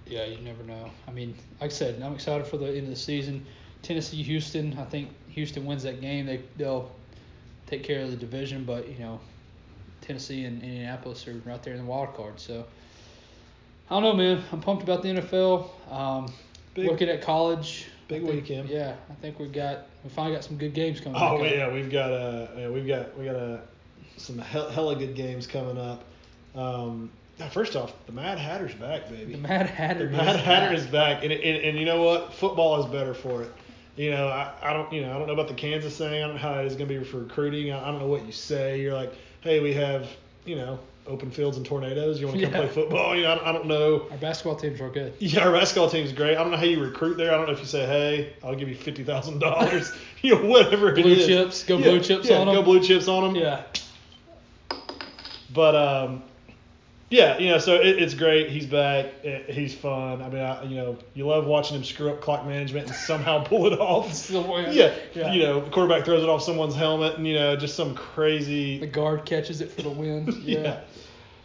Yeah, 0.06 0.24
you 0.24 0.38
never 0.38 0.62
know. 0.62 0.90
I 1.06 1.10
mean, 1.10 1.34
like 1.60 1.70
I 1.70 1.74
said, 1.74 2.00
I'm 2.02 2.14
excited 2.14 2.46
for 2.46 2.56
the 2.58 2.68
end 2.68 2.84
of 2.84 2.88
the 2.90 2.96
season. 2.96 3.44
Tennessee, 3.82 4.22
Houston. 4.22 4.76
I 4.78 4.84
think 4.84 5.08
Houston 5.30 5.64
wins 5.64 5.82
that 5.84 6.00
game. 6.00 6.26
They 6.26 6.40
they'll 6.56 6.90
take 7.66 7.82
care 7.84 8.02
of 8.02 8.10
the 8.10 8.16
division, 8.16 8.64
but 8.64 8.88
you 8.88 8.98
know, 8.98 9.20
Tennessee 10.00 10.44
and 10.44 10.62
Indianapolis 10.62 11.26
are 11.28 11.34
right 11.44 11.62
there 11.62 11.74
in 11.74 11.80
the 11.80 11.86
wild 11.90 12.14
card. 12.14 12.40
So 12.40 12.64
I 13.90 13.94
don't 13.94 14.02
know, 14.02 14.14
man. 14.14 14.44
I'm 14.52 14.60
pumped 14.60 14.82
about 14.82 15.02
the 15.02 15.08
NFL. 15.08 15.68
Um, 15.92 16.32
Big- 16.74 16.86
looking 16.86 17.08
at 17.08 17.22
college, 17.22 17.86
Big 18.08 18.22
think- 18.22 18.34
weekend. 18.34 18.68
Yeah, 18.68 18.94
I 19.10 19.14
think 19.14 19.38
we've 19.38 19.52
got 19.52 19.86
we 20.04 20.10
finally 20.10 20.34
got 20.34 20.44
some 20.44 20.56
good 20.58 20.74
games 20.74 21.00
coming. 21.00 21.20
Oh 21.20 21.38
back 21.38 21.46
up. 21.46 21.56
yeah, 21.56 21.72
we've 21.72 21.90
got 21.90 22.12
uh, 22.12 22.46
yeah, 22.56 22.68
we've 22.68 22.86
got 22.86 23.16
we 23.18 23.24
got 23.24 23.36
uh, 23.36 23.58
some 24.16 24.38
hell, 24.38 24.68
hella 24.70 24.96
good 24.96 25.14
games 25.14 25.46
coming 25.46 25.78
up. 25.78 26.04
Um, 26.54 27.10
first 27.52 27.76
off, 27.76 27.92
the 28.06 28.12
Mad 28.12 28.38
Hatter's 28.38 28.74
back, 28.74 29.08
baby. 29.08 29.32
The 29.32 29.38
Mad 29.38 29.66
Hatter. 29.66 30.06
The 30.08 30.16
Mad 30.16 30.36
is 30.36 30.42
Hatter 30.42 30.66
back. 30.70 30.78
is 30.78 30.86
back, 30.86 31.22
and, 31.24 31.32
and 31.32 31.64
and 31.64 31.78
you 31.78 31.84
know 31.84 32.02
what? 32.02 32.34
Football 32.34 32.84
is 32.84 32.90
better 32.90 33.14
for 33.14 33.42
it. 33.42 33.52
You 33.98 34.12
know, 34.12 34.28
I, 34.28 34.52
I 34.62 34.72
don't 34.72 34.92
you 34.92 35.02
know 35.02 35.10
I 35.14 35.18
don't 35.18 35.26
know 35.26 35.32
about 35.34 35.48
the 35.48 35.54
Kansas 35.54 35.98
thing. 35.98 36.22
I 36.22 36.26
don't 36.26 36.34
know 36.36 36.40
how 36.40 36.54
it's 36.60 36.76
going 36.76 36.88
to 36.88 36.98
be 37.00 37.04
for 37.04 37.18
recruiting. 37.18 37.72
I, 37.72 37.82
I 37.82 37.90
don't 37.90 37.98
know 37.98 38.06
what 38.06 38.24
you 38.24 38.32
say. 38.32 38.80
You're 38.80 38.94
like, 38.94 39.12
hey, 39.40 39.58
we 39.60 39.74
have 39.74 40.08
you 40.44 40.54
know 40.56 40.78
open 41.08 41.30
fields 41.32 41.56
and 41.56 41.66
tornadoes. 41.66 42.20
You 42.20 42.26
want 42.28 42.38
to 42.38 42.44
come 42.44 42.52
Yeah. 42.54 42.60
play 42.60 42.68
football? 42.68 43.16
You 43.16 43.22
know, 43.22 43.32
I, 43.32 43.34
don't- 43.34 43.46
I 43.48 43.52
don't 43.52 43.66
know. 43.66 44.06
Our 44.10 44.18
basketball 44.18 44.56
team's 44.56 44.78
real 44.78 44.90
good. 44.90 45.14
Yeah, 45.18 45.46
our 45.46 45.52
basketball 45.52 45.88
team's 45.90 46.12
great. 46.12 46.36
I 46.36 46.42
don't 46.42 46.50
know 46.52 46.58
how 46.58 46.64
you 46.64 46.80
recruit 46.80 47.16
there. 47.16 47.32
I 47.34 47.36
don't 47.38 47.46
know 47.46 47.52
if 47.54 47.58
you 47.60 47.64
say, 47.66 47.86
hey, 47.86 48.34
I'll 48.44 48.54
give 48.54 48.68
you 48.68 48.76
fifty 48.76 49.02
thousand 49.02 49.40
dollars. 49.40 49.90
you 50.22 50.36
know, 50.36 50.46
whatever 50.46 50.90
it 50.90 51.02
Blue 51.02 51.12
is. 51.14 51.26
chips, 51.26 51.64
go 51.64 51.78
Yeah, 51.78 51.84
blue 51.84 52.00
chips 52.00 52.28
yeah, 52.30 52.38
on 52.38 52.46
Go 52.46 52.54
them. 52.56 52.64
blue 52.64 52.80
chips 52.80 53.08
on 53.08 53.24
them. 53.24 53.34
Yeah. 53.42 53.62
But 55.52 55.74
um, 55.74 56.22
yeah, 57.10 57.38
you 57.38 57.50
know, 57.50 57.58
so 57.58 57.74
it, 57.74 58.02
it's 58.02 58.14
great. 58.14 58.50
He's 58.50 58.66
back. 58.66 59.06
It, 59.24 59.48
he's 59.50 59.74
fun. 59.74 60.20
I 60.22 60.28
mean, 60.28 60.42
I, 60.42 60.62
you 60.64 60.76
know, 60.76 60.98
you 61.14 61.26
love 61.26 61.46
watching 61.46 61.76
him 61.76 61.84
screw 61.84 62.10
up 62.10 62.20
clock 62.20 62.44
management 62.46 62.86
and 62.88 62.94
somehow 62.96 63.42
pull 63.44 63.66
it 63.72 63.78
off. 63.78 64.30
Yeah, 64.30 64.94
Yeah. 65.14 65.32
you 65.32 65.42
know, 65.42 65.60
the 65.60 65.70
quarterback 65.70 66.04
throws 66.04 66.22
it 66.22 66.28
off 66.28 66.42
someone's 66.42 66.74
helmet, 66.74 67.16
and 67.16 67.26
you 67.26 67.34
know, 67.34 67.56
just 67.56 67.76
some 67.76 67.94
crazy. 67.94 68.78
The 68.78 68.86
guard 68.86 69.24
catches 69.24 69.60
it 69.60 69.70
for 69.70 69.82
the 69.82 69.90
win. 69.90 70.26
Yeah. 70.44 70.58
Yeah. 70.58 70.80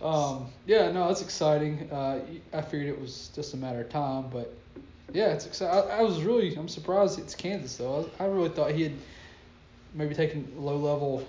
Um, 0.01 0.47
yeah, 0.65 0.91
no, 0.91 1.07
that's 1.07 1.21
exciting. 1.21 1.89
Uh, 1.89 2.19
I 2.51 2.61
figured 2.61 2.89
it 2.89 2.99
was 2.99 3.29
just 3.33 3.53
a 3.53 3.57
matter 3.57 3.79
of 3.79 3.89
time, 3.89 4.25
but 4.29 4.53
yeah, 5.13 5.27
it's 5.27 5.45
exciting. 5.45 5.89
I, 5.89 5.99
I 5.99 6.01
was 6.01 6.21
really, 6.23 6.53
I'm 6.55 6.67
surprised 6.67 7.19
it's 7.19 7.35
Kansas 7.35 7.77
though. 7.77 8.09
I, 8.19 8.25
I 8.25 8.27
really 8.27 8.49
thought 8.49 8.71
he 8.71 8.83
had 8.83 8.91
maybe 9.93 10.13
taken 10.13 10.51
low 10.57 10.75
level 10.75 11.25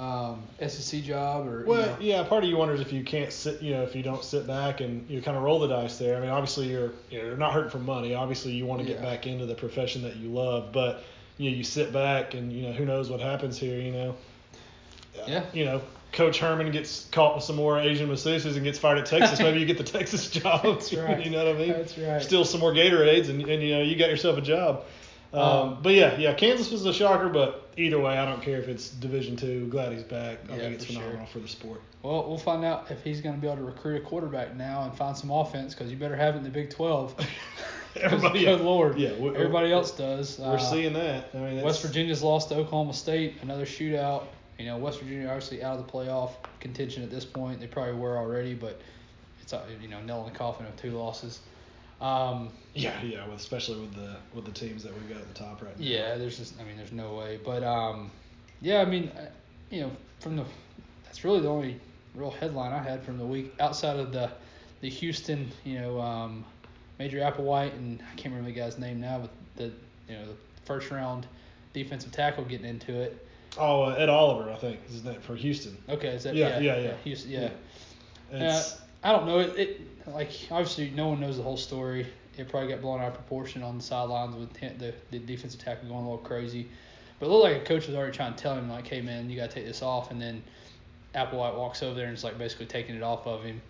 um, 0.00 0.42
SEC 0.66 1.02
job 1.02 1.46
or. 1.46 1.60
you 1.60 1.66
Well, 1.66 1.86
know. 1.86 1.96
yeah, 2.00 2.22
part 2.22 2.42
of 2.42 2.48
you 2.50 2.56
wonders 2.56 2.80
if 2.80 2.92
you 2.92 3.04
can't 3.04 3.32
sit, 3.32 3.60
you 3.60 3.72
know, 3.74 3.82
if 3.82 3.94
you 3.94 4.02
don't 4.02 4.24
sit 4.24 4.46
back 4.46 4.80
and 4.80 5.08
you 5.10 5.20
kind 5.20 5.36
of 5.36 5.42
roll 5.42 5.58
the 5.60 5.68
dice 5.68 5.98
there. 5.98 6.16
I 6.16 6.20
mean, 6.20 6.30
obviously 6.30 6.68
you're 6.68 6.92
you 7.10 7.18
know, 7.18 7.24
you're 7.26 7.36
not 7.36 7.52
hurting 7.52 7.70
for 7.70 7.78
money. 7.78 8.14
Obviously 8.14 8.52
you 8.52 8.64
want 8.66 8.80
to 8.80 8.86
get 8.86 8.96
Yeah. 8.98 9.04
back 9.10 9.26
into 9.26 9.44
the 9.46 9.54
profession 9.54 10.02
that 10.02 10.16
you 10.16 10.28
love, 10.30 10.72
but 10.72 11.02
you 11.36 11.50
know, 11.50 11.56
you 11.56 11.64
sit 11.64 11.92
back 11.92 12.34
and 12.34 12.52
you 12.52 12.62
know 12.62 12.72
who 12.72 12.84
knows 12.84 13.10
what 13.10 13.20
happens 13.20 13.58
here. 13.58 13.78
You 13.78 13.92
know. 13.92 14.16
Yeah. 15.26 15.44
You 15.52 15.64
know, 15.66 15.82
Coach 16.12 16.38
Herman 16.38 16.70
gets 16.72 17.06
caught 17.12 17.34
with 17.34 17.44
some 17.44 17.56
more 17.56 17.78
Asian 17.78 18.08
masseuses 18.08 18.54
and 18.56 18.64
gets 18.64 18.78
fired 18.78 18.98
at 18.98 19.06
Texas. 19.06 19.38
Maybe 19.40 19.60
you 19.60 19.66
get 19.66 19.76
the 19.78 19.84
Texas 19.98 20.30
job. 20.30 20.62
That's 20.62 20.92
right. 20.94 21.22
you 21.24 21.30
know 21.30 21.44
what 21.44 21.56
I 21.56 21.58
mean? 21.58 21.68
That's 21.72 21.98
right. 21.98 22.22
Steal 22.22 22.44
some 22.44 22.60
more 22.60 22.72
Gatorades 22.72 23.28
and, 23.28 23.42
and 23.42 23.62
you 23.62 23.74
know 23.74 23.82
you 23.82 23.96
got 23.96 24.08
yourself 24.08 24.38
a 24.38 24.40
job. 24.40 24.84
Um, 25.32 25.40
Um, 25.40 25.78
but 25.82 25.94
yeah, 25.94 26.16
yeah, 26.16 26.32
Kansas 26.34 26.70
was 26.70 26.84
a 26.86 26.92
shocker, 26.92 27.28
but 27.28 27.59
either 27.76 27.98
way, 28.00 28.16
I 28.18 28.24
don't 28.24 28.42
care 28.42 28.58
if 28.58 28.68
it's 28.68 28.90
Division 28.90 29.36
Two. 29.36 29.66
Glad 29.68 29.92
he's 29.92 30.02
back. 30.02 30.38
I 30.48 30.52
Yeah, 30.54 30.58
think 30.62 30.74
it's 30.76 30.84
for 30.86 30.92
sure. 30.92 31.02
phenomenal 31.02 31.26
for 31.26 31.38
the 31.40 31.48
sport. 31.48 31.80
Well, 32.02 32.26
we'll 32.28 32.38
find 32.38 32.64
out 32.64 32.90
if 32.90 33.02
he's 33.02 33.20
going 33.20 33.34
to 33.34 33.40
be 33.40 33.46
able 33.46 33.58
to 33.58 33.64
recruit 33.64 33.96
a 34.02 34.04
quarterback 34.04 34.56
now 34.56 34.82
and 34.84 34.94
find 34.94 35.16
some 35.16 35.30
offense 35.30 35.74
because 35.74 35.90
you 35.90 35.96
better 35.98 36.16
have 36.16 36.34
it 36.34 36.38
in 36.38 36.44
the 36.44 36.50
Big 36.50 36.70
Twelve. 36.70 37.14
Everybody, 37.96 38.44
good 38.44 38.60
lord, 38.60 38.98
yeah, 38.98 39.12
we- 39.18 39.30
everybody 39.34 39.72
else 39.72 39.90
does. 39.90 40.38
We're 40.38 40.54
Uh, 40.54 40.58
seeing 40.58 40.92
that. 40.92 41.30
I 41.34 41.38
mean, 41.38 41.60
West 41.60 41.82
Virginia's 41.82 42.22
lost 42.22 42.48
to 42.50 42.54
Oklahoma 42.54 42.94
State, 42.94 43.34
another 43.42 43.66
shootout. 43.66 44.26
You 44.60 44.66
know, 44.66 44.76
West 44.78 45.00
Virginia 45.00 45.26
obviously 45.26 45.62
out 45.64 45.76
of 45.78 45.84
the 45.84 45.90
playoff 45.92 46.30
contention 46.60 47.02
at 47.02 47.10
this 47.10 47.24
point. 47.24 47.58
They 47.60 47.66
probably 47.66 47.94
were 47.94 48.16
already, 48.16 48.54
but 48.54 48.80
it's 49.42 49.52
uh, 49.52 49.62
you 49.82 49.88
know 49.88 50.00
nail 50.02 50.24
in 50.26 50.32
the 50.32 50.38
coffin 50.38 50.66
of 50.66 50.76
two 50.76 50.90
losses. 50.92 51.40
Um, 52.00 52.50
Yeah, 52.74 53.00
yeah, 53.02 53.26
with, 53.26 53.40
especially 53.40 53.80
with 53.80 53.94
the 53.94 54.16
with 54.34 54.44
the 54.44 54.52
teams 54.52 54.82
that 54.84 54.94
we've 54.94 55.08
got 55.08 55.18
at 55.18 55.28
the 55.28 55.34
top 55.34 55.62
right 55.62 55.78
now. 55.78 55.84
yeah, 55.84 56.16
there's 56.16 56.38
just 56.38 56.54
I 56.60 56.64
mean 56.64 56.76
there's 56.76 56.92
no 56.92 57.14
way, 57.14 57.38
but 57.44 57.62
um, 57.62 58.10
yeah, 58.60 58.80
I 58.80 58.84
mean 58.84 59.08
uh, 59.08 59.26
you 59.70 59.82
know 59.82 59.90
from 60.20 60.36
the 60.36 60.44
that's 61.04 61.24
really 61.24 61.40
the 61.40 61.48
only 61.48 61.80
real 62.14 62.30
headline 62.30 62.72
I 62.72 62.82
had 62.82 63.02
from 63.02 63.18
the 63.18 63.26
week 63.26 63.54
outside 63.60 63.98
of 63.98 64.12
the 64.12 64.30
the 64.80 64.88
Houston 64.88 65.50
you 65.64 65.78
know 65.78 66.00
um, 66.00 66.44
Major 66.98 67.18
Applewhite 67.18 67.74
and 67.74 68.00
I 68.00 68.14
can't 68.16 68.34
remember 68.34 68.50
the 68.50 68.56
guy's 68.58 68.78
name 68.78 69.00
now, 69.00 69.18
but 69.18 69.30
the 69.56 69.64
you 70.08 70.16
know 70.16 70.26
the 70.26 70.36
first 70.64 70.90
round 70.90 71.26
defensive 71.72 72.12
tackle 72.12 72.44
getting 72.44 72.66
into 72.66 72.98
it. 73.00 73.26
Oh, 73.58 73.82
uh, 73.82 73.94
Ed 73.94 74.08
Oliver, 74.08 74.50
I 74.50 74.56
think, 74.56 74.78
is 74.88 75.02
that 75.02 75.22
for 75.22 75.34
Houston? 75.34 75.76
Okay, 75.88 76.08
is 76.08 76.22
that 76.22 76.36
Yeah, 76.36 76.60
yeah 76.60 76.76
yeah, 76.76 76.82
yeah. 76.82 76.94
Houston, 77.02 77.30
yeah. 77.30 77.40
Yeah. 77.40 78.38
Uh, 78.38 78.44
It's, 78.58 78.80
I 79.02 79.12
don't 79.12 79.26
know. 79.26 79.40
It, 79.40 79.58
it 79.58 80.08
like 80.08 80.30
obviously 80.50 80.90
no 80.90 81.08
one 81.08 81.20
knows 81.20 81.36
the 81.36 81.42
whole 81.42 81.56
story. 81.56 82.06
It 82.36 82.48
probably 82.48 82.70
got 82.70 82.80
blown 82.80 83.00
out 83.00 83.08
of 83.08 83.14
proportion 83.14 83.62
on 83.62 83.76
the 83.78 83.82
sidelines 83.82 84.36
with 84.36 84.52
the 84.78 84.94
the 85.10 85.18
defensive 85.18 85.60
tackle 85.60 85.88
going 85.88 86.04
a 86.04 86.10
little 86.10 86.18
crazy. 86.18 86.68
But 87.18 87.26
it 87.26 87.28
looked 87.30 87.44
like 87.44 87.62
a 87.62 87.64
coach 87.64 87.86
was 87.86 87.96
already 87.96 88.16
trying 88.16 88.34
to 88.34 88.42
tell 88.42 88.54
him 88.54 88.70
like, 88.70 88.86
hey 88.86 89.02
man, 89.02 89.28
you 89.28 89.36
gotta 89.36 89.52
take 89.52 89.66
this 89.66 89.82
off, 89.82 90.10
and 90.10 90.20
then 90.20 90.42
Applewhite 91.14 91.56
walks 91.56 91.82
over 91.82 91.94
there 91.94 92.06
and 92.06 92.16
is 92.16 92.24
like 92.24 92.38
basically 92.38 92.66
taking 92.66 92.94
it 92.94 93.02
off 93.02 93.26
of 93.26 93.42
him. 93.42 93.60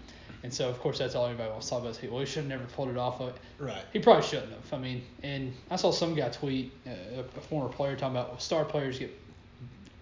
And 0.42 0.52
so 0.52 0.68
of 0.68 0.78
course 0.80 0.98
that's 0.98 1.14
all 1.14 1.26
anybody 1.26 1.50
wants 1.50 1.66
to 1.66 1.70
talk 1.70 1.80
about. 1.80 2.02
Is, 2.02 2.10
well, 2.10 2.20
he 2.20 2.26
should 2.26 2.44
have 2.44 2.48
never 2.48 2.64
pulled 2.64 2.88
it 2.88 2.96
off 2.96 3.20
of 3.20 3.30
it. 3.30 3.34
right. 3.58 3.84
He 3.92 3.98
probably 3.98 4.26
shouldn't 4.26 4.52
have. 4.52 4.72
I 4.72 4.78
mean, 4.78 5.02
and 5.22 5.52
I 5.70 5.76
saw 5.76 5.90
some 5.90 6.14
guy 6.14 6.28
tweet 6.28 6.72
uh, 6.86 7.22
a 7.22 7.40
former 7.40 7.68
player 7.68 7.96
talking 7.96 8.16
about 8.16 8.30
well, 8.30 8.40
star 8.40 8.64
players 8.64 8.98
get 8.98 9.10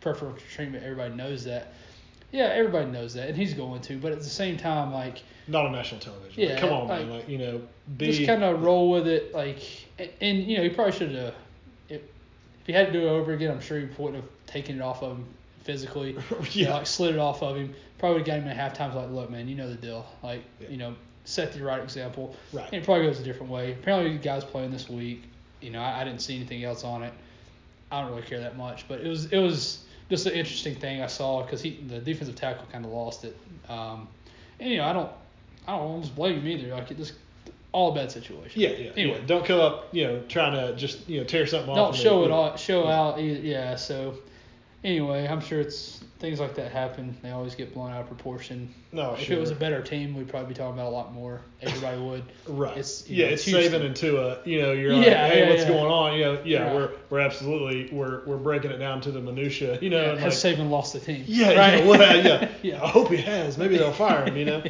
preferential 0.00 0.42
treatment. 0.54 0.84
Everybody 0.84 1.14
knows 1.14 1.44
that. 1.44 1.74
Yeah, 2.30 2.44
everybody 2.44 2.90
knows 2.90 3.14
that, 3.14 3.28
and 3.28 3.36
he's 3.36 3.54
going 3.54 3.80
to. 3.82 3.96
But 3.98 4.12
at 4.12 4.18
the 4.18 4.24
same 4.24 4.56
time, 4.58 4.92
like 4.92 5.22
Not 5.46 5.64
on 5.66 5.72
national 5.72 6.00
television. 6.00 6.42
Yeah, 6.42 6.50
Like, 6.50 6.58
come 6.60 6.70
on, 6.72 6.88
man. 6.88 7.08
like, 7.10 7.20
Like 7.20 7.28
you 7.28 7.38
know, 7.38 7.60
be 7.96 8.06
just 8.12 8.26
kind 8.26 8.44
of 8.44 8.62
roll 8.62 8.90
with 8.90 9.06
it. 9.08 9.34
Like, 9.34 9.60
and, 9.98 10.10
and 10.20 10.38
you 10.44 10.58
know, 10.58 10.62
he 10.62 10.68
probably 10.68 10.92
should 10.92 11.14
have. 11.14 11.34
If, 11.88 12.02
if 12.02 12.66
he 12.66 12.72
had 12.72 12.86
to 12.88 12.92
do 12.92 13.06
it 13.06 13.10
over 13.10 13.32
again, 13.32 13.50
I'm 13.50 13.60
sure 13.60 13.78
he 13.80 13.86
wouldn't 13.96 14.22
have 14.22 14.30
taken 14.46 14.76
it 14.76 14.82
off 14.82 15.02
of 15.02 15.16
him 15.16 15.24
physically. 15.64 16.10
You 16.52 16.66
know, 16.66 16.70
Yeah. 16.70 16.74
like 16.74 16.86
slid 16.86 17.14
it 17.14 17.18
off 17.18 17.42
of 17.42 17.56
him. 17.56 17.74
Probably 17.98 18.22
got 18.22 18.40
him 18.40 18.48
at 18.48 18.56
halftime. 18.76 18.94
Like, 18.94 19.10
look, 19.10 19.30
man, 19.30 19.48
you 19.48 19.56
know 19.56 19.68
the 19.68 19.74
deal. 19.76 20.06
Like, 20.22 20.42
Yeah. 20.60 20.68
you 20.68 20.76
know, 20.76 20.94
set 21.24 21.52
the 21.54 21.62
right 21.64 21.82
example. 21.82 22.36
Right. 22.52 22.66
And 22.66 22.74
it 22.74 22.84
probably 22.84 23.06
goes 23.06 23.18
a 23.20 23.24
different 23.24 23.50
way. 23.50 23.72
Apparently, 23.72 24.12
the 24.12 24.22
guy's 24.22 24.44
playing 24.44 24.70
this 24.70 24.88
week. 24.90 25.22
You 25.62 25.70
know, 25.70 25.80
I, 25.80 26.02
I 26.02 26.04
didn't 26.04 26.20
see 26.20 26.36
anything 26.36 26.62
else 26.64 26.84
on 26.84 27.02
it. 27.02 27.12
I 27.90 28.02
don't 28.02 28.10
really 28.10 28.22
care 28.26 28.40
that 28.40 28.56
much, 28.58 28.86
but 28.86 29.00
it 29.00 29.08
was 29.08 29.32
it 29.32 29.38
was 29.38 29.82
just 30.08 30.26
an 30.26 30.32
interesting 30.32 30.74
thing 30.74 31.02
I 31.02 31.06
saw 31.06 31.42
because 31.42 31.60
he 31.60 31.78
the 31.88 31.98
defensive 31.98 32.36
tackle 32.36 32.66
kind 32.72 32.84
of 32.84 32.90
lost 32.90 33.24
it. 33.24 33.36
Um, 33.68 34.08
and 34.60 34.70
you 34.70 34.78
know, 34.78 34.84
I 34.84 34.92
don't 34.92 35.10
I 35.66 35.72
don't 35.72 35.80
almost 35.80 36.14
blame 36.16 36.40
him 36.40 36.48
either. 36.48 36.74
Like 36.74 36.90
it 36.90 36.96
just 36.96 37.14
all 37.72 37.92
a 37.92 37.94
bad 37.94 38.10
situation. 38.10 38.60
Yeah, 38.60 38.70
yeah. 38.70 38.90
Anyway. 38.96 39.18
yeah. 39.20 39.26
Don't 39.26 39.44
come 39.44 39.60
up, 39.60 39.88
you 39.92 40.04
know, 40.04 40.22
trying 40.28 40.52
to 40.52 40.74
just 40.76 41.08
you 41.08 41.18
know 41.20 41.24
tear 41.24 41.46
something 41.46 41.70
off. 41.70 41.76
Don't 41.76 41.94
show 41.94 42.24
it 42.24 42.30
all 42.30 42.56
show 42.56 42.84
Yeah. 42.84 43.00
out. 43.00 43.22
Yeah. 43.22 43.76
So 43.76 44.14
anyway, 44.82 45.26
I'm 45.28 45.40
sure 45.40 45.60
it's 45.60 46.02
things 46.18 46.40
like 46.40 46.54
that 46.56 46.72
happen. 46.72 47.16
They 47.22 47.30
always 47.30 47.54
get 47.54 47.72
blown 47.72 47.92
out 47.92 48.00
of 48.00 48.06
proportion. 48.08 48.72
No, 48.90 49.14
if 49.14 49.20
sure. 49.20 49.36
it 49.36 49.40
was 49.40 49.50
a 49.50 49.54
better 49.54 49.82
team, 49.82 50.16
we'd 50.16 50.28
probably 50.28 50.48
be 50.48 50.54
talking 50.54 50.72
about 50.74 50.88
a 50.88 50.90
lot 50.90 51.12
more. 51.12 51.40
Everybody 51.62 52.00
would. 52.00 52.24
Right. 52.48 52.76
It's, 52.78 53.08
you 53.08 53.16
yeah, 53.16 53.26
know, 53.26 53.32
it's. 53.34 53.44
Saban 53.46 53.84
and 53.84 53.94
Tua. 53.94 54.38
You 54.44 54.62
know, 54.62 54.72
you're 54.72 54.92
like, 54.96 55.06
Yeah, 55.06 55.28
hey, 55.28 55.40
yeah, 55.44 55.50
what's 55.50 55.62
yeah. 55.62 55.68
going 55.68 55.90
on? 55.92 56.14
You 56.18 56.24
know, 56.24 56.42
yeah, 56.44 56.62
Right. 56.64 56.74
we're 56.74 56.90
we're 57.10 57.20
absolutely 57.20 57.90
we're 57.92 58.24
we're 58.24 58.36
breaking 58.38 58.70
it 58.70 58.78
down 58.78 59.00
to 59.02 59.12
the 59.12 59.20
minutia. 59.20 59.78
You 59.80 59.90
know, 59.90 60.16
has 60.16 60.44
like, 60.44 60.56
Saban 60.56 60.70
lost 60.70 60.94
the 60.94 61.00
team? 61.00 61.24
yeah, 61.26 61.52
Right? 61.54 61.78
yeah, 61.78 61.86
well, 61.86 62.24
yeah, 62.24 62.48
Yeah. 62.62 62.82
I 62.82 62.88
hope 62.88 63.10
he 63.10 63.18
has. 63.18 63.58
Maybe 63.58 63.76
they'll 63.76 63.92
fire 63.92 64.24
him. 64.24 64.36
You 64.36 64.44
know. 64.46 64.62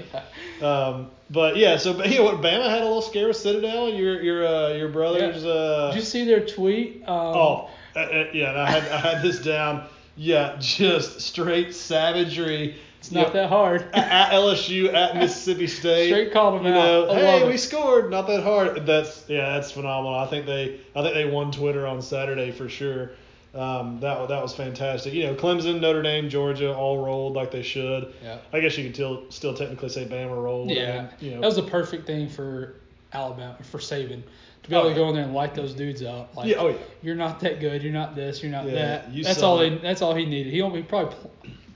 Um, 0.60 1.10
but 1.30 1.56
yeah, 1.56 1.76
so 1.76 1.94
but, 1.94 2.10
you 2.10 2.18
know 2.18 2.24
what? 2.24 2.36
Bama 2.38 2.68
had 2.68 2.80
a 2.82 2.84
little 2.84 3.02
scare 3.02 3.28
with 3.28 3.36
Citadel. 3.36 3.88
Your 3.90 4.20
your 4.20 4.46
uh, 4.46 4.68
your 4.74 4.88
brothers. 4.88 5.44
Uh, 5.44 5.90
Did 5.92 6.00
you 6.00 6.04
see 6.04 6.24
their 6.24 6.44
tweet? 6.44 7.02
Um, 7.06 7.16
oh, 7.16 7.70
uh, 7.94 7.98
uh, 8.00 8.24
yeah. 8.32 8.60
I 8.60 8.70
had 8.70 8.82
I 8.90 8.98
had 8.98 9.22
this 9.22 9.40
down. 9.42 9.86
Yeah, 10.18 10.56
just 10.58 11.20
straight 11.20 11.72
savagery. 11.74 12.74
it's 12.98 13.12
not 13.12 13.32
that 13.34 13.48
hard. 13.48 13.82
at, 13.94 14.32
LSU, 14.32 14.92
at 14.92 15.16
Mississippi 15.16 15.68
State. 15.68 16.08
Straight 16.08 16.32
called 16.32 16.58
'em 16.60 16.66
you 16.66 16.72
out. 16.72 17.08
know, 17.08 17.10
I 17.12 17.20
hey, 17.20 17.46
we 17.46 17.54
it. 17.54 17.58
scored. 17.58 18.10
Not 18.10 18.26
that 18.26 18.42
hard. 18.42 18.84
That's 18.84 19.24
yeah, 19.28 19.52
that's 19.52 19.70
phenomenal. 19.70 20.18
I 20.18 20.26
think 20.26 20.44
they 20.46 20.80
I 20.96 21.02
think 21.02 21.14
they 21.14 21.24
won 21.24 21.52
Twitter 21.52 21.86
on 21.86 22.02
Saturday 22.02 22.50
for 22.50 22.68
sure. 22.68 23.12
Um, 23.54 24.00
that 24.00 24.28
that 24.28 24.42
was 24.42 24.54
fantastic. 24.54 25.14
You 25.14 25.28
know, 25.28 25.34
Clemson, 25.36 25.80
Notre 25.80 26.02
Dame, 26.02 26.28
Georgia, 26.28 26.74
all 26.74 26.98
rolled 27.04 27.34
like 27.34 27.50
they 27.52 27.62
should. 27.62 28.12
Yeah. 28.22 28.38
I 28.52 28.58
guess 28.60 28.76
you 28.76 28.84
could 28.84 28.94
still 28.94 29.30
still 29.30 29.54
technically 29.54 29.88
say 29.88 30.04
Bama 30.04 30.30
rolled. 30.42 30.70
Yeah, 30.70 31.02
mean, 31.02 31.08
you 31.20 31.30
know, 31.30 31.40
that 31.40 31.46
was 31.46 31.58
a 31.58 31.62
perfect 31.62 32.06
thing 32.08 32.28
for 32.28 32.74
Alabama 33.12 33.56
for 33.70 33.78
Saban 33.78 34.22
to 34.68 34.70
be 34.70 34.76
Oh, 34.76 34.80
able 34.80 34.90
to 34.90 34.94
go 34.94 35.08
in 35.08 35.14
there 35.14 35.24
and 35.24 35.34
light 35.34 35.54
those 35.54 35.74
dudes 35.74 36.02
up. 36.02 36.36
Like, 36.36 36.48
yeah, 36.48 36.56
oh 36.58 36.68
yeah. 36.68 36.76
you're 37.02 37.14
not 37.16 37.40
that 37.40 37.60
good. 37.60 37.82
You're 37.82 37.92
not 37.92 38.14
this. 38.14 38.42
You're 38.42 38.52
not 38.52 38.66
Yeah, 38.66 38.74
that. 38.74 39.12
you 39.12 39.24
That's 39.24 39.42
all. 39.42 39.60
It. 39.60 39.82
that's 39.82 40.02
all 40.02 40.14
he 40.14 40.24
needed. 40.26 40.52
He 40.52 40.62
only 40.62 40.80
he 40.80 40.86
probably 40.86 41.16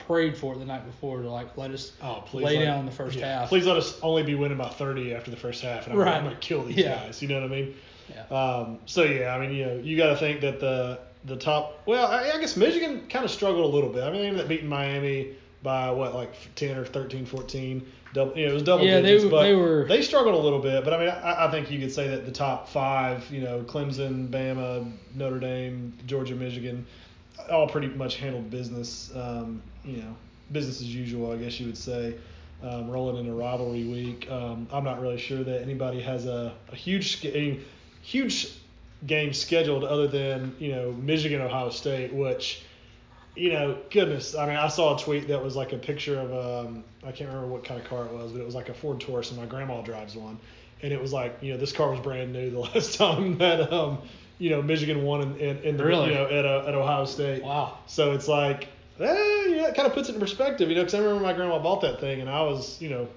prayed 0.01 0.37
for 0.37 0.55
it 0.55 0.59
the 0.59 0.65
night 0.65 0.85
before 0.85 1.23
to 1.23 1.31
like 1.31 1.57
let 1.57 1.71
us 1.71 1.93
Oh, 2.03 2.23
please 2.27 2.45
lay 2.45 2.59
let- 2.59 2.65
down 2.65 2.81
in 2.81 2.87
the 2.87 2.93
first 2.93 3.17
yeah, 3.19 3.41
half. 3.41 3.49
Please 3.49 3.67
let 3.67 3.77
us 3.77 3.99
only 4.03 4.23
be 4.23 4.35
winning 4.35 4.59
by 4.59 4.69
30 4.69 5.15
after 5.15 5.31
the 5.31 5.37
first 5.37 5.63
half, 5.63 5.85
and 5.85 5.93
I'm, 5.95 5.99
Right. 5.99 6.15
I'm 6.15 6.25
going 6.25 6.35
to 6.35 6.41
kill 6.41 6.65
these 6.65 6.77
Yeah. 6.77 6.97
guys. 7.05 7.23
You 7.23 7.29
know 7.29 7.41
what 7.41 7.45
I 7.45 7.55
mean? 7.55 7.75
Yeah. 8.09 8.37
Um, 8.37 8.79
so 8.87 9.05
yeah, 9.05 9.35
I 9.35 9.39
mean, 9.41 9.57
you 9.57 9.65
know, 9.65 9.77
you 9.77 9.97
got 9.97 10.09
to 10.11 10.17
think 10.17 10.41
that 10.43 10.61
the 10.61 10.99
the 11.25 11.37
top. 11.37 11.81
Well, 11.87 12.07
I, 12.09 12.31
I 12.31 12.41
guess 12.41 12.57
Michigan 12.57 13.07
kind 13.09 13.25
of 13.25 13.31
struggled 13.31 13.65
a 13.65 13.69
little 13.75 13.91
bit. 13.91 14.03
I 14.03 14.11
mean, 14.11 14.23
they 14.23 14.27
ended 14.27 14.43
up 14.43 14.49
beating 14.49 14.67
Miami 14.69 15.29
by 15.63 15.89
what 15.93 16.13
like 16.15 16.35
10 16.57 16.77
or 16.77 16.85
13, 16.85 17.25
14. 17.25 17.87
Double, 18.15 18.37
know, 18.47 18.51
it 18.51 18.55
was 18.55 18.63
double 18.63 18.85
Yeah, 18.85 18.97
they 19.01 19.13
digits. 19.13 19.25
w- 19.25 19.31
but 19.31 19.43
they 19.45 19.55
were- 19.55 19.87
they 19.89 20.03
struggled 20.03 20.35
a 20.35 20.39
little 20.39 20.59
bit. 20.59 20.85
But 20.85 20.93
I 20.95 20.99
mean, 20.99 21.09
I, 21.09 21.47
I 21.47 21.51
think 21.51 21.71
you 21.71 21.79
could 21.79 21.93
say 21.93 22.09
that 22.09 22.27
the 22.27 22.33
top 22.33 22.69
five, 22.69 23.25
you 23.31 23.41
know, 23.41 23.63
Clemson, 23.63 24.29
Bama, 24.29 24.91
Notre 25.15 25.39
Dame, 25.41 25.95
Georgia, 26.07 26.35
Michigan, 26.35 26.85
all 27.51 27.67
pretty 27.69 27.89
much 27.89 28.17
handled 28.17 28.51
business. 28.51 29.11
Um, 29.17 29.63
you 29.85 29.97
know, 29.99 30.15
business 30.53 30.81
as 30.81 30.95
usual, 30.95 31.33
I 31.33 31.37
guess 31.37 31.59
you 31.59 31.67
would 31.67 31.79
say. 31.79 32.15
Um, 32.63 32.89
rolling 32.89 33.17
into 33.17 33.33
rivalry 33.33 33.83
week, 33.85 34.31
um, 34.31 34.69
I'm 34.73 34.85
not 34.85 35.01
really 35.01 35.19
sure 35.19 35.43
that 35.43 35.63
anybody 35.63 36.01
has 36.01 36.27
a, 36.27 36.53
a 36.71 36.77
huge, 36.77 37.25
a 37.25 37.59
huge 38.03 38.51
game 39.05 39.33
scheduled 39.33 39.83
other 39.83 40.07
than 40.07 40.55
you 40.61 40.71
know 40.71 40.93
Michigan, 40.93 41.41
Ohio 41.41 41.71
State, 41.71 42.13
which 42.13 42.63
you 43.35 43.53
know, 43.53 43.79
goodness. 43.91 44.35
I 44.35 44.47
mean, 44.47 44.57
I 44.57 44.69
saw 44.69 44.97
a 44.97 44.99
tweet 45.01 45.29
that 45.29 45.43
was 45.43 45.57
like 45.57 45.73
a 45.73 45.79
picture 45.79 46.19
of 46.19 46.67
um, 46.67 46.85
I 47.03 47.13
can't 47.13 47.29
remember 47.31 47.49
what 47.49 47.65
kind 47.65 47.81
of 47.81 47.87
car 47.87 48.05
it 48.07 48.13
was, 48.13 48.33
but 48.33 48.41
it 48.41 48.45
was 48.45 48.55
like 48.55 48.69
a 48.69 48.75
Ford 48.75 49.01
Taurus, 49.01 49.31
and 49.31 49.41
my 49.41 49.47
grandma 49.47 49.81
drives 49.83 50.15
one, 50.17 50.39
and 50.83 50.93
it 50.93 51.01
was 51.01 51.13
like 51.13 51.39
you 51.41 51.53
know 51.53 51.59
this 51.59 51.73
car 51.73 51.91
was 51.91 52.01
brand 52.01 52.33
new 52.33 52.51
the 52.51 52.59
last 52.75 52.97
time 52.97 53.39
that 53.39 53.73
um, 53.73 53.99
you 54.39 54.51
know 54.51 54.61
Michigan 54.63 55.03
won 55.05 55.23
in, 55.23 55.37
in, 55.37 55.59
in 55.59 55.77
the 55.77 55.85
Really? 55.85 56.09
you 56.11 56.15
know 56.15 56.27
at, 56.27 56.45
uh, 56.45 56.65
at 56.69 56.75
Ohio 56.75 57.05
State. 57.07 57.43
Wow. 57.43 57.79
So 57.87 58.13
it's 58.13 58.29
like, 58.29 58.65
eh, 59.01 59.05
yeah, 59.49 59.69
it 59.69 59.75
kind 59.75 59.87
of 59.87 59.95
puts 59.95 60.09
it 60.11 60.15
in 60.15 60.21
perspective, 60.21 60.69
you 60.69 60.75
know, 60.75 60.83
because 60.83 60.95
I 60.95 60.99
remember 60.99 61.23
my 61.23 61.33
grandma 61.33 61.59
bought 61.59 61.81
that 61.83 62.01
thing, 62.01 62.21
and 62.21 62.29
I 62.29 62.43
was, 62.43 62.81
you 62.83 62.91
know, 62.91 63.09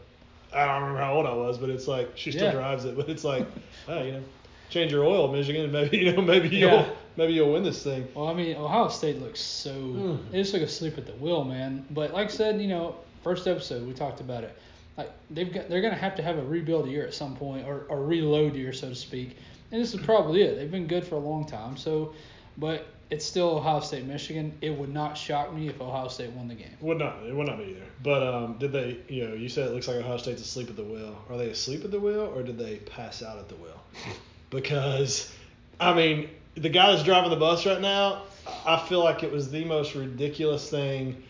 I 0.53 0.65
don't 0.65 0.81
remember 0.83 1.01
how 1.01 1.13
old 1.15 1.25
I 1.25 1.33
was, 1.33 1.57
but 1.57 1.69
it's 1.69 1.87
like 1.87 2.11
she 2.15 2.31
still 2.31 2.45
Yeah. 2.45 2.51
drives 2.53 2.85
it, 2.85 2.95
but 2.95 3.09
it's 3.09 3.23
like, 3.25 3.45
oh, 3.89 4.01
you 4.01 4.13
know, 4.13 4.23
change 4.69 4.91
your 4.93 5.03
oil, 5.03 5.31
Michigan, 5.31 5.63
and 5.63 5.73
maybe 5.73 5.97
you 5.97 6.13
know 6.13 6.21
maybe 6.21 6.47
you'll 6.49 6.69
Yeah. 6.71 6.85
Maybe 7.17 7.33
you'll 7.33 7.51
win 7.51 7.63
this 7.63 7.83
thing. 7.83 8.07
Well, 8.13 8.27
I 8.27 8.33
mean, 8.33 8.55
Ohio 8.55 8.87
State 8.87 9.21
looks 9.21 9.39
so. 9.39 9.73
Mm. 9.73 10.31
They 10.31 10.39
just 10.39 10.53
look 10.53 10.63
asleep 10.63 10.97
at 10.97 11.05
the 11.05 11.13
wheel, 11.13 11.43
man. 11.43 11.85
But 11.91 12.13
like 12.13 12.27
I 12.27 12.31
said, 12.31 12.61
you 12.61 12.67
know, 12.67 12.95
first 13.23 13.47
episode 13.47 13.87
we 13.87 13.93
talked 13.93 14.21
about 14.21 14.43
it. 14.43 14.57
Like 14.97 15.11
they've 15.29 15.51
got, 15.51 15.69
they're 15.69 15.81
gonna 15.81 15.95
have 15.95 16.15
to 16.15 16.23
have 16.23 16.37
a 16.37 16.43
rebuild 16.43 16.87
year 16.89 17.05
at 17.05 17.13
some 17.13 17.35
point, 17.35 17.67
or, 17.67 17.85
or 17.89 18.03
reload 18.03 18.55
year, 18.55 18.73
so 18.73 18.89
to 18.89 18.95
speak. 18.95 19.37
And 19.71 19.81
this 19.81 19.93
is 19.93 20.01
probably 20.01 20.43
it. 20.43 20.55
They've 20.55 20.71
been 20.71 20.87
good 20.87 21.05
for 21.05 21.15
a 21.15 21.19
long 21.19 21.45
time. 21.45 21.75
So, 21.75 22.13
but 22.57 22.87
it's 23.09 23.25
still 23.25 23.57
Ohio 23.57 23.81
State, 23.81 24.05
Michigan. 24.05 24.57
It 24.61 24.71
would 24.71 24.93
not 24.93 25.17
shock 25.17 25.53
me 25.53 25.67
if 25.67 25.81
Ohio 25.81 26.07
State 26.07 26.31
won 26.31 26.47
the 26.47 26.55
game. 26.55 26.77
Would 26.81 26.97
not 26.97 27.23
it 27.23 27.35
would 27.35 27.47
not 27.47 27.57
be 27.57 27.65
either. 27.65 27.85
But 28.03 28.23
um, 28.23 28.57
did 28.57 28.71
they? 28.71 28.99
You 29.09 29.27
know, 29.27 29.33
you 29.33 29.49
said 29.49 29.67
it 29.67 29.73
looks 29.73 29.87
like 29.87 29.97
Ohio 29.97 30.17
State's 30.17 30.41
asleep 30.41 30.69
at 30.69 30.75
the 30.75 30.83
wheel. 30.83 31.17
Are 31.29 31.37
they 31.37 31.49
asleep 31.49 31.83
at 31.83 31.91
the 31.91 31.99
wheel, 31.99 32.31
or 32.35 32.43
did 32.43 32.57
they 32.57 32.77
pass 32.77 33.21
out 33.21 33.37
at 33.37 33.49
the 33.49 33.55
wheel? 33.55 33.81
Because, 34.51 35.33
I 35.81 35.93
mean, 35.93 36.29
the 36.55 36.69
guy 36.69 36.91
that's 36.91 37.03
driving 37.03 37.29
the 37.29 37.35
bus 37.35 37.65
right 37.65 37.81
now, 37.81 38.23
I 38.65 38.77
feel 38.77 39.03
like 39.03 39.23
it 39.23 39.31
was 39.31 39.51
the 39.51 39.65
most 39.65 39.95
ridiculous 39.95 40.69
thing 40.69 41.23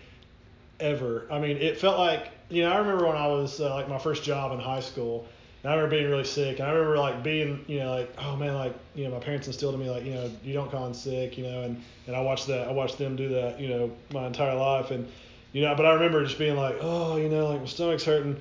ever. 0.79 1.25
I 1.31 1.39
mean, 1.39 1.57
it 1.57 1.79
felt 1.79 1.97
like 1.97 2.29
you 2.49 2.63
know 2.63 2.71
I 2.71 2.77
remember 2.77 3.07
when 3.07 3.15
I 3.15 3.27
was 3.27 3.59
uh, 3.59 3.73
like 3.73 3.89
my 3.89 3.97
first 3.97 4.23
job 4.23 4.51
in 4.51 4.59
high 4.59 4.81
school. 4.81 5.27
And 5.65 5.73
I 5.73 5.77
remember 5.77 5.97
being 5.97 6.11
really 6.11 6.25
sick. 6.25 6.59
And 6.59 6.67
I 6.67 6.71
remember 6.73 6.99
like 6.99 7.23
being, 7.23 7.65
you 7.65 7.79
know, 7.79 7.89
like, 7.89 8.13
oh 8.19 8.35
man, 8.35 8.53
like, 8.53 8.75
you 8.93 9.03
know, 9.05 9.09
my 9.09 9.19
parents 9.19 9.47
instilled 9.47 9.73
in 9.73 9.79
me 9.79 9.89
like, 9.89 10.05
you 10.05 10.13
know, 10.13 10.29
you 10.43 10.53
don't 10.53 10.69
call 10.69 10.85
in 10.85 10.93
sick, 10.93 11.39
you 11.39 11.43
know, 11.43 11.63
and, 11.63 11.81
and 12.05 12.15
I 12.15 12.21
watched 12.21 12.45
that, 12.45 12.67
I 12.67 12.71
watched 12.71 12.99
them 12.99 13.15
do 13.15 13.29
that, 13.29 13.59
you 13.59 13.69
know, 13.69 13.91
my 14.13 14.27
entire 14.27 14.53
life. 14.53 14.91
And, 14.91 15.11
you 15.53 15.63
know, 15.63 15.73
but 15.73 15.87
I 15.87 15.93
remember 15.93 16.23
just 16.23 16.37
being 16.37 16.55
like, 16.55 16.77
oh, 16.81 17.15
you 17.15 17.29
know, 17.29 17.47
like 17.47 17.61
my 17.61 17.65
stomach's 17.65 18.05
hurting. 18.05 18.39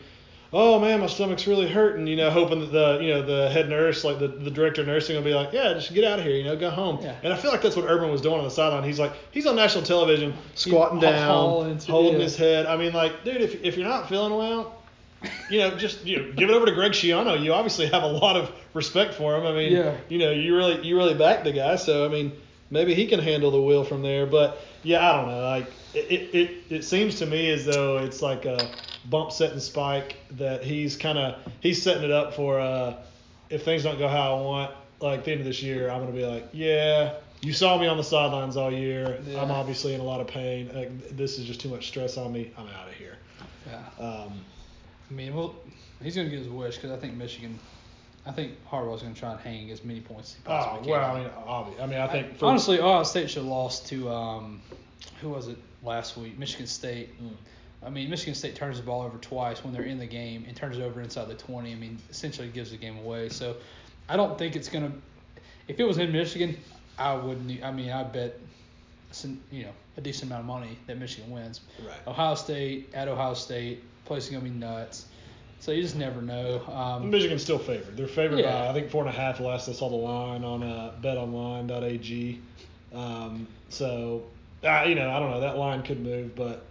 Oh 0.56 0.78
man, 0.78 1.00
my 1.00 1.08
stomach's 1.08 1.48
really 1.48 1.68
hurting, 1.68 2.06
you 2.06 2.14
know, 2.14 2.30
hoping 2.30 2.60
that 2.60 2.70
the, 2.70 3.00
you 3.02 3.08
know, 3.08 3.22
the 3.22 3.50
head 3.50 3.68
nurse, 3.68 4.04
like 4.04 4.20
the, 4.20 4.28
the 4.28 4.52
director 4.52 4.82
of 4.82 4.86
nursing 4.86 5.16
will 5.16 5.24
be 5.24 5.34
like, 5.34 5.52
yeah, 5.52 5.72
just 5.72 5.92
get 5.92 6.04
out 6.04 6.20
of 6.20 6.24
here, 6.24 6.36
you 6.36 6.44
know, 6.44 6.54
go 6.54 6.70
home. 6.70 7.00
Yeah. 7.02 7.16
And 7.24 7.32
I 7.32 7.36
feel 7.36 7.50
like 7.50 7.60
that's 7.60 7.74
what 7.74 7.86
Urban 7.86 8.08
was 8.08 8.20
doing 8.20 8.38
on 8.38 8.44
the 8.44 8.50
sideline. 8.50 8.84
He's 8.84 9.00
like, 9.00 9.14
he's 9.32 9.46
on 9.46 9.56
national 9.56 9.82
television, 9.82 10.32
squatting 10.54 11.00
down, 11.00 11.80
holding 11.80 12.12
yeah. 12.14 12.22
his 12.22 12.36
head. 12.36 12.66
I 12.66 12.76
mean, 12.76 12.92
like, 12.92 13.24
dude, 13.24 13.40
if, 13.40 13.64
if 13.64 13.76
you're 13.76 13.88
not 13.88 14.08
feeling 14.08 14.32
well, 14.32 14.80
you 15.50 15.58
know, 15.58 15.76
just 15.76 16.04
you 16.04 16.18
know, 16.18 16.32
give 16.32 16.50
it 16.50 16.54
over 16.54 16.66
to 16.66 16.72
Greg 16.72 16.92
Schiano. 16.92 17.42
You 17.42 17.52
obviously 17.52 17.86
have 17.86 18.04
a 18.04 18.06
lot 18.06 18.36
of 18.36 18.52
respect 18.74 19.14
for 19.14 19.34
him. 19.36 19.46
I 19.46 19.52
mean, 19.52 19.72
Yeah. 19.72 19.96
you 20.08 20.18
know, 20.18 20.30
you 20.30 20.56
really 20.56 20.86
you 20.86 20.96
really 20.96 21.14
back 21.14 21.42
the 21.42 21.52
guy, 21.52 21.76
so 21.76 22.04
I 22.04 22.08
mean, 22.08 22.30
maybe 22.70 22.94
he 22.94 23.06
can 23.08 23.18
handle 23.18 23.50
the 23.50 23.60
wheel 23.60 23.82
from 23.82 24.02
there. 24.02 24.26
But 24.26 24.60
yeah, 24.84 25.10
I 25.10 25.16
don't 25.16 25.28
know. 25.28 25.42
Like 25.42 25.66
it 25.94 26.10
it, 26.10 26.34
it, 26.34 26.50
it 26.70 26.84
seems 26.84 27.18
to 27.18 27.26
me 27.26 27.50
as 27.50 27.64
though 27.64 27.98
it's 27.98 28.22
like 28.22 28.44
a 28.44 28.70
bump 29.10 29.32
setting 29.32 29.60
spike 29.60 30.16
that 30.32 30.62
he's 30.62 30.96
kind 30.96 31.18
of 31.18 31.36
he's 31.60 31.82
setting 31.82 32.04
it 32.04 32.12
up 32.12 32.34
for 32.34 32.60
uh, 32.60 32.96
if 33.50 33.64
things 33.64 33.82
don't 33.82 33.98
go 33.98 34.08
how 34.08 34.36
I 34.36 34.40
want, 34.40 34.74
like 35.00 35.24
the 35.24 35.32
end 35.32 35.40
of 35.40 35.46
this 35.46 35.62
year, 35.62 35.90
I'm 35.90 36.00
gonna 36.00 36.12
be 36.12 36.26
like, 36.26 36.48
yeah. 36.52 37.14
You 37.40 37.52
saw 37.52 37.78
me 37.78 37.86
on 37.86 37.98
the 37.98 38.04
sidelines 38.04 38.56
all 38.56 38.72
year. 38.72 39.20
Yeah. 39.26 39.42
I'm 39.42 39.50
obviously 39.50 39.92
in 39.92 40.00
a 40.00 40.04
lot 40.04 40.22
of 40.22 40.26
pain. 40.26 40.70
Like, 40.74 41.10
this 41.14 41.38
is 41.38 41.44
just 41.44 41.60
too 41.60 41.68
much 41.68 41.88
stress 41.88 42.16
on 42.16 42.32
me. 42.32 42.50
I'm 42.56 42.66
out 42.68 42.88
of 42.88 42.94
here. 42.94 43.18
Yeah. 43.66 44.02
Um, 44.02 44.32
I 45.10 45.12
mean, 45.12 45.34
well, 45.34 45.54
he's 46.02 46.16
gonna 46.16 46.30
get 46.30 46.38
his 46.38 46.48
wish 46.48 46.76
because 46.76 46.90
I 46.90 46.96
think 46.96 47.14
Michigan. 47.14 47.58
I 48.26 48.32
think 48.32 48.52
Harbaugh's 48.70 49.02
gonna 49.02 49.14
try 49.14 49.32
and 49.32 49.40
hang 49.40 49.70
as 49.70 49.84
many 49.84 50.00
points 50.00 50.30
as 50.30 50.36
he 50.36 50.42
Oh 50.46 50.50
possibly 50.50 50.90
well, 50.92 51.00
can. 51.00 51.16
I 51.16 51.22
mean, 51.22 51.30
obvi- 51.46 51.82
I 51.82 51.86
mean, 51.86 51.98
I 51.98 52.06
think 52.08 52.38
for, 52.38 52.46
Honestly, 52.46 52.80
Ohio 52.80 53.02
State 53.02 53.28
should 53.28 53.42
have 53.42 53.50
lost 53.50 53.86
to 53.88 54.08
um, 54.10 54.62
who 55.20 55.30
was 55.30 55.48
it 55.48 55.58
last 55.82 56.16
week? 56.16 56.38
Michigan 56.38 56.66
State. 56.66 57.10
Mm. 57.22 57.30
I 57.86 57.90
mean, 57.90 58.08
Michigan 58.08 58.34
State 58.34 58.54
turns 58.54 58.78
the 58.78 58.82
ball 58.82 59.02
over 59.02 59.18
twice 59.18 59.62
when 59.62 59.74
they're 59.74 59.82
in 59.82 59.98
the 59.98 60.06
game 60.06 60.46
and 60.48 60.56
turns 60.56 60.78
it 60.78 60.82
over 60.82 61.02
inside 61.02 61.28
the 61.28 61.34
20. 61.34 61.70
I 61.70 61.74
mean, 61.74 61.98
essentially 62.10 62.48
gives 62.48 62.70
the 62.70 62.78
game 62.78 62.96
away. 62.98 63.28
So, 63.28 63.56
I 64.08 64.16
don't 64.16 64.38
think 64.38 64.56
it's 64.56 64.68
gonna. 64.70 64.92
If 65.68 65.78
it 65.78 65.84
was 65.84 65.98
in 65.98 66.10
Michigan, 66.10 66.56
I 66.98 67.14
wouldn't. 67.14 67.62
I 67.62 67.72
mean, 67.72 67.90
I 67.90 68.04
bet, 68.04 68.38
you 69.50 69.64
know, 69.64 69.72
a 69.98 70.00
decent 70.00 70.30
amount 70.30 70.40
of 70.40 70.46
money 70.46 70.78
that 70.86 70.98
Michigan 70.98 71.30
wins. 71.30 71.60
right. 71.86 71.96
Ohio 72.06 72.34
State 72.36 72.88
at 72.94 73.06
Ohio 73.08 73.34
State, 73.34 73.82
place 74.06 74.24
is 74.24 74.30
gonna 74.30 74.44
be 74.44 74.50
nuts. 74.50 75.06
So 75.64 75.72
you 75.72 75.80
just 75.80 75.96
never 75.96 76.20
know. 76.20 76.60
Um, 76.66 77.08
Michigan's 77.10 77.42
still 77.42 77.58
favored. 77.58 77.96
They're 77.96 78.06
favored 78.06 78.38
Yeah. 78.40 78.52
by 78.64 78.68
I 78.68 78.72
think 78.74 78.90
four 78.90 79.00
and 79.02 79.08
a 79.08 79.18
half. 79.18 79.40
Last 79.40 79.66
I 79.66 79.72
saw 79.72 79.88
the 79.88 79.96
line 79.96 80.44
on 80.44 80.62
uh, 80.62 80.92
BetOnline.ag. 81.02 82.38
Um, 82.94 83.46
so 83.70 84.24
uh, 84.62 84.84
you 84.86 84.94
know, 84.94 85.08
I 85.10 85.18
don't 85.18 85.30
know. 85.30 85.40
That 85.40 85.56
line 85.56 85.82
could 85.82 86.00
move, 86.00 86.34
but 86.34 86.66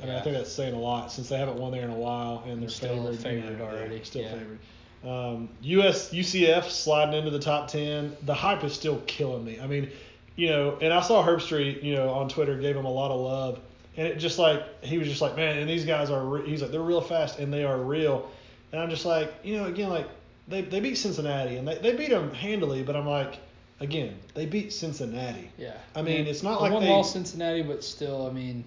I 0.00 0.06
mean, 0.06 0.14
I 0.14 0.20
think 0.20 0.36
that's 0.36 0.52
saying 0.52 0.72
a 0.72 0.78
lot 0.78 1.10
since 1.10 1.28
they 1.28 1.36
haven't 1.36 1.56
won 1.58 1.72
there 1.72 1.82
in 1.82 1.90
a 1.90 1.94
while 1.96 2.44
and 2.46 2.62
they're 2.62 2.68
Still 2.68 3.12
favored. 3.12 3.50
you 3.50 3.56
know, 3.56 3.64
already, 3.64 3.96
Yeah, 3.96 4.02
still 4.04 4.22
yeah. 4.22 4.32
favored. 4.34 4.58
Um, 5.04 5.48
US 5.62 6.12
UCF 6.12 6.70
sliding 6.70 7.14
into 7.18 7.30
the 7.30 7.40
top 7.40 7.66
ten. 7.66 8.16
The 8.24 8.34
hype 8.34 8.62
is 8.62 8.72
still 8.72 9.02
killing 9.08 9.44
me. 9.44 9.58
I 9.60 9.66
mean, 9.66 9.90
you 10.36 10.48
know, 10.50 10.78
and 10.80 10.92
I 10.92 11.00
saw 11.00 11.26
Herbstreit, 11.26 11.82
you 11.82 11.96
know, 11.96 12.10
on 12.10 12.28
Twitter 12.28 12.56
gave 12.56 12.76
him 12.76 12.84
a 12.84 12.90
lot 12.92 13.10
of 13.10 13.18
love, 13.20 13.58
and 13.98 14.06
it 14.06 14.16
just 14.16 14.38
like 14.38 14.62
he 14.82 14.96
was 14.96 15.06
just 15.08 15.20
like, 15.20 15.36
man, 15.36 15.58
and 15.58 15.68
these 15.68 15.84
guys 15.84 16.08
are. 16.08 16.24
Re-, 16.24 16.48
he's 16.48 16.62
like, 16.62 16.70
they're 16.70 16.80
real 16.80 17.02
fast 17.02 17.38
and 17.38 17.52
they 17.52 17.64
are 17.64 17.76
real, 17.78 18.30
and 18.72 18.80
I'm 18.80 18.88
just 18.88 19.04
like, 19.04 19.30
you 19.42 19.56
know, 19.58 19.66
again, 19.66 19.90
like 19.90 20.08
they 20.48 20.62
they 20.62 20.80
beat 20.80 20.96
Cincinnati 20.96 21.56
and 21.56 21.68
they 21.68 21.76
they 21.78 21.94
beat 21.94 22.08
them 22.10 22.32
handily, 22.32 22.82
but 22.82 22.96
I'm 22.96 23.06
like, 23.06 23.38
again, 23.80 24.18
they 24.34 24.46
beat 24.46 24.72
Cincinnati. 24.72 25.50
yeah. 25.58 25.74
I 25.94 26.00
mean, 26.02 26.26
it's 26.26 26.42
not 26.42 26.62
like 26.62 26.72
one 26.72 26.82
they- 26.84 26.88
loss 26.88 27.12
Cincinnati, 27.12 27.60
but 27.62 27.84
still, 27.84 28.26
I 28.26 28.30
mean, 28.32 28.64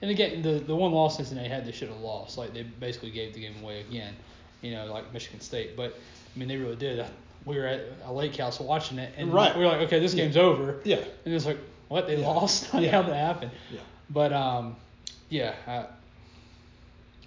and 0.00 0.10
again, 0.10 0.42
the 0.42 0.54
the 0.58 0.74
one 0.74 0.90
loss 0.92 1.16
Cincinnati 1.18 1.48
had, 1.48 1.64
they 1.66 1.72
should 1.72 1.88
have 1.90 2.00
lost. 2.00 2.36
Like 2.38 2.52
they 2.54 2.62
basically 2.64 3.10
gave 3.10 3.34
the 3.34 3.40
game 3.40 3.54
away 3.62 3.80
again. 3.80 4.14
You 4.62 4.72
know, 4.72 4.86
like 4.86 5.12
Michigan 5.12 5.40
State. 5.40 5.76
But 5.76 5.98
I 6.34 6.38
mean, 6.38 6.48
they 6.48 6.56
really 6.56 6.76
did. 6.76 7.04
We 7.44 7.58
were 7.58 7.66
at 7.66 7.80
a 8.06 8.12
lake 8.12 8.36
house 8.36 8.60
watching 8.60 8.98
it, 8.98 9.12
and 9.16 9.34
Right. 9.34 9.52
we 9.56 9.64
were 9.64 9.68
like, 9.70 9.80
okay, 9.82 9.98
this 9.98 10.14
game's 10.14 10.36
over. 10.36 10.80
Yeah. 10.84 11.00
And 11.24 11.34
it's 11.34 11.44
like, 11.44 11.58
what? 11.88 12.06
They 12.06 12.20
Yeah. 12.20 12.28
lost? 12.28 12.72
Like, 12.74 12.84
Yeah. 12.84 12.92
How'd 12.92 13.06
that 13.08 13.16
happen? 13.16 13.50
Yeah. 13.72 13.80
But 14.10 14.32
um, 14.32 14.76
yeah, 15.28 15.54
uh, 15.66 15.84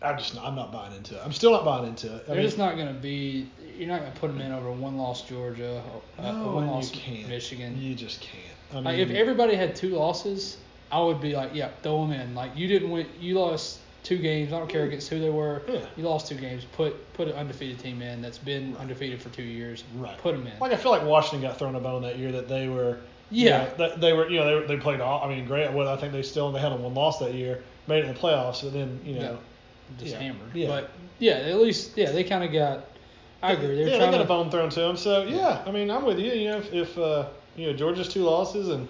I'm 0.01 0.17
just 0.17 0.35
not, 0.35 0.45
I'm 0.45 0.55
not 0.55 0.71
buying 0.71 0.95
into 0.95 1.15
it. 1.15 1.21
I'm 1.23 1.31
still 1.31 1.51
not 1.51 1.65
buying 1.65 1.87
into 1.87 2.07
it. 2.15 2.23
I 2.23 2.27
they're 2.27 2.35
mean, 2.35 2.45
just 2.45 2.57
not 2.57 2.77
gonna 2.77 2.93
be. 2.93 3.49
You're 3.77 3.87
not 3.87 4.01
gonna 4.01 4.11
put 4.15 4.27
them 4.27 4.41
in 4.41 4.51
over 4.51 4.71
one 4.71 4.97
loss 4.97 5.27
Georgia, 5.27 5.81
uh, 6.19 6.31
no, 6.31 6.51
one 6.51 6.67
loss. 6.67 6.91
Michigan. 7.27 7.81
You 7.81 7.95
just 7.95 8.21
can't. 8.21 8.43
I 8.71 8.75
mean, 8.75 8.83
Like 8.85 8.97
if 8.99 9.09
everybody 9.11 9.55
had 9.55 9.75
two 9.75 9.89
losses, 9.89 10.57
I 10.91 11.01
would 11.01 11.21
be 11.21 11.35
like, 11.35 11.51
yeah, 11.53 11.69
throw 11.81 12.05
them 12.05 12.19
in. 12.19 12.35
Like 12.35 12.55
you 12.55 12.67
didn't 12.67 12.91
win, 12.91 13.07
you 13.19 13.39
lost 13.39 13.79
two 14.03 14.17
games. 14.17 14.53
I 14.53 14.59
don't 14.59 14.69
care 14.69 14.83
against 14.85 15.09
who 15.09 15.19
they 15.19 15.29
were. 15.29 15.61
Yeah. 15.67 15.85
You 15.97 16.03
lost 16.03 16.27
two 16.27 16.35
games. 16.35 16.65
Put 16.73 17.13
put 17.13 17.27
an 17.27 17.33
undefeated 17.33 17.79
team 17.79 18.01
in 18.01 18.21
that's 18.21 18.37
been 18.37 18.75
undefeated 18.77 19.21
for 19.21 19.29
two 19.29 19.43
years. 19.43 19.83
Right. 19.95 20.17
Put 20.19 20.35
them 20.35 20.45
in. 20.45 20.57
Like 20.59 20.71
I 20.71 20.77
feel 20.77 20.91
like 20.91 21.03
Washington 21.03 21.41
got 21.41 21.57
thrown 21.57 21.75
a 21.75 21.79
bone 21.79 22.03
that 22.03 22.19
year 22.19 22.31
that 22.33 22.47
they 22.47 22.67
were. 22.67 22.99
Yeah. 23.31 23.63
You 23.63 23.69
know, 23.69 23.77
that 23.77 24.01
they 24.01 24.13
were. 24.13 24.29
You 24.29 24.39
know, 24.39 24.45
they, 24.47 24.53
were- 24.55 24.67
they 24.67 24.77
played 24.77 25.01
all. 25.01 25.23
I 25.23 25.29
mean, 25.33 25.45
great. 25.45 25.71
Well, 25.71 25.87
I 25.89 25.97
think 25.97 26.13
they 26.13 26.21
still 26.21 26.51
they 26.51 26.59
had 26.59 26.71
a 26.71 26.75
one 26.75 26.93
loss 26.93 27.19
that 27.19 27.33
year, 27.33 27.63
made 27.87 27.99
it 28.03 28.07
in 28.07 28.13
the 28.13 28.19
playoffs, 28.19 28.63
and 28.63 28.71
then 28.73 28.99
you 29.05 29.19
know. 29.19 29.37
Just 29.99 30.13
yeah, 30.13 30.19
hammered. 30.19 30.55
yeah. 30.55 30.67
But 30.67 30.89
yeah, 31.19 31.33
at 31.33 31.57
least 31.59 31.95
yeah, 31.97 32.11
they 32.11 32.23
kind 32.23 32.43
of 32.43 32.51
got. 32.51 32.85
I 33.43 33.51
agree. 33.53 33.67
They're 33.67 33.75
yeah, 33.77 33.85
they 33.85 33.97
trying 33.99 34.11
got 34.11 34.21
a 34.21 34.23
to. 34.23 34.27
bone 34.27 34.49
thrown 34.49 34.69
to 34.71 34.79
them. 34.79 34.97
So 34.97 35.23
yeah, 35.23 35.61
I 35.65 35.71
mean, 35.71 35.91
I'm 35.91 36.03
with 36.05 36.17
you. 36.19 36.31
You 36.31 36.49
know, 36.49 36.57
if, 36.57 36.73
if 36.73 36.97
uh, 36.97 37.27
you 37.55 37.67
know 37.67 37.73
Georgia's 37.73 38.07
two 38.09 38.23
losses 38.23 38.69
and 38.69 38.87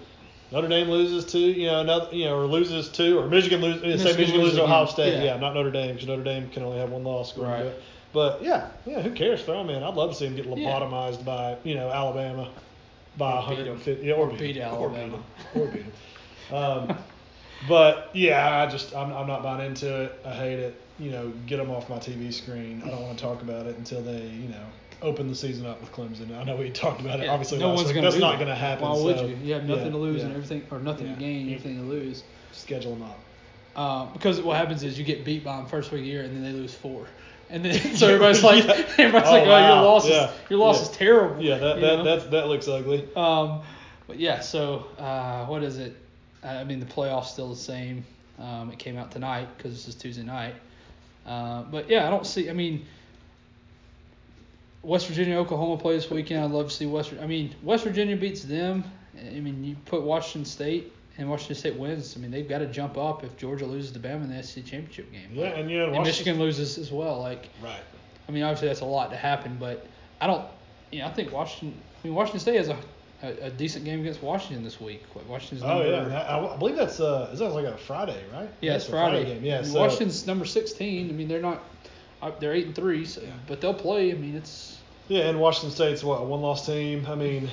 Notre 0.52 0.68
Dame 0.68 0.88
loses 0.88 1.24
two, 1.30 1.38
you 1.38 1.66
know, 1.66 1.80
another, 1.80 2.08
you 2.14 2.24
know, 2.26 2.38
or 2.38 2.46
loses 2.46 2.88
two, 2.88 3.18
or 3.18 3.26
Michigan 3.26 3.60
loses, 3.60 3.82
say 3.82 3.88
Michigan 3.88 4.16
Michigan 4.20 4.40
loses 4.40 4.54
loses 4.54 4.58
Ohio. 4.60 4.86
State, 4.86 5.14
Yeah. 5.14 5.34
yeah. 5.34 5.36
not 5.38 5.52
Notre 5.54 5.70
Dame, 5.70 5.94
because 5.94 6.08
Notre 6.08 6.22
Dame 6.24 6.48
can 6.48 6.62
only 6.62 6.78
have 6.78 6.90
one 6.90 7.04
loss. 7.04 7.32
going 7.32 7.48
Right. 7.48 7.60
into 7.60 7.72
it. 7.72 7.82
But 8.14 8.42
yeah, 8.42 8.68
yeah, 8.86 9.02
who 9.02 9.10
cares? 9.10 9.42
Throw 9.42 9.58
them 9.58 9.68
in. 9.76 9.82
I'd 9.82 9.94
love 9.94 10.10
to 10.10 10.16
see 10.16 10.26
them 10.28 10.36
get 10.36 10.46
Yeah. 10.46 10.70
lobotomized 10.70 11.24
by 11.26 11.56
you 11.64 11.74
know 11.74 11.90
Alabama 11.90 12.48
by 13.16 13.32
Or 13.32 13.36
150, 13.36 14.06
yeah, 14.06 14.14
or, 14.14 14.28
Or 14.30 14.36
beat 14.36 14.56
Alabama. 14.58 15.22
or 15.54 15.66
beat 15.66 15.72
them, 15.72 15.92
beat. 16.50 16.54
Um, 16.56 16.98
but 17.68 18.10
yeah, 18.14 18.62
I 18.62 18.66
just 18.70 18.94
I'm, 18.94 19.12
I'm 19.12 19.26
not 19.26 19.42
buying 19.42 19.64
into 19.66 20.02
it. 20.02 20.20
I 20.24 20.34
hate 20.34 20.58
it. 20.58 20.80
You 20.98 21.10
know, 21.10 21.32
get 21.46 21.58
them 21.58 21.70
off 21.70 21.88
my 21.90 21.96
TV 21.98 22.32
screen. 22.32 22.82
I 22.84 22.88
don't 22.88 23.02
want 23.02 23.18
to 23.18 23.24
talk 23.24 23.42
about 23.42 23.66
it 23.66 23.76
until 23.76 24.02
they 24.02 24.26
you 24.26 24.48
know 24.48 24.66
open 25.02 25.28
the 25.28 25.34
season 25.34 25.66
up 25.66 25.80
with 25.80 25.92
Clemson. 25.92 26.36
I 26.38 26.44
know 26.44 26.56
we 26.56 26.70
talked 26.70 27.00
about 27.00 27.20
it. 27.20 27.24
Yeah, 27.24 27.32
Obviously, 27.32 27.58
no 27.58 27.68
one's 27.68 27.86
week. 27.86 27.96
gonna 27.96 28.08
That's 28.10 28.20
not 28.20 28.32
that. 28.32 28.44
going 28.44 28.48
to 28.48 28.54
happen. 28.54 28.88
Why 28.88 28.98
would 28.98 29.18
so, 29.18 29.26
you? 29.26 29.36
You 29.42 29.54
have 29.54 29.64
nothing 29.64 29.86
yeah, 29.86 29.90
to 29.92 29.96
lose 29.98 30.20
yeah. 30.20 30.26
and 30.26 30.34
everything, 30.36 30.66
or 30.70 30.78
nothing 30.78 31.12
to 31.12 31.20
gain, 31.20 31.48
everything 31.52 31.76
to 31.76 31.82
lose. 31.82 32.24
Schedule 32.52 32.94
them 32.94 33.02
up. 33.02 33.18
Uh, 33.74 34.06
because 34.12 34.40
what 34.40 34.56
happens 34.56 34.82
is 34.82 34.98
you 34.98 35.04
get 35.04 35.22
beat 35.24 35.44
by 35.44 35.56
them 35.58 35.66
first 35.66 35.92
week 35.92 36.00
of 36.00 36.04
the 36.06 36.10
year 36.10 36.22
and 36.22 36.34
then 36.34 36.42
they 36.42 36.58
lose 36.58 36.74
four. 36.74 37.06
And 37.50 37.64
then 37.64 37.78
so 37.96 38.06
everybody's 38.08 38.42
like, 38.50 38.64
Yeah. 38.64 38.72
everybody's 38.98 39.28
Oh, 39.28 39.32
like, 39.32 39.44
oh, 39.44 39.48
wow. 39.48 39.74
your 39.74 39.84
loss 39.84 40.08
Yeah. 40.08 40.24
is 40.30 40.50
your 40.50 40.58
loss 40.58 40.76
Yeah. 40.76 40.82
is 40.82 40.96
terrible. 40.96 41.42
Yeah, 41.42 41.58
that 41.58 41.76
you 41.76 42.02
that 42.04 42.30
that 42.32 42.48
looks 42.48 42.68
ugly. 42.68 43.08
Um, 43.16 43.62
but 44.06 44.18
yeah, 44.18 44.40
so 44.40 44.86
uh, 44.98 45.46
what 45.46 45.62
is 45.62 45.78
it? 45.78 45.96
I 46.44 46.64
mean, 46.64 46.80
the 46.80 46.86
playoffs 46.86 47.26
still 47.26 47.48
the 47.50 47.56
same. 47.56 48.04
Um, 48.38 48.70
it 48.70 48.78
came 48.78 48.96
out 48.98 49.10
tonight 49.10 49.48
because 49.56 49.72
this 49.72 49.88
is 49.88 49.94
Tuesday 49.94 50.22
night. 50.22 50.54
Uh, 51.26 51.62
but 51.62 51.88
yeah, 51.90 52.06
I 52.06 52.10
don't 52.10 52.26
see. 52.26 52.48
I 52.50 52.52
mean, 52.52 52.86
West 54.82 55.08
Virginia, 55.08 55.36
Oklahoma 55.38 55.76
play 55.80 55.94
this 55.96 56.08
weekend. 56.10 56.44
I'd 56.44 56.50
love 56.50 56.68
to 56.68 56.74
see 56.74 56.86
West. 56.86 57.12
I 57.20 57.26
mean, 57.26 57.54
West 57.62 57.84
Virginia 57.84 58.16
beats 58.16 58.42
them. 58.42 58.84
I 59.18 59.40
mean, 59.40 59.64
you 59.64 59.76
put 59.86 60.02
Washington 60.02 60.44
State 60.44 60.92
and 61.18 61.28
Washington 61.30 61.56
State 61.56 61.76
wins. 61.76 62.14
I 62.16 62.20
mean, 62.20 62.30
they've 62.30 62.48
got 62.48 62.58
to 62.58 62.66
jump 62.66 62.96
up 62.98 63.24
if 63.24 63.36
Georgia 63.36 63.66
loses 63.66 63.92
to 63.92 63.98
Bama 63.98 64.24
in 64.24 64.28
the 64.36 64.42
SEC 64.42 64.64
championship 64.64 65.10
game. 65.12 65.28
Yeah, 65.32 65.46
and 65.48 65.70
you 65.70 65.78
know, 65.78 65.92
and 65.94 66.04
Michigan 66.04 66.38
loses 66.38 66.78
as 66.78 66.90
well. 66.92 67.20
Like, 67.20 67.48
Right. 67.62 67.80
I 68.28 68.32
mean, 68.32 68.42
obviously 68.42 68.68
that's 68.68 68.80
a 68.80 68.84
lot 68.84 69.10
to 69.10 69.16
happen, 69.16 69.56
but 69.60 69.86
I 70.20 70.26
don't. 70.26 70.44
You 70.92 71.00
know, 71.00 71.06
I 71.06 71.12
think 71.12 71.32
Washington. 71.32 71.78
I 72.02 72.06
mean, 72.06 72.14
Washington 72.14 72.40
State 72.40 72.56
has 72.56 72.68
a 72.68 72.76
a, 73.22 73.46
a 73.46 73.50
decent 73.50 73.84
game 73.86 74.00
against 74.00 74.22
Washington 74.22 74.62
this 74.62 74.78
week. 74.80 75.02
Washington's 75.26 75.62
Oh 75.62 75.68
number, 75.82 76.10
yeah, 76.10 76.18
I, 76.22 76.54
I 76.54 76.56
believe 76.58 76.76
that's 76.76 77.00
uh, 77.00 77.30
is 77.32 77.38
that 77.38 77.48
like 77.50 77.64
a 77.64 77.76
Friday, 77.78 78.22
right? 78.32 78.48
yeah, 78.60 78.74
it's 78.74 78.86
a 78.88 78.90
Friday. 78.90 79.24
game. 79.24 79.42
Yeah, 79.44 79.58
I 79.58 79.62
mean, 79.62 79.70
so, 79.70 79.80
Washington's 79.80 80.26
number 80.26 80.44
16. 80.44 81.08
I 81.08 81.12
mean, 81.12 81.26
they're 81.26 81.40
not. 81.40 81.62
uh, 82.20 82.30
They're 82.38 82.52
eight 82.52 82.66
and 82.66 82.74
three, 82.74 83.06
so, 83.06 83.22
Yeah. 83.22 83.28
but 83.46 83.60
they'll 83.62 83.72
play. 83.72 84.10
I 84.12 84.14
mean, 84.16 84.34
it's 84.36 84.78
Yeah, 85.08 85.28
and 85.30 85.40
Washington 85.40 85.70
State's 85.70 86.04
what 86.04 86.20
a 86.20 86.24
one-loss 86.24 86.66
team. 86.66 87.06
I 87.08 87.14
mean, 87.14 87.48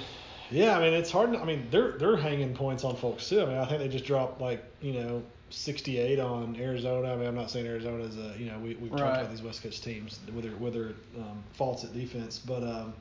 yeah, 0.54 0.78
I 0.78 0.82
mean 0.82 0.93
it's 0.93 1.12
hard. 1.12 1.36
I 1.36 1.43
mean 1.45 1.68
they're 1.72 1.91
they're 1.93 2.18
hanging 2.18 2.54
points 2.54 2.84
on 2.84 2.95
folks 2.95 3.28
too. 3.28 3.41
I 3.41 3.45
mean 3.45 3.58
I 3.58 3.66
think 3.66 3.80
they 3.80 3.88
just 3.88 4.06
dropped 4.06 4.39
like 4.39 4.64
you 4.82 4.93
know 4.93 5.24
68 5.49 6.20
on 6.20 6.56
Arizona. 6.60 7.14
I 7.14 7.16
mean 7.16 7.28
I'm 7.28 7.36
not 7.36 7.49
saying 7.51 7.68
Arizona 7.68 8.04
is 8.04 8.18
a 8.18 8.34
you 8.38 8.45
know 8.45 8.60
we 8.60 8.76
we've 8.76 8.91
talked 8.91 9.01
about 9.18 9.30
these 9.30 9.41
West 9.41 9.64
Coast 9.64 9.84
teams 9.84 10.20
whether 10.34 10.49
their 10.72 10.93
um, 11.18 11.43
faults 11.54 11.84
at 11.84 11.93
defense, 11.93 12.39
but 12.39 12.64
um, 12.64 12.93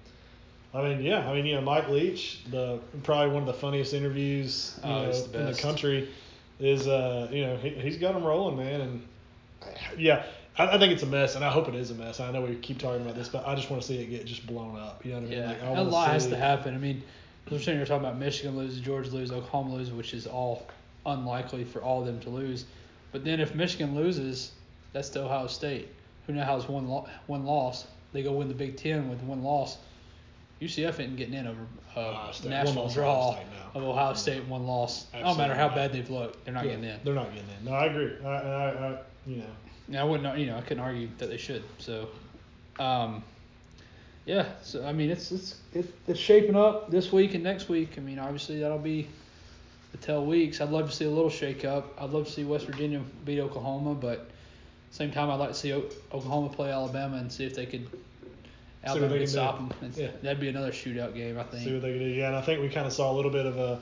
I 0.74 0.82
mean 0.82 1.02
yeah, 1.02 1.28
I 1.28 1.34
mean 1.34 1.46
you 1.46 1.54
know 1.54 1.60
Mike 1.60 1.88
Leach, 1.88 2.44
the 2.50 2.78
probably 3.02 3.32
one 3.32 3.42
of 3.42 3.46
the 3.46 3.60
funniest 3.60 3.94
interviews 3.94 4.78
you 4.84 4.90
Oh, 4.90 5.02
know, 5.04 5.12
the 5.12 5.40
in 5.40 5.46
the 5.46 5.54
country 5.54 6.08
is 6.58 6.86
uh 6.88 7.28
you 7.30 7.44
know 7.46 7.56
he 7.56 7.70
he's 7.70 7.96
got 7.96 8.14
them 8.14 8.24
rolling 8.24 8.56
man 8.56 8.80
and 8.80 9.06
yeah. 9.96 10.24
I, 10.58 10.76
think 10.76 10.92
it's 10.92 11.02
a 11.02 11.06
mess, 11.06 11.34
and 11.34 11.42
I 11.42 11.50
hope 11.50 11.68
it 11.68 11.74
is 11.74 11.90
a 11.90 11.94
mess. 11.94 12.20
I 12.20 12.30
know 12.30 12.42
we 12.42 12.54
keep 12.56 12.78
talking 12.78 13.00
about 13.00 13.14
this, 13.14 13.30
but 13.30 13.46
I 13.46 13.54
just 13.54 13.70
want 13.70 13.80
to 13.80 13.88
see 13.88 14.02
it 14.02 14.06
get 14.10 14.26
just 14.26 14.46
blown 14.46 14.78
up. 14.78 15.02
You 15.02 15.12
know 15.12 15.20
what 15.20 15.26
I 15.26 15.30
mean? 15.30 15.38
yeah, 15.38 15.48
Like, 15.48 15.62
I 15.62 15.66
a 15.78 15.82
lot 15.82 16.08
has 16.10 16.26
to 16.26 16.36
happen. 16.36 16.74
I 16.74 16.78
mean, 16.78 17.02
we're 17.50 17.58
sitting 17.58 17.76
here 17.76 17.86
talking 17.86 18.04
about 18.06 18.18
Michigan 18.18 18.56
loses, 18.56 18.80
Georgia 18.80 19.10
loses, 19.10 19.32
Oklahoma 19.32 19.74
loses, 19.74 19.92
which 19.92 20.14
is 20.14 20.26
all 20.26 20.66
unlikely 21.06 21.64
for 21.64 21.82
all 21.82 22.00
of 22.00 22.06
them 22.06 22.20
to 22.20 22.30
lose. 22.30 22.64
But 23.10 23.24
then 23.24 23.40
if 23.40 23.54
Michigan 23.54 23.94
loses, 23.94 24.52
that's 24.92 25.08
to 25.10 25.22
Ohio 25.24 25.46
State, 25.46 25.88
who 26.26 26.32
now 26.32 26.44
has 26.44 26.68
one 26.68 26.88
lo- 26.88 27.08
one 27.26 27.44
loss. 27.44 27.86
They 28.12 28.22
go 28.22 28.32
win 28.32 28.48
the 28.48 28.54
Big 28.54 28.76
Ten 28.76 29.08
with 29.08 29.20
one 29.22 29.42
loss. 29.42 29.78
UCF 30.60 31.00
isn't 31.00 31.16
getting 31.16 31.34
in 31.34 31.46
over 31.46 31.60
a. 31.96 32.00
One 32.12 32.32
national 32.50 32.88
draw 32.88 33.30
Ohio 33.30 33.44
of 33.74 33.82
Ohio 33.82 34.14
State 34.14 34.44
one 34.46 34.66
loss. 34.66 35.06
It 35.12 35.22
don't 35.22 35.36
matter 35.36 35.54
how 35.54 35.66
Absolutely 35.66 35.82
bad 35.88 35.92
they've 35.92 36.10
looked, 36.10 36.44
they're 36.44 36.54
not 36.54 36.64
Yeah, 36.64 36.70
getting 36.72 36.84
in. 36.84 37.00
They're 37.04 37.14
not 37.14 37.34
getting 37.34 37.48
in. 37.58 37.64
No, 37.64 37.72
I 37.72 37.86
agree. 37.86 38.12
I, 38.24 38.28
I, 38.28 38.68
I 38.92 38.98
you 39.26 39.36
know. 39.36 39.46
Yeah, 39.88 40.00
I 40.02 40.04
wouldn't, 40.04 40.38
you 40.38 40.46
know, 40.46 40.56
I 40.56 40.60
couldn't 40.60 40.82
argue 40.82 41.08
that 41.18 41.28
they 41.28 41.36
should. 41.36 41.64
So, 41.78 42.08
um, 42.78 43.22
yeah. 44.26 44.46
So 44.62 44.84
I 44.86 44.92
mean, 44.92 45.10
it's 45.10 45.32
it's 45.32 45.56
it's, 45.74 45.88
it's 46.06 46.18
shaping 46.20 46.56
up 46.56 46.90
this 46.90 47.12
week 47.12 47.34
and 47.34 47.42
next 47.42 47.68
week. 47.68 47.90
I 47.96 48.00
mean, 48.00 48.18
obviously 48.18 48.60
that'll 48.60 48.78
be 48.78 49.08
the 49.92 49.98
tell 49.98 50.24
weeks. 50.24 50.60
I'd 50.60 50.70
love 50.70 50.88
to 50.90 50.96
see 50.96 51.04
a 51.04 51.10
little 51.10 51.30
shake 51.30 51.64
up. 51.64 51.92
I'd 52.00 52.10
love 52.10 52.26
to 52.26 52.32
see 52.32 52.44
West 52.44 52.66
Virginia 52.66 53.00
beat 53.24 53.40
Oklahoma, 53.40 53.94
but 53.94 54.30
same 54.90 55.10
time 55.10 55.30
I'd 55.30 55.36
like 55.36 55.48
to 55.50 55.54
see 55.54 55.72
o- 55.72 55.84
Oklahoma 56.12 56.48
play 56.50 56.70
Alabama 56.70 57.16
and 57.16 57.30
see 57.32 57.44
if 57.44 57.54
they 57.54 57.66
could 57.66 57.86
Alabama 58.84 59.12
they 59.12 59.18
could 59.20 59.28
stop 59.28 59.58
do. 59.58 59.74
them. 59.80 59.92
Yeah. 59.96 60.10
That'd 60.22 60.40
be 60.40 60.48
another 60.48 60.72
shootout 60.72 61.14
game, 61.14 61.38
I 61.38 61.44
think. 61.44 61.64
See 61.64 61.72
what 61.72 61.82
they 61.82 61.90
can 61.92 61.98
do. 62.00 62.04
Yeah, 62.06 62.28
and 62.28 62.36
I 62.36 62.42
think 62.42 62.60
we 62.60 62.68
kind 62.68 62.86
of 62.86 62.92
saw 62.92 63.12
a 63.12 63.14
little 63.14 63.30
bit 63.30 63.46
of 63.46 63.56
a, 63.56 63.78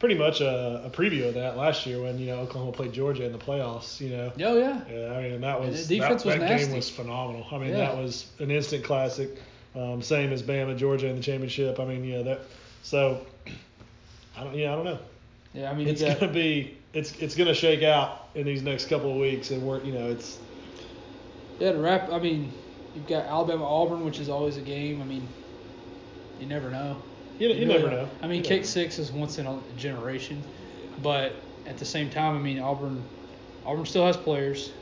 pretty 0.00 0.16
much 0.16 0.40
a, 0.42 0.82
a 0.84 0.90
preview 0.90 1.28
of 1.28 1.34
that 1.34 1.56
last 1.56 1.86
year 1.86 2.02
when 2.02 2.18
you 2.18 2.26
know 2.26 2.40
Oklahoma 2.40 2.72
played 2.72 2.92
Georgia 2.92 3.24
in 3.24 3.32
the 3.32 3.38
playoffs. 3.38 4.00
You 4.00 4.10
know. 4.10 4.32
Oh 4.44 4.58
yeah. 4.58 4.80
Yeah, 4.90 5.12
I 5.14 5.22
mean, 5.22 5.32
and 5.32 5.42
that 5.44 5.60
And 5.60 5.70
was 5.70 5.88
the 5.88 5.98
defense 5.98 6.24
that, 6.24 6.28
was 6.30 6.38
that 6.38 6.48
nasty. 6.48 6.66
game 6.66 6.76
was 6.76 6.90
phenomenal. 6.90 7.46
I 7.50 7.58
mean, 7.58 7.70
Yeah. 7.70 7.76
that 7.76 7.96
was 7.96 8.26
an 8.38 8.50
instant 8.50 8.84
classic. 8.84 9.30
Um, 9.74 10.02
same 10.02 10.32
as 10.32 10.42
Bama, 10.42 10.76
Georgia 10.76 11.08
in 11.08 11.16
the 11.16 11.22
championship. 11.22 11.80
I 11.80 11.84
mean, 11.84 12.04
yeah, 12.04 12.22
that. 12.22 12.42
So, 12.82 13.26
I 14.36 14.44
don't. 14.44 14.54
Yeah, 14.54 14.72
I 14.72 14.76
don't 14.76 14.84
know. 14.84 14.98
Yeah, 15.52 15.70
I 15.70 15.74
mean, 15.74 15.88
It's 15.88 16.00
you 16.00 16.08
got, 16.08 16.20
gonna 16.20 16.32
be. 16.32 16.78
It's 16.92 17.12
it's 17.18 17.34
gonna 17.34 17.54
shake 17.54 17.82
out 17.82 18.28
in 18.34 18.46
these 18.46 18.62
next 18.62 18.86
couple 18.86 19.10
of 19.10 19.16
weeks, 19.18 19.50
and 19.50 19.62
we're 19.62 19.82
you 19.82 19.92
know 19.92 20.10
it's 20.10 20.38
Yeah, 21.58 21.72
to 21.72 21.78
wrap. 21.78 22.10
I 22.10 22.18
mean, 22.18 22.52
you've 22.92 23.06
got 23.06 23.26
Alabama 23.26 23.64
Auburn, 23.64 24.04
which 24.04 24.20
is 24.20 24.28
always 24.28 24.56
a 24.56 24.62
game. 24.62 25.00
I 25.00 25.04
mean, 25.04 25.32
you 26.38 26.46
never 26.46 26.70
know. 26.70 27.02
you, 27.38 27.48
you, 27.48 27.66
really 27.66 27.66
never 27.66 27.90
don't. 27.90 27.90
know. 27.90 28.10
I 28.22 28.26
mean, 28.28 28.42
You 28.42 28.44
kick 28.44 28.64
six 28.64 28.98
is 28.98 29.12
once 29.12 29.38
in 29.38 29.46
a 29.46 29.62
generation, 29.76 30.44
but 30.98 31.44
at 31.66 31.78
the 31.78 31.84
same 31.84 32.10
time, 32.10 32.36
I 32.36 32.40
mean, 32.40 32.58
Auburn, 32.58 33.08
Auburn 33.64 33.86
still 33.86 34.06
has 34.06 34.16
players. 34.16 34.72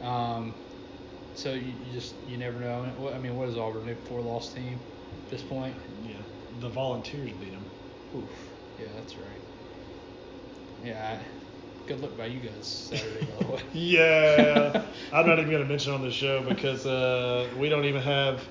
Um, 0.00 0.54
so 1.38 1.54
you, 1.54 1.72
you 1.80 1.92
just 1.92 2.14
you 2.26 2.36
never 2.36 2.58
know. 2.58 2.82
I 2.82 2.86
mean, 2.86 2.96
what, 2.98 3.14
I 3.14 3.18
mean, 3.18 3.36
what 3.36 3.48
is 3.48 3.56
Auburn? 3.56 3.88
A 3.88 3.94
four 3.94 4.20
loss 4.20 4.52
team 4.52 4.80
at 5.12 5.30
this 5.30 5.42
point. 5.42 5.76
Yeah, 6.02 6.22
the 6.58 6.68
Volunteers 6.68 7.32
beat 7.32 7.52
them. 7.52 7.64
Oof. 8.14 8.30
Yeah, 8.76 8.88
that's 8.94 9.16
right. 9.16 9.40
Yeah. 10.82 11.20
I, 11.20 11.26
good 11.86 12.00
luck 12.00 12.16
by 12.16 12.26
you 12.26 12.40
guys 12.40 12.66
Saturday, 12.66 13.26
by 13.26 13.44
the 13.44 13.52
way. 13.52 13.62
Yeah, 13.72 14.84
I'm 15.12 15.26
not 15.26 15.38
even 15.38 15.50
gonna 15.50 15.64
mention 15.64 15.92
on 15.92 16.02
the 16.02 16.10
show 16.10 16.42
because 16.42 16.84
uh, 16.86 17.48
we 17.56 17.68
don't 17.68 17.84
even 17.84 18.02
have 18.02 18.42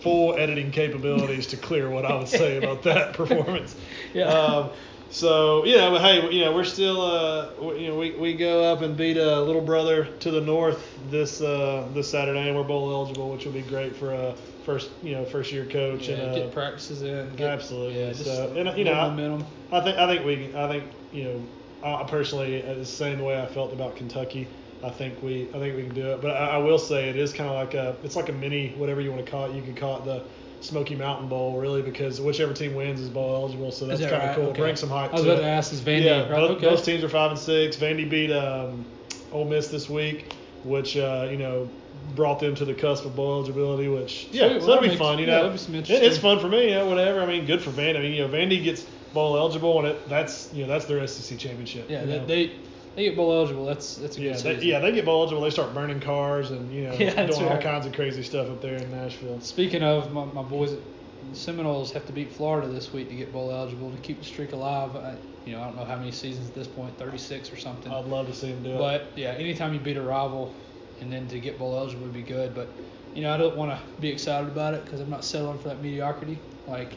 full 0.00 0.36
editing 0.36 0.72
capabilities 0.72 1.46
to 1.48 1.56
clear 1.56 1.88
what 1.88 2.04
I 2.04 2.16
would 2.16 2.28
say 2.28 2.58
about 2.58 2.82
that 2.82 3.12
performance. 3.14 3.76
Yeah. 4.12 4.24
Um, 4.24 4.70
so 5.12 5.64
yeah, 5.66 5.90
but 5.90 6.00
hey, 6.00 6.30
you 6.32 6.42
know 6.44 6.54
we're 6.54 6.64
still 6.64 7.02
uh, 7.02 7.50
we- 7.60 7.80
you 7.80 7.88
know 7.88 7.96
we, 7.98 8.12
we 8.16 8.34
go 8.34 8.64
up 8.72 8.80
and 8.80 8.96
beat 8.96 9.18
a 9.18 9.40
little 9.42 9.60
brother 9.60 10.06
to 10.06 10.30
the 10.30 10.40
north 10.40 10.82
this 11.10 11.40
uh, 11.40 11.88
this 11.92 12.10
Saturday, 12.10 12.48
and 12.48 12.56
we're 12.56 12.64
bowl 12.64 12.90
eligible, 12.90 13.30
which 13.30 13.44
will 13.44 13.52
be 13.52 13.60
great 13.62 13.94
for 13.94 14.14
a 14.14 14.34
first 14.62 14.90
you 15.02 15.12
know 15.14 15.24
first 15.26 15.52
year 15.52 15.66
coach 15.66 16.08
Yeah, 16.08 16.14
and 16.16 16.30
uh, 16.30 16.34
get 16.34 16.52
practices 16.52 17.02
in. 17.02 17.34
Get, 17.36 17.50
absolutely. 17.50 18.00
Yeah, 18.00 18.12
just 18.12 18.24
So, 18.24 18.54
and, 18.56 18.78
you 18.78 18.84
know, 18.84 18.94
I- 18.94 19.08
momentum. 19.10 19.46
I 19.70 19.80
think 19.80 19.98
I 19.98 20.06
think 20.06 20.24
we 20.24 20.54
I 20.54 20.68
think 20.68 20.84
you 21.10 21.24
know 21.24 21.48
I 21.82 22.04
personally 22.04 22.64
uh, 22.66 22.74
the 22.74 22.84
same 22.86 23.20
way 23.20 23.38
I 23.40 23.46
felt 23.46 23.72
about 23.74 23.96
Kentucky. 23.96 24.48
I 24.82 24.90
think 24.90 25.22
we 25.22 25.50
I 25.54 25.58
think 25.58 25.76
we 25.76 25.84
can 25.84 25.94
do 25.94 26.12
it. 26.12 26.22
But 26.22 26.30
I, 26.30 26.46
I 26.52 26.56
will 26.58 26.78
say 26.78 27.10
it 27.10 27.16
is 27.16 27.32
kind 27.34 27.50
of 27.50 27.56
like 27.56 27.74
a 27.74 27.98
it's 28.02 28.16
like 28.16 28.30
a 28.30 28.32
mini 28.32 28.74
whatever 28.76 29.00
you 29.02 29.12
want 29.12 29.24
to 29.24 29.30
call 29.30 29.44
it. 29.50 29.54
You 29.54 29.62
could 29.62 29.76
call 29.76 29.98
it 29.98 30.04
the 30.06 30.26
Smoky 30.62 30.94
Mountain 30.94 31.28
Bowl 31.28 31.58
really 31.60 31.82
because 31.82 32.20
whichever 32.20 32.54
team 32.54 32.74
wins 32.74 33.00
is 33.00 33.08
bowl 33.08 33.34
eligible. 33.34 33.72
So 33.72 33.86
that's 33.86 34.00
that 34.00 34.10
kind 34.10 34.22
of 34.22 34.28
right? 34.28 34.36
cool. 34.36 34.46
Okay. 34.50 34.60
Bring 34.60 34.76
some 34.76 34.88
hype 34.88 35.10
I 35.10 35.14
was 35.14 35.24
about 35.24 35.38
to 35.38 35.44
ask, 35.46 35.72
is 35.72 35.80
Vandy 35.80 36.04
yeah, 36.04 36.20
right? 36.22 36.30
both, 36.30 36.50
okay. 36.58 36.68
both 36.68 36.84
teams 36.84 37.02
are 37.04 37.08
five 37.08 37.30
and 37.32 37.40
six. 37.40 37.76
Vandy 37.76 38.08
beat 38.08 38.32
um, 38.32 38.84
Ole 39.32 39.44
Miss 39.46 39.68
this 39.68 39.88
week, 39.90 40.32
which 40.64 40.96
uh, 40.96 41.26
you 41.30 41.36
know 41.36 41.68
brought 42.14 42.40
them 42.40 42.54
to 42.54 42.64
the 42.64 42.74
cusp 42.74 43.04
of 43.04 43.16
bowl 43.16 43.34
eligibility. 43.38 43.88
Which 43.88 44.28
yeah, 44.30 44.48
Sweet, 44.48 44.60
so 44.62 44.66
well, 44.66 44.66
that'll 44.66 44.74
that 44.74 44.80
be 44.82 44.88
makes- 44.88 44.98
fun. 45.00 45.18
You 45.18 45.26
yeah, 45.26 45.42
know, 45.42 45.56
some 45.56 45.74
It- 45.74 45.90
it's 45.90 46.18
fun 46.18 46.38
for 46.38 46.48
me. 46.48 46.70
Yeah, 46.70 46.84
whatever. 46.84 47.20
I 47.20 47.26
mean, 47.26 47.44
good 47.46 47.60
for 47.60 47.70
Vandy. 47.70 47.96
I 47.96 48.00
mean, 48.02 48.12
you 48.12 48.26
know, 48.26 48.32
Vandy 48.32 48.62
gets 48.62 48.86
bowl 49.12 49.36
eligible, 49.36 49.78
and 49.80 49.88
it, 49.88 50.08
that's 50.08 50.52
you 50.54 50.62
know 50.62 50.68
that's 50.68 50.86
their 50.86 51.04
SEC 51.06 51.38
championship. 51.38 51.86
Yeah, 51.90 52.04
they, 52.04 52.18
they 52.20 52.52
they 52.94 53.04
get 53.04 53.16
bowl 53.16 53.32
eligible. 53.32 53.64
That's 53.64 53.96
that's 53.96 54.18
a 54.18 54.20
yeah, 54.20 54.40
good 54.40 54.60
they, 54.60 54.64
yeah, 54.66 54.78
they 54.80 54.92
get 54.92 55.04
bowl 55.04 55.22
eligible. 55.22 55.42
They 55.42 55.50
start 55.50 55.74
burning 55.74 56.00
cars 56.00 56.50
and 56.50 56.70
you 56.72 56.84
know 56.84 56.92
Yeah, 56.98 57.26
doing 57.26 57.48
all 57.48 57.58
kinds 57.58 57.86
of 57.86 57.92
crazy 57.92 58.22
stuff 58.22 58.48
up 58.48 58.60
there 58.60 58.76
in 58.76 58.90
Nashville. 58.90 59.40
Speaking 59.40 59.82
of 59.82 60.12
my, 60.12 60.24
my 60.24 60.42
boys, 60.42 60.72
the 60.72 61.36
Seminoles 61.36 61.92
have 61.92 62.06
to 62.06 62.12
beat 62.12 62.32
Florida 62.32 62.68
this 62.68 62.92
week 62.92 63.08
to 63.08 63.14
get 63.14 63.32
bowl 63.32 63.50
eligible 63.50 63.90
to 63.92 63.98
keep 63.98 64.18
the 64.18 64.24
streak 64.24 64.52
alive. 64.52 64.94
I, 64.96 65.18
you 65.44 65.52
know, 65.52 65.62
I 65.62 65.64
don't 65.64 65.76
know 65.76 65.84
how 65.84 65.96
many 65.96 66.12
seasons 66.12 66.48
at 66.48 66.54
this 66.54 66.68
point, 66.68 66.96
36 66.98 67.52
or 67.52 67.56
something. 67.56 67.90
I'd 67.90 68.04
love 68.04 68.26
to 68.26 68.34
see 68.34 68.52
them 68.52 68.62
do 68.62 68.74
it. 68.74 68.78
But 68.78 69.12
yeah, 69.16 69.30
anytime 69.30 69.74
you 69.74 69.80
beat 69.80 69.96
a 69.96 70.02
rival, 70.02 70.54
and 71.00 71.12
then 71.12 71.26
to 71.28 71.40
get 71.40 71.58
bowl 71.58 71.76
eligible 71.76 72.04
would 72.04 72.12
be 72.12 72.22
good. 72.22 72.54
But 72.54 72.76
you 73.14 73.22
know, 73.22 73.32
I 73.32 73.36
don't 73.36 73.56
want 73.56 73.70
to 73.72 73.80
be 74.00 74.08
excited 74.08 74.48
about 74.48 74.74
it 74.74 74.84
because 74.84 75.00
I'm 75.00 75.10
not 75.10 75.24
settling 75.24 75.58
for 75.58 75.68
that 75.68 75.82
mediocrity. 75.82 76.38
Like 76.66 76.92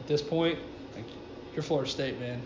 at 0.00 0.06
this 0.06 0.22
point, 0.22 0.58
like 0.94 1.06
you're 1.54 1.62
Florida 1.62 1.88
State, 1.90 2.18
man. 2.18 2.42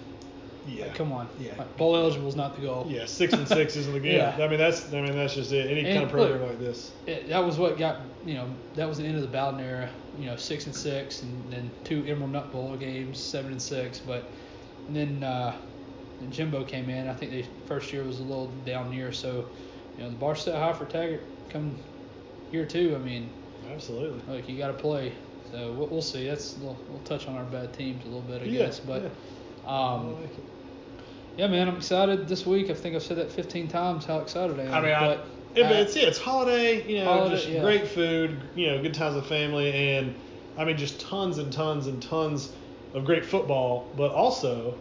Yeah, 0.68 0.84
Like, 0.86 0.94
come 0.94 1.12
on. 1.12 1.28
Yeah. 1.40 1.54
Like, 1.58 1.76
bowl 1.76 1.96
eligible 1.96 2.28
is 2.28 2.36
not 2.36 2.54
the 2.56 2.62
goal. 2.62 2.86
yeah, 2.88 3.06
six 3.06 3.32
and 3.32 3.46
six 3.48 3.76
isn't 3.76 3.92
the 3.92 4.00
game. 4.08 4.16
Yeah. 4.16 4.36
I 4.44 4.48
mean 4.48 4.58
that's 4.58 4.92
I 4.92 5.00
mean 5.00 5.16
that's 5.16 5.34
just 5.34 5.52
it. 5.52 5.70
Any 5.70 5.82
kind 5.84 6.04
of 6.04 6.10
program 6.10 6.40
look, 6.40 6.50
like 6.50 6.58
this. 6.58 6.92
It, 7.06 7.28
that 7.28 7.44
was 7.44 7.56
what 7.58 7.78
got 7.78 8.00
you 8.24 8.34
know 8.34 8.48
that 8.74 8.88
was 8.88 8.98
the 8.98 9.04
end 9.04 9.16
of 9.16 9.22
the 9.22 9.28
Bowden 9.28 9.60
era. 9.60 9.90
You 10.18 10.26
know, 10.26 10.36
six 10.36 10.66
and 10.66 10.74
six, 10.74 11.22
and 11.22 11.50
then 11.52 11.70
two 11.84 12.04
Emerald 12.06 12.32
Nut 12.32 12.50
Bowl 12.52 12.76
games, 12.76 13.18
seven 13.20 13.52
and 13.52 13.62
six. 13.62 14.00
But 14.00 14.24
and 14.88 14.96
then 14.96 15.22
uh, 15.22 15.56
and 16.20 16.32
Jimbo 16.32 16.64
came 16.64 16.90
in. 16.90 17.08
I 17.08 17.14
think 17.14 17.30
the 17.32 17.44
first 17.66 17.92
year 17.92 18.02
was 18.04 18.18
a 18.20 18.24
little 18.24 18.48
down 18.64 18.92
year. 18.92 19.12
so 19.12 19.48
you 19.96 20.04
know 20.04 20.10
the 20.10 20.16
bar 20.16 20.34
set 20.34 20.54
high 20.56 20.72
for 20.72 20.84
Taggart 20.86 21.22
come 21.50 21.76
year 22.50 22.64
two. 22.66 22.94
I 22.94 22.98
mean, 22.98 23.30
Absolutely. 23.72 24.20
like 24.34 24.48
you 24.48 24.58
got 24.58 24.68
to 24.68 24.72
play. 24.74 25.12
So 25.52 25.72
we'll, 25.72 25.86
we'll 25.88 26.02
see. 26.02 26.26
That's 26.26 26.56
we'll, 26.58 26.76
we'll 26.88 27.00
touch 27.00 27.26
on 27.28 27.36
our 27.36 27.44
bad 27.44 27.72
teams 27.72 28.04
a 28.04 28.08
little 28.08 28.20
bit, 28.22 28.42
I 28.42 28.44
Yeah, 28.46 28.66
guess. 28.66 28.80
But 28.80 29.02
yeah. 29.02 29.08
um, 29.64 30.16
I 30.16 30.20
like 30.20 30.38
it. 30.38 30.44
Yeah, 31.38 31.46
man, 31.46 31.68
I'm 31.68 31.76
excited 31.76 32.26
this 32.26 32.44
week. 32.44 32.68
I 32.68 32.74
think 32.74 32.96
I've 32.96 33.02
said 33.02 33.18
that 33.18 33.30
15 33.30 33.68
times 33.68 34.04
how 34.04 34.18
excited 34.18 34.58
I 34.58 34.64
am. 34.64 34.74
I 34.74 34.80
mean, 34.80 34.92
I, 34.92 35.06
but, 35.06 35.26
yeah, 35.54 35.68
but 35.68 35.76
uh, 35.76 35.80
it's 35.82 35.96
yeah, 35.96 36.02
it's 36.08 36.18
holiday. 36.18 36.84
You 36.86 37.04
know, 37.04 37.04
Holiday, 37.04 37.36
just 37.36 37.48
yeah. 37.48 37.60
great 37.60 37.86
food. 37.86 38.36
You 38.56 38.66
know, 38.66 38.82
good 38.82 38.92
times 38.92 39.14
with 39.14 39.26
family, 39.26 39.72
and 39.72 40.16
I 40.56 40.64
mean, 40.64 40.76
just 40.76 41.00
tons 41.00 41.38
and 41.38 41.52
tons 41.52 41.86
and 41.86 42.02
tons 42.02 42.52
of 42.92 43.04
great 43.04 43.24
football. 43.24 43.88
But 43.96 44.10
also, 44.10 44.76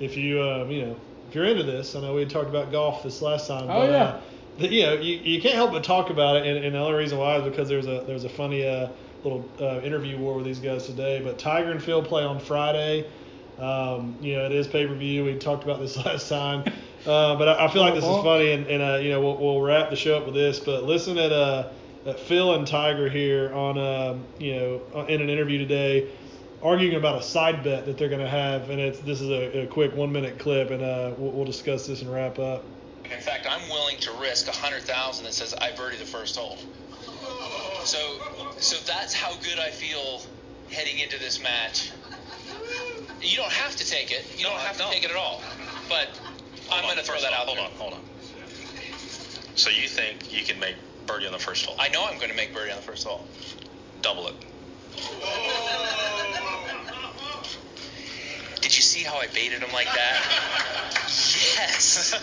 if 0.00 0.16
you 0.16 0.42
um, 0.42 0.70
you 0.70 0.86
know 0.86 0.96
if 1.28 1.34
you're 1.34 1.44
into 1.44 1.62
this, 1.62 1.94
I 1.94 2.00
know 2.00 2.14
we 2.14 2.20
had 2.20 2.30
talked 2.30 2.48
about 2.48 2.72
golf 2.72 3.02
this 3.02 3.20
last 3.20 3.46
time. 3.46 3.64
Oh, 3.64 3.80
but, 3.80 3.90
yeah. 3.90 4.04
Uh, 4.04 4.20
the, 4.58 4.72
you 4.72 4.82
know, 4.84 4.94
you, 4.94 5.16
you 5.16 5.42
can't 5.42 5.56
help 5.56 5.72
but 5.72 5.84
talk 5.84 6.08
about 6.08 6.36
it, 6.36 6.46
and, 6.46 6.64
and 6.64 6.74
the 6.74 6.78
only 6.78 6.94
reason 6.94 7.18
why 7.18 7.36
is 7.36 7.44
because 7.44 7.68
there's 7.68 7.86
a 7.86 8.02
there's 8.06 8.24
a 8.24 8.30
funny 8.30 8.66
uh, 8.66 8.88
little 9.24 9.46
uh, 9.60 9.80
interview 9.82 10.18
war 10.18 10.36
with 10.36 10.46
these 10.46 10.58
guys 10.58 10.86
today. 10.86 11.20
But 11.22 11.38
Tiger 11.38 11.70
and 11.70 11.82
Phil 11.82 12.02
play 12.02 12.24
on 12.24 12.40
Friday. 12.40 13.06
Um, 13.58 14.16
you 14.20 14.36
know, 14.36 14.46
it 14.46 14.52
is 14.52 14.66
pay 14.66 14.86
per 14.86 14.94
view. 14.94 15.24
We 15.24 15.38
talked 15.38 15.64
about 15.64 15.80
this 15.80 15.96
last 16.04 16.28
time, 16.28 16.64
uh, 17.06 17.36
but 17.36 17.48
I, 17.48 17.66
I 17.66 17.72
feel 17.72 17.82
like 17.82 17.94
this 17.94 18.04
is 18.04 18.22
funny, 18.22 18.52
and, 18.52 18.66
and 18.66 18.82
uh, 18.82 18.96
you 18.96 19.10
know, 19.10 19.20
we'll, 19.20 19.36
we'll 19.36 19.60
wrap 19.60 19.90
the 19.90 19.96
show 19.96 20.16
up 20.16 20.24
with 20.24 20.34
this. 20.34 20.58
But 20.58 20.84
listen 20.84 21.18
at 21.18 21.32
uh, 21.32 21.68
at 22.06 22.18
Phil 22.18 22.54
and 22.54 22.66
Tiger 22.66 23.08
here 23.08 23.52
on 23.52 23.78
um, 23.78 24.24
you 24.38 24.54
know 24.54 25.06
in 25.06 25.20
an 25.20 25.30
interview 25.30 25.58
today, 25.58 26.10
arguing 26.62 26.96
about 26.96 27.20
a 27.20 27.22
side 27.22 27.62
bet 27.62 27.86
that 27.86 27.98
they're 27.98 28.08
going 28.08 28.20
to 28.20 28.28
have, 28.28 28.70
and 28.70 28.80
it's 28.80 29.00
this 29.00 29.20
is 29.20 29.30
a, 29.30 29.62
a 29.62 29.66
quick 29.66 29.94
one 29.94 30.12
minute 30.12 30.38
clip, 30.38 30.70
and 30.70 30.82
uh, 30.82 31.12
we'll, 31.18 31.32
we'll 31.32 31.44
discuss 31.44 31.86
this 31.86 32.02
and 32.02 32.12
wrap 32.12 32.38
up. 32.38 32.64
In 33.04 33.20
fact, 33.20 33.46
I'm 33.48 33.68
willing 33.68 33.98
to 33.98 34.12
risk 34.12 34.48
a 34.48 34.52
hundred 34.52 34.82
thousand 34.82 35.24
that 35.24 35.34
says 35.34 35.54
I 35.54 35.72
birdie 35.72 35.98
the 35.98 36.04
first 36.04 36.36
hole. 36.36 36.56
So, 37.84 37.98
so 38.58 38.76
that's 38.86 39.12
how 39.12 39.34
good 39.42 39.58
I 39.58 39.70
feel 39.70 40.22
heading 40.70 41.00
into 41.00 41.18
this 41.18 41.42
match. 41.42 41.90
You 43.22 43.36
don't 43.36 43.52
have 43.52 43.76
to 43.76 43.88
take 43.88 44.10
it. 44.10 44.26
You 44.36 44.44
No, 44.44 44.50
don't 44.50 44.60
have 44.60 44.76
to 44.78 44.84
take 44.90 45.04
it 45.04 45.10
at 45.10 45.16
all. 45.16 45.42
But 45.88 46.18
I'm 46.70 46.84
going 46.84 46.96
to 46.96 47.02
throw 47.04 47.20
that 47.20 47.32
out 47.32 47.48
all, 47.48 47.54
there. 47.54 47.64
Hold 47.76 47.78
on, 47.78 47.78
hold 47.78 47.92
on. 47.94 48.00
So 49.54 49.70
you 49.70 49.88
think 49.88 50.32
you 50.32 50.44
can 50.44 50.58
make 50.58 50.76
birdie 51.06 51.26
on 51.26 51.32
the 51.32 51.38
first 51.38 51.66
hole? 51.66 51.76
I 51.78 51.88
know 51.88 52.04
I'm 52.10 52.18
going 52.18 52.30
to 52.30 52.36
make 52.36 52.54
birdie 52.54 52.70
on 52.70 52.76
the 52.76 52.82
first 52.82 53.06
hole. 53.06 53.26
double 54.02 54.28
it. 54.28 54.34
Did 58.62 58.76
you 58.76 58.82
see 58.82 59.02
how 59.02 59.18
I 59.18 59.26
baited 59.34 59.60
him 59.62 59.72
like 59.72 59.86
that? 59.86 60.22
yes. 61.56 62.14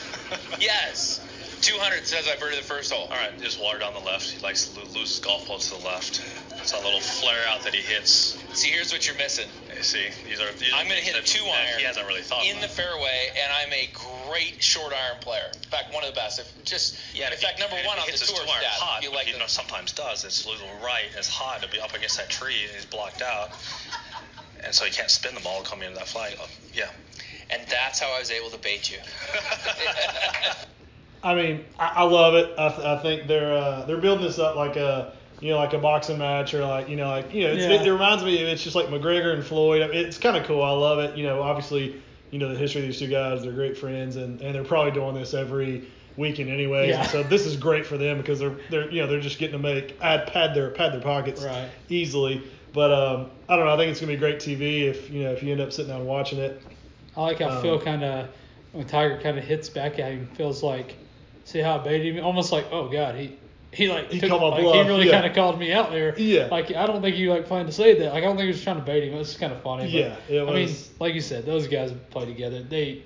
yes. 0.60 1.26
200 1.62 2.06
says 2.06 2.28
I 2.28 2.40
birdie 2.40 2.56
the 2.56 2.62
first 2.64 2.92
hole. 2.92 3.08
All 3.12 3.18
right, 3.18 3.32
just 3.42 3.62
water 3.62 3.80
down 3.80 3.94
the 3.94 4.00
left. 4.00 4.32
He 4.32 4.42
likes 4.42 4.74
to 4.74 4.80
lose 4.80 5.12
his 5.12 5.20
golf 5.20 5.48
ball 5.48 5.60
to 5.60 5.70
the 5.78 5.86
left. 5.86 6.22
It's 6.70 6.78
a 6.78 6.86
little 6.86 7.02
flare 7.02 7.48
out 7.50 7.64
that 7.64 7.74
he 7.74 7.82
hits. 7.82 8.38
See, 8.54 8.70
here's 8.70 8.92
what 8.94 9.08
you're 9.08 9.18
missing. 9.18 9.50
See, 9.82 10.06
these 10.24 10.40
are. 10.40 10.54
These 10.54 10.70
I'm 10.76 10.86
going 10.86 11.00
to 11.00 11.04
hit 11.04 11.18
a 11.18 11.26
two 11.26 11.42
that 11.46 11.66
iron 11.66 11.80
He 11.80 11.84
hasn't 11.86 12.06
really 12.06 12.22
thought 12.22 12.46
in 12.46 12.58
the 12.62 12.70
about. 12.70 12.78
fairway, 12.78 13.30
and 13.42 13.50
I'm 13.50 13.74
a 13.74 13.90
great 14.30 14.62
short 14.62 14.94
iron 14.94 15.18
player. 15.20 15.50
In 15.56 15.70
fact, 15.74 15.92
one 15.92 16.04
of 16.04 16.14
the 16.14 16.16
best. 16.16 16.38
If 16.38 16.46
just 16.66 16.96
Yeah, 17.16 17.26
in 17.26 17.34
if 17.34 17.42
fact, 17.42 17.58
he- 17.58 17.64
number 17.66 17.76
and 17.78 17.88
one 17.88 17.98
if 17.98 18.04
on 18.04 18.06
he 18.06 18.14
the 18.14 18.22
hits 18.22 18.30
his 18.30 18.38
tour 18.38 18.46
two 18.46 18.52
iron 18.54 18.62
stat. 18.62 18.78
hot, 18.78 19.02
you 19.02 19.10
like 19.10 19.26
he 19.26 19.32
the, 19.34 19.38
you 19.38 19.42
know, 19.42 19.48
sometimes 19.50 19.94
does. 19.94 20.24
It's 20.24 20.46
a 20.46 20.50
little 20.50 20.70
right. 20.86 21.10
It's 21.18 21.28
hot 21.28 21.64
to 21.64 21.70
be 21.74 21.82
up 21.82 21.96
against 21.98 22.18
that 22.22 22.30
tree, 22.30 22.62
and 22.70 22.76
he's 22.78 22.86
blocked 22.86 23.24
out, 23.24 23.50
and 24.64 24.70
so 24.72 24.86
he 24.86 24.92
can't 24.92 25.10
spin 25.10 25.34
the 25.34 25.42
ball 25.42 25.64
coming 25.64 25.88
into 25.88 25.98
that 25.98 26.08
flag. 26.08 26.38
Oh, 26.40 26.46
yeah. 26.72 26.86
and 27.50 27.66
that's 27.68 27.98
how 28.00 28.14
I 28.14 28.20
was 28.20 28.30
able 28.30 28.52
to 28.52 28.60
bait 28.62 28.92
you. 28.94 29.02
I 31.24 31.34
mean, 31.34 31.66
I, 31.80 31.88
I 31.98 32.04
love 32.04 32.36
it. 32.36 32.54
I, 32.60 32.70
th- 32.70 32.86
I 32.86 32.98
think 33.02 33.26
they're 33.28 33.54
uh, 33.58 33.86
they're 33.86 33.98
building 33.98 34.26
this 34.26 34.38
up 34.38 34.56
like 34.56 34.76
a 34.76 35.14
you 35.42 35.50
know 35.52 35.58
like 35.58 35.74
a 35.74 35.78
boxing 35.78 36.18
match 36.18 36.54
or 36.54 36.66
like 36.66 36.90
you 36.90 36.96
know 36.98 37.08
like 37.10 37.34
you 37.34 37.44
know 37.44 37.54
it's, 37.54 37.64
Yeah. 37.64 37.82
it, 37.82 37.88
it 37.88 37.92
reminds 37.92 38.24
me 38.24 38.42
of 38.42 38.48
it's 38.50 38.64
just 38.64 38.76
like 38.76 38.88
McGregor 38.88 39.34
and 39.34 39.44
Floyd. 39.44 39.82
I 39.82 39.88
mean, 39.88 39.98
It's 40.06 40.18
kind 40.18 40.36
of 40.38 40.46
cool. 40.46 40.62
I 40.64 40.72
love 40.72 41.00
it. 41.00 41.18
You 41.18 41.24
know, 41.24 41.42
obviously 41.42 42.02
you 42.32 42.40
know 42.40 42.50
the 42.50 42.58
history 42.60 42.82
of 42.82 42.88
these 42.88 43.00
two 43.00 43.08
guys. 43.08 43.42
They're 43.44 43.52
great 43.54 43.78
friends 43.78 44.16
and, 44.18 44.40
and 44.42 44.54
they're 44.54 44.64
probably 44.64 44.92
doing 44.92 45.16
this 45.16 45.34
every 45.34 45.88
weekend 46.18 46.50
anyways. 46.50 46.90
Yeah. 46.90 47.02
And 47.02 47.10
so 47.10 47.24
this 47.24 47.46
is 47.46 47.56
great 47.56 47.86
for 47.86 47.98
them 47.98 48.18
because 48.18 48.40
they're 48.40 48.58
they're 48.70 48.92
you 48.92 49.02
know 49.02 49.08
they're 49.08 49.20
just 49.22 49.40
getting 49.40 49.54
to 49.54 49.60
make 49.60 49.98
add 50.02 50.28
pad 50.28 50.54
their 50.54 50.72
pad 50.72 50.94
their 50.94 51.02
pockets 51.02 51.44
Right. 51.44 51.70
easily. 51.88 52.44
But 52.74 52.92
um, 52.92 53.32
I 53.48 53.56
don't 53.56 53.66
know. 53.66 53.74
I 53.74 53.78
think 53.78 53.90
it's 53.92 54.00
gonna 54.00 54.12
be 54.12 54.18
great 54.18 54.38
TV 54.40 54.84
if 54.84 55.10
you 55.10 55.24
know 55.24 55.32
if 55.32 55.42
you 55.42 55.52
end 55.52 55.62
up 55.62 55.72
sitting 55.74 55.90
down 55.92 56.06
watching 56.06 56.38
it. 56.40 56.62
I 57.18 57.22
like 57.22 57.40
how 57.40 57.50
Um, 57.50 57.62
Phil 57.64 57.80
kind 57.82 58.04
of, 58.04 58.30
when 58.74 58.86
Tiger 58.86 59.20
kind 59.20 59.38
of 59.40 59.44
hits 59.44 59.68
back 59.70 59.98
at 59.98 60.12
him, 60.12 60.28
feels 60.36 60.62
like, 60.62 60.96
see 61.44 61.60
how 61.60 61.80
I 61.80 61.84
baited 61.84 62.16
him? 62.16 62.24
Almost 62.24 62.52
like, 62.52 62.66
oh 62.72 62.88
God, 62.88 63.16
he 63.16 63.36
he 63.72 63.90
like 63.90 64.12
He 64.12 64.20
took, 64.20 64.32
like, 64.32 64.60
he 64.60 64.82
really 64.82 65.06
yeah. 65.08 65.12
kind 65.12 65.26
of 65.26 65.34
called 65.36 65.60
me 65.60 65.72
out 65.72 65.92
there. 65.92 66.18
Yeah. 66.18 66.48
Like 66.50 66.72
I 66.74 66.86
don't 66.88 67.02
think 67.02 67.16
he 67.16 67.30
like 67.30 67.46
planned 67.46 67.68
to 67.68 67.74
say 67.74 67.98
that. 68.00 68.14
Like 68.14 68.24
I 68.24 68.26
don't 68.26 68.36
think 68.36 68.46
he 68.46 68.52
was 68.52 68.64
trying 68.64 68.78
to 68.78 68.82
bait 68.84 69.04
him. 69.04 69.14
It 69.14 69.18
was 69.18 69.38
kind 69.38 69.54
of 69.54 69.62
funny. 69.62 69.84
But, 69.84 69.92
Yeah, 70.30 70.44
I 70.44 70.54
mean, 70.54 70.70
like 71.00 71.14
you 71.14 71.22
said, 71.22 71.46
those 71.46 71.68
guys 71.68 71.94
play 72.10 72.26
together. 72.26 72.64
They 72.64 73.04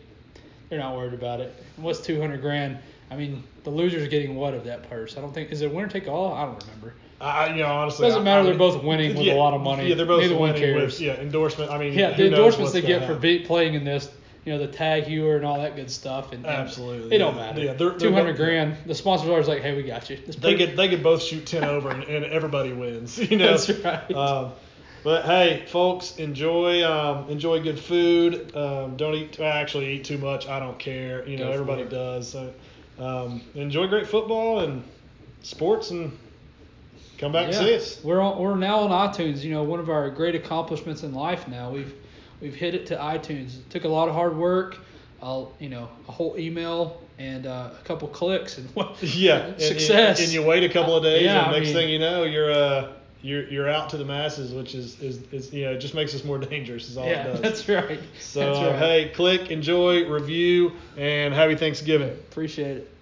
they're 0.69 0.79
not 0.79 0.95
worried 0.95 1.13
about 1.13 1.39
it. 1.39 1.53
What's 1.77 1.99
two 1.99 2.19
hundred 2.19 2.41
grand? 2.41 2.79
I 3.11 3.15
mean, 3.15 3.43
the 3.63 3.69
loser's 3.69 4.07
getting 4.07 4.35
what 4.35 4.53
of 4.53 4.63
that 4.63 4.89
purse? 4.89 5.17
I 5.17 5.21
don't 5.21 5.33
think 5.33 5.51
is 5.51 5.61
it 5.61 5.71
winner 5.73 5.87
take 5.87 6.07
all? 6.07 6.33
I 6.33 6.45
don't 6.45 6.63
remember. 6.63 6.93
I, 7.21 7.53
you 7.55 7.61
know, 7.63 7.67
honestly, 7.67 8.05
it 8.05 8.09
Doesn't 8.09 8.23
matter, 8.25 8.41
I 8.41 8.43
they're 8.43 8.57
both 8.57 8.83
winning 8.83 9.15
with 9.15 9.27
a 9.27 9.35
lot 9.35 9.53
of 9.53 9.61
money. 9.61 9.87
Yeah, 9.87 9.95
they're 9.95 10.05
both 10.05 10.21
Neither 10.21 10.35
one 10.35 10.53
winning 10.53 10.61
cares. 10.61 10.93
with 10.93 11.01
yeah 11.01 11.15
endorsement. 11.15 11.71
I 11.71 11.77
mean, 11.77 11.93
Yeah, 11.93 12.15
the 12.15 12.27
endorsements 12.27 12.73
they 12.73 12.81
get 12.81 13.05
for 13.07 13.15
playing 13.15 13.75
in 13.75 13.83
this, 13.83 14.09
you 14.45 14.51
know, 14.53 14.59
the 14.59 14.67
TAG 14.67 15.05
Heuer 15.05 15.37
and 15.37 15.45
all 15.45 15.57
that 15.61 15.75
good 15.75 15.89
stuff, 15.89 16.31
and, 16.33 16.45
and 16.45 16.53
Absolutely, 16.53 17.15
it 17.15 17.19
don't 17.19 17.35
matter. 17.35 17.61
Yeah, 17.61 17.73
they're- 17.73 17.91
they're 17.91 17.99
two 17.99 18.13
hundred 18.13 18.35
grand. 18.37 18.75
The 18.85 18.95
sponsors 18.95 19.27
are 19.29 19.31
always 19.31 19.47
like, 19.47 19.61
hey, 19.61 19.75
we 19.75 19.83
got 19.83 20.09
you. 20.09 20.17
They 20.17 20.55
could 20.55 20.75
they 20.75 20.89
could 20.89 21.01
both 21.03 21.21
shoot 21.23 21.45
ten 21.45 21.63
over 21.63 21.89
and, 21.89 22.03
and 22.03 22.25
everybody 22.25 22.73
wins. 22.73 23.17
You 23.33 23.37
know. 23.37 23.57
That's 23.57 23.69
right. 23.69 24.11
Um, 24.11 24.51
but 25.03 25.25
hey, 25.25 25.65
folks, 25.67 26.15
enjoy 26.17 26.83
um, 26.83 27.29
enjoy 27.29 27.61
good 27.61 27.79
food. 27.79 28.55
Um, 28.55 28.95
don't 28.95 29.15
eat 29.15 29.39
actually 29.39 29.95
eat 29.95 30.05
too 30.05 30.17
much. 30.17 30.47
I 30.47 30.59
don't 30.59 30.79
care. 30.79 31.27
You 31.27 31.37
know, 31.37 31.51
everybody 31.51 31.83
it. 31.83 31.89
does. 31.89 32.29
So 32.29 32.53
um, 32.99 33.41
enjoy 33.55 33.87
great 33.87 34.07
football 34.07 34.59
and 34.59 34.83
sports 35.41 35.91
and 35.91 36.17
come 37.17 37.31
back 37.31 37.47
and 37.47 37.55
see 37.55 37.75
us. 37.75 38.03
We're 38.03 38.21
on, 38.21 38.39
we're 38.41 38.55
now 38.55 38.79
on 38.79 39.09
iTunes. 39.09 39.43
You 39.43 39.51
know, 39.51 39.63
one 39.63 39.79
of 39.79 39.89
our 39.89 40.09
great 40.09 40.35
accomplishments 40.35 41.03
in 41.03 41.13
life. 41.13 41.47
Now 41.47 41.69
we've 41.71 41.93
we've 42.43 42.53
hit 42.53 42.75
it 42.75 42.85
to 42.87 42.95
iTunes. 42.97 43.57
It 43.57 43.69
took 43.71 43.85
a 43.85 43.87
lot 43.89 44.07
of 44.09 44.13
hard 44.13 44.37
work. 44.37 44.77
Uh, 45.21 45.45
you 45.57 45.69
know, 45.69 45.87
a 46.09 46.11
whole 46.11 46.35
email 46.37 47.01
and 47.17 47.47
uh, 47.47 47.69
a 47.79 47.83
couple 47.85 48.09
clicks 48.09 48.57
and 48.57 48.69
what 48.75 49.01
Yeah, 49.01 49.55
success. 49.57 50.19
And, 50.19 50.25
and 50.25 50.33
you 50.33 50.43
wait 50.43 50.63
a 50.63 50.69
couple 50.69 50.95
of 50.97 51.01
days, 51.03 51.23
Yeah, 51.23 51.45
and 51.45 51.55
I 51.55 51.57
next 51.59 51.67
mean- 51.69 51.75
thing 51.77 51.89
you 51.89 51.99
know, 51.99 52.23
you're 52.25 52.51
uh 52.51 52.91
you're 53.21 53.47
you're 53.47 53.69
out 53.69 53.89
to 53.91 53.97
the 53.97 54.03
masses, 54.03 54.51
which 54.53 54.75
is 54.75 55.01
is, 55.01 55.21
is 55.31 55.53
you 55.53 55.63
know 55.63 55.71
it 55.71 55.77
just 55.77 55.93
makes 55.95 56.13
us 56.13 56.25
more 56.25 56.37
dangerous. 56.49 56.89
Is 56.89 56.97
all 56.97 57.05
yeah, 57.07 57.23
it 57.27 57.31
does. 57.31 57.41
that's 57.41 57.69
right. 57.69 57.99
so 58.19 58.39
that's 58.41 58.57
uh, 58.59 58.61
right. 58.71 58.75
hey, 58.79 59.11
click, 59.15 59.49
enjoy, 59.49 60.09
review, 60.09 60.73
and 60.97 61.33
happy 61.33 61.55
Thanksgiving. 61.55 62.09
appreciate 62.09 62.75
it. 62.77 62.92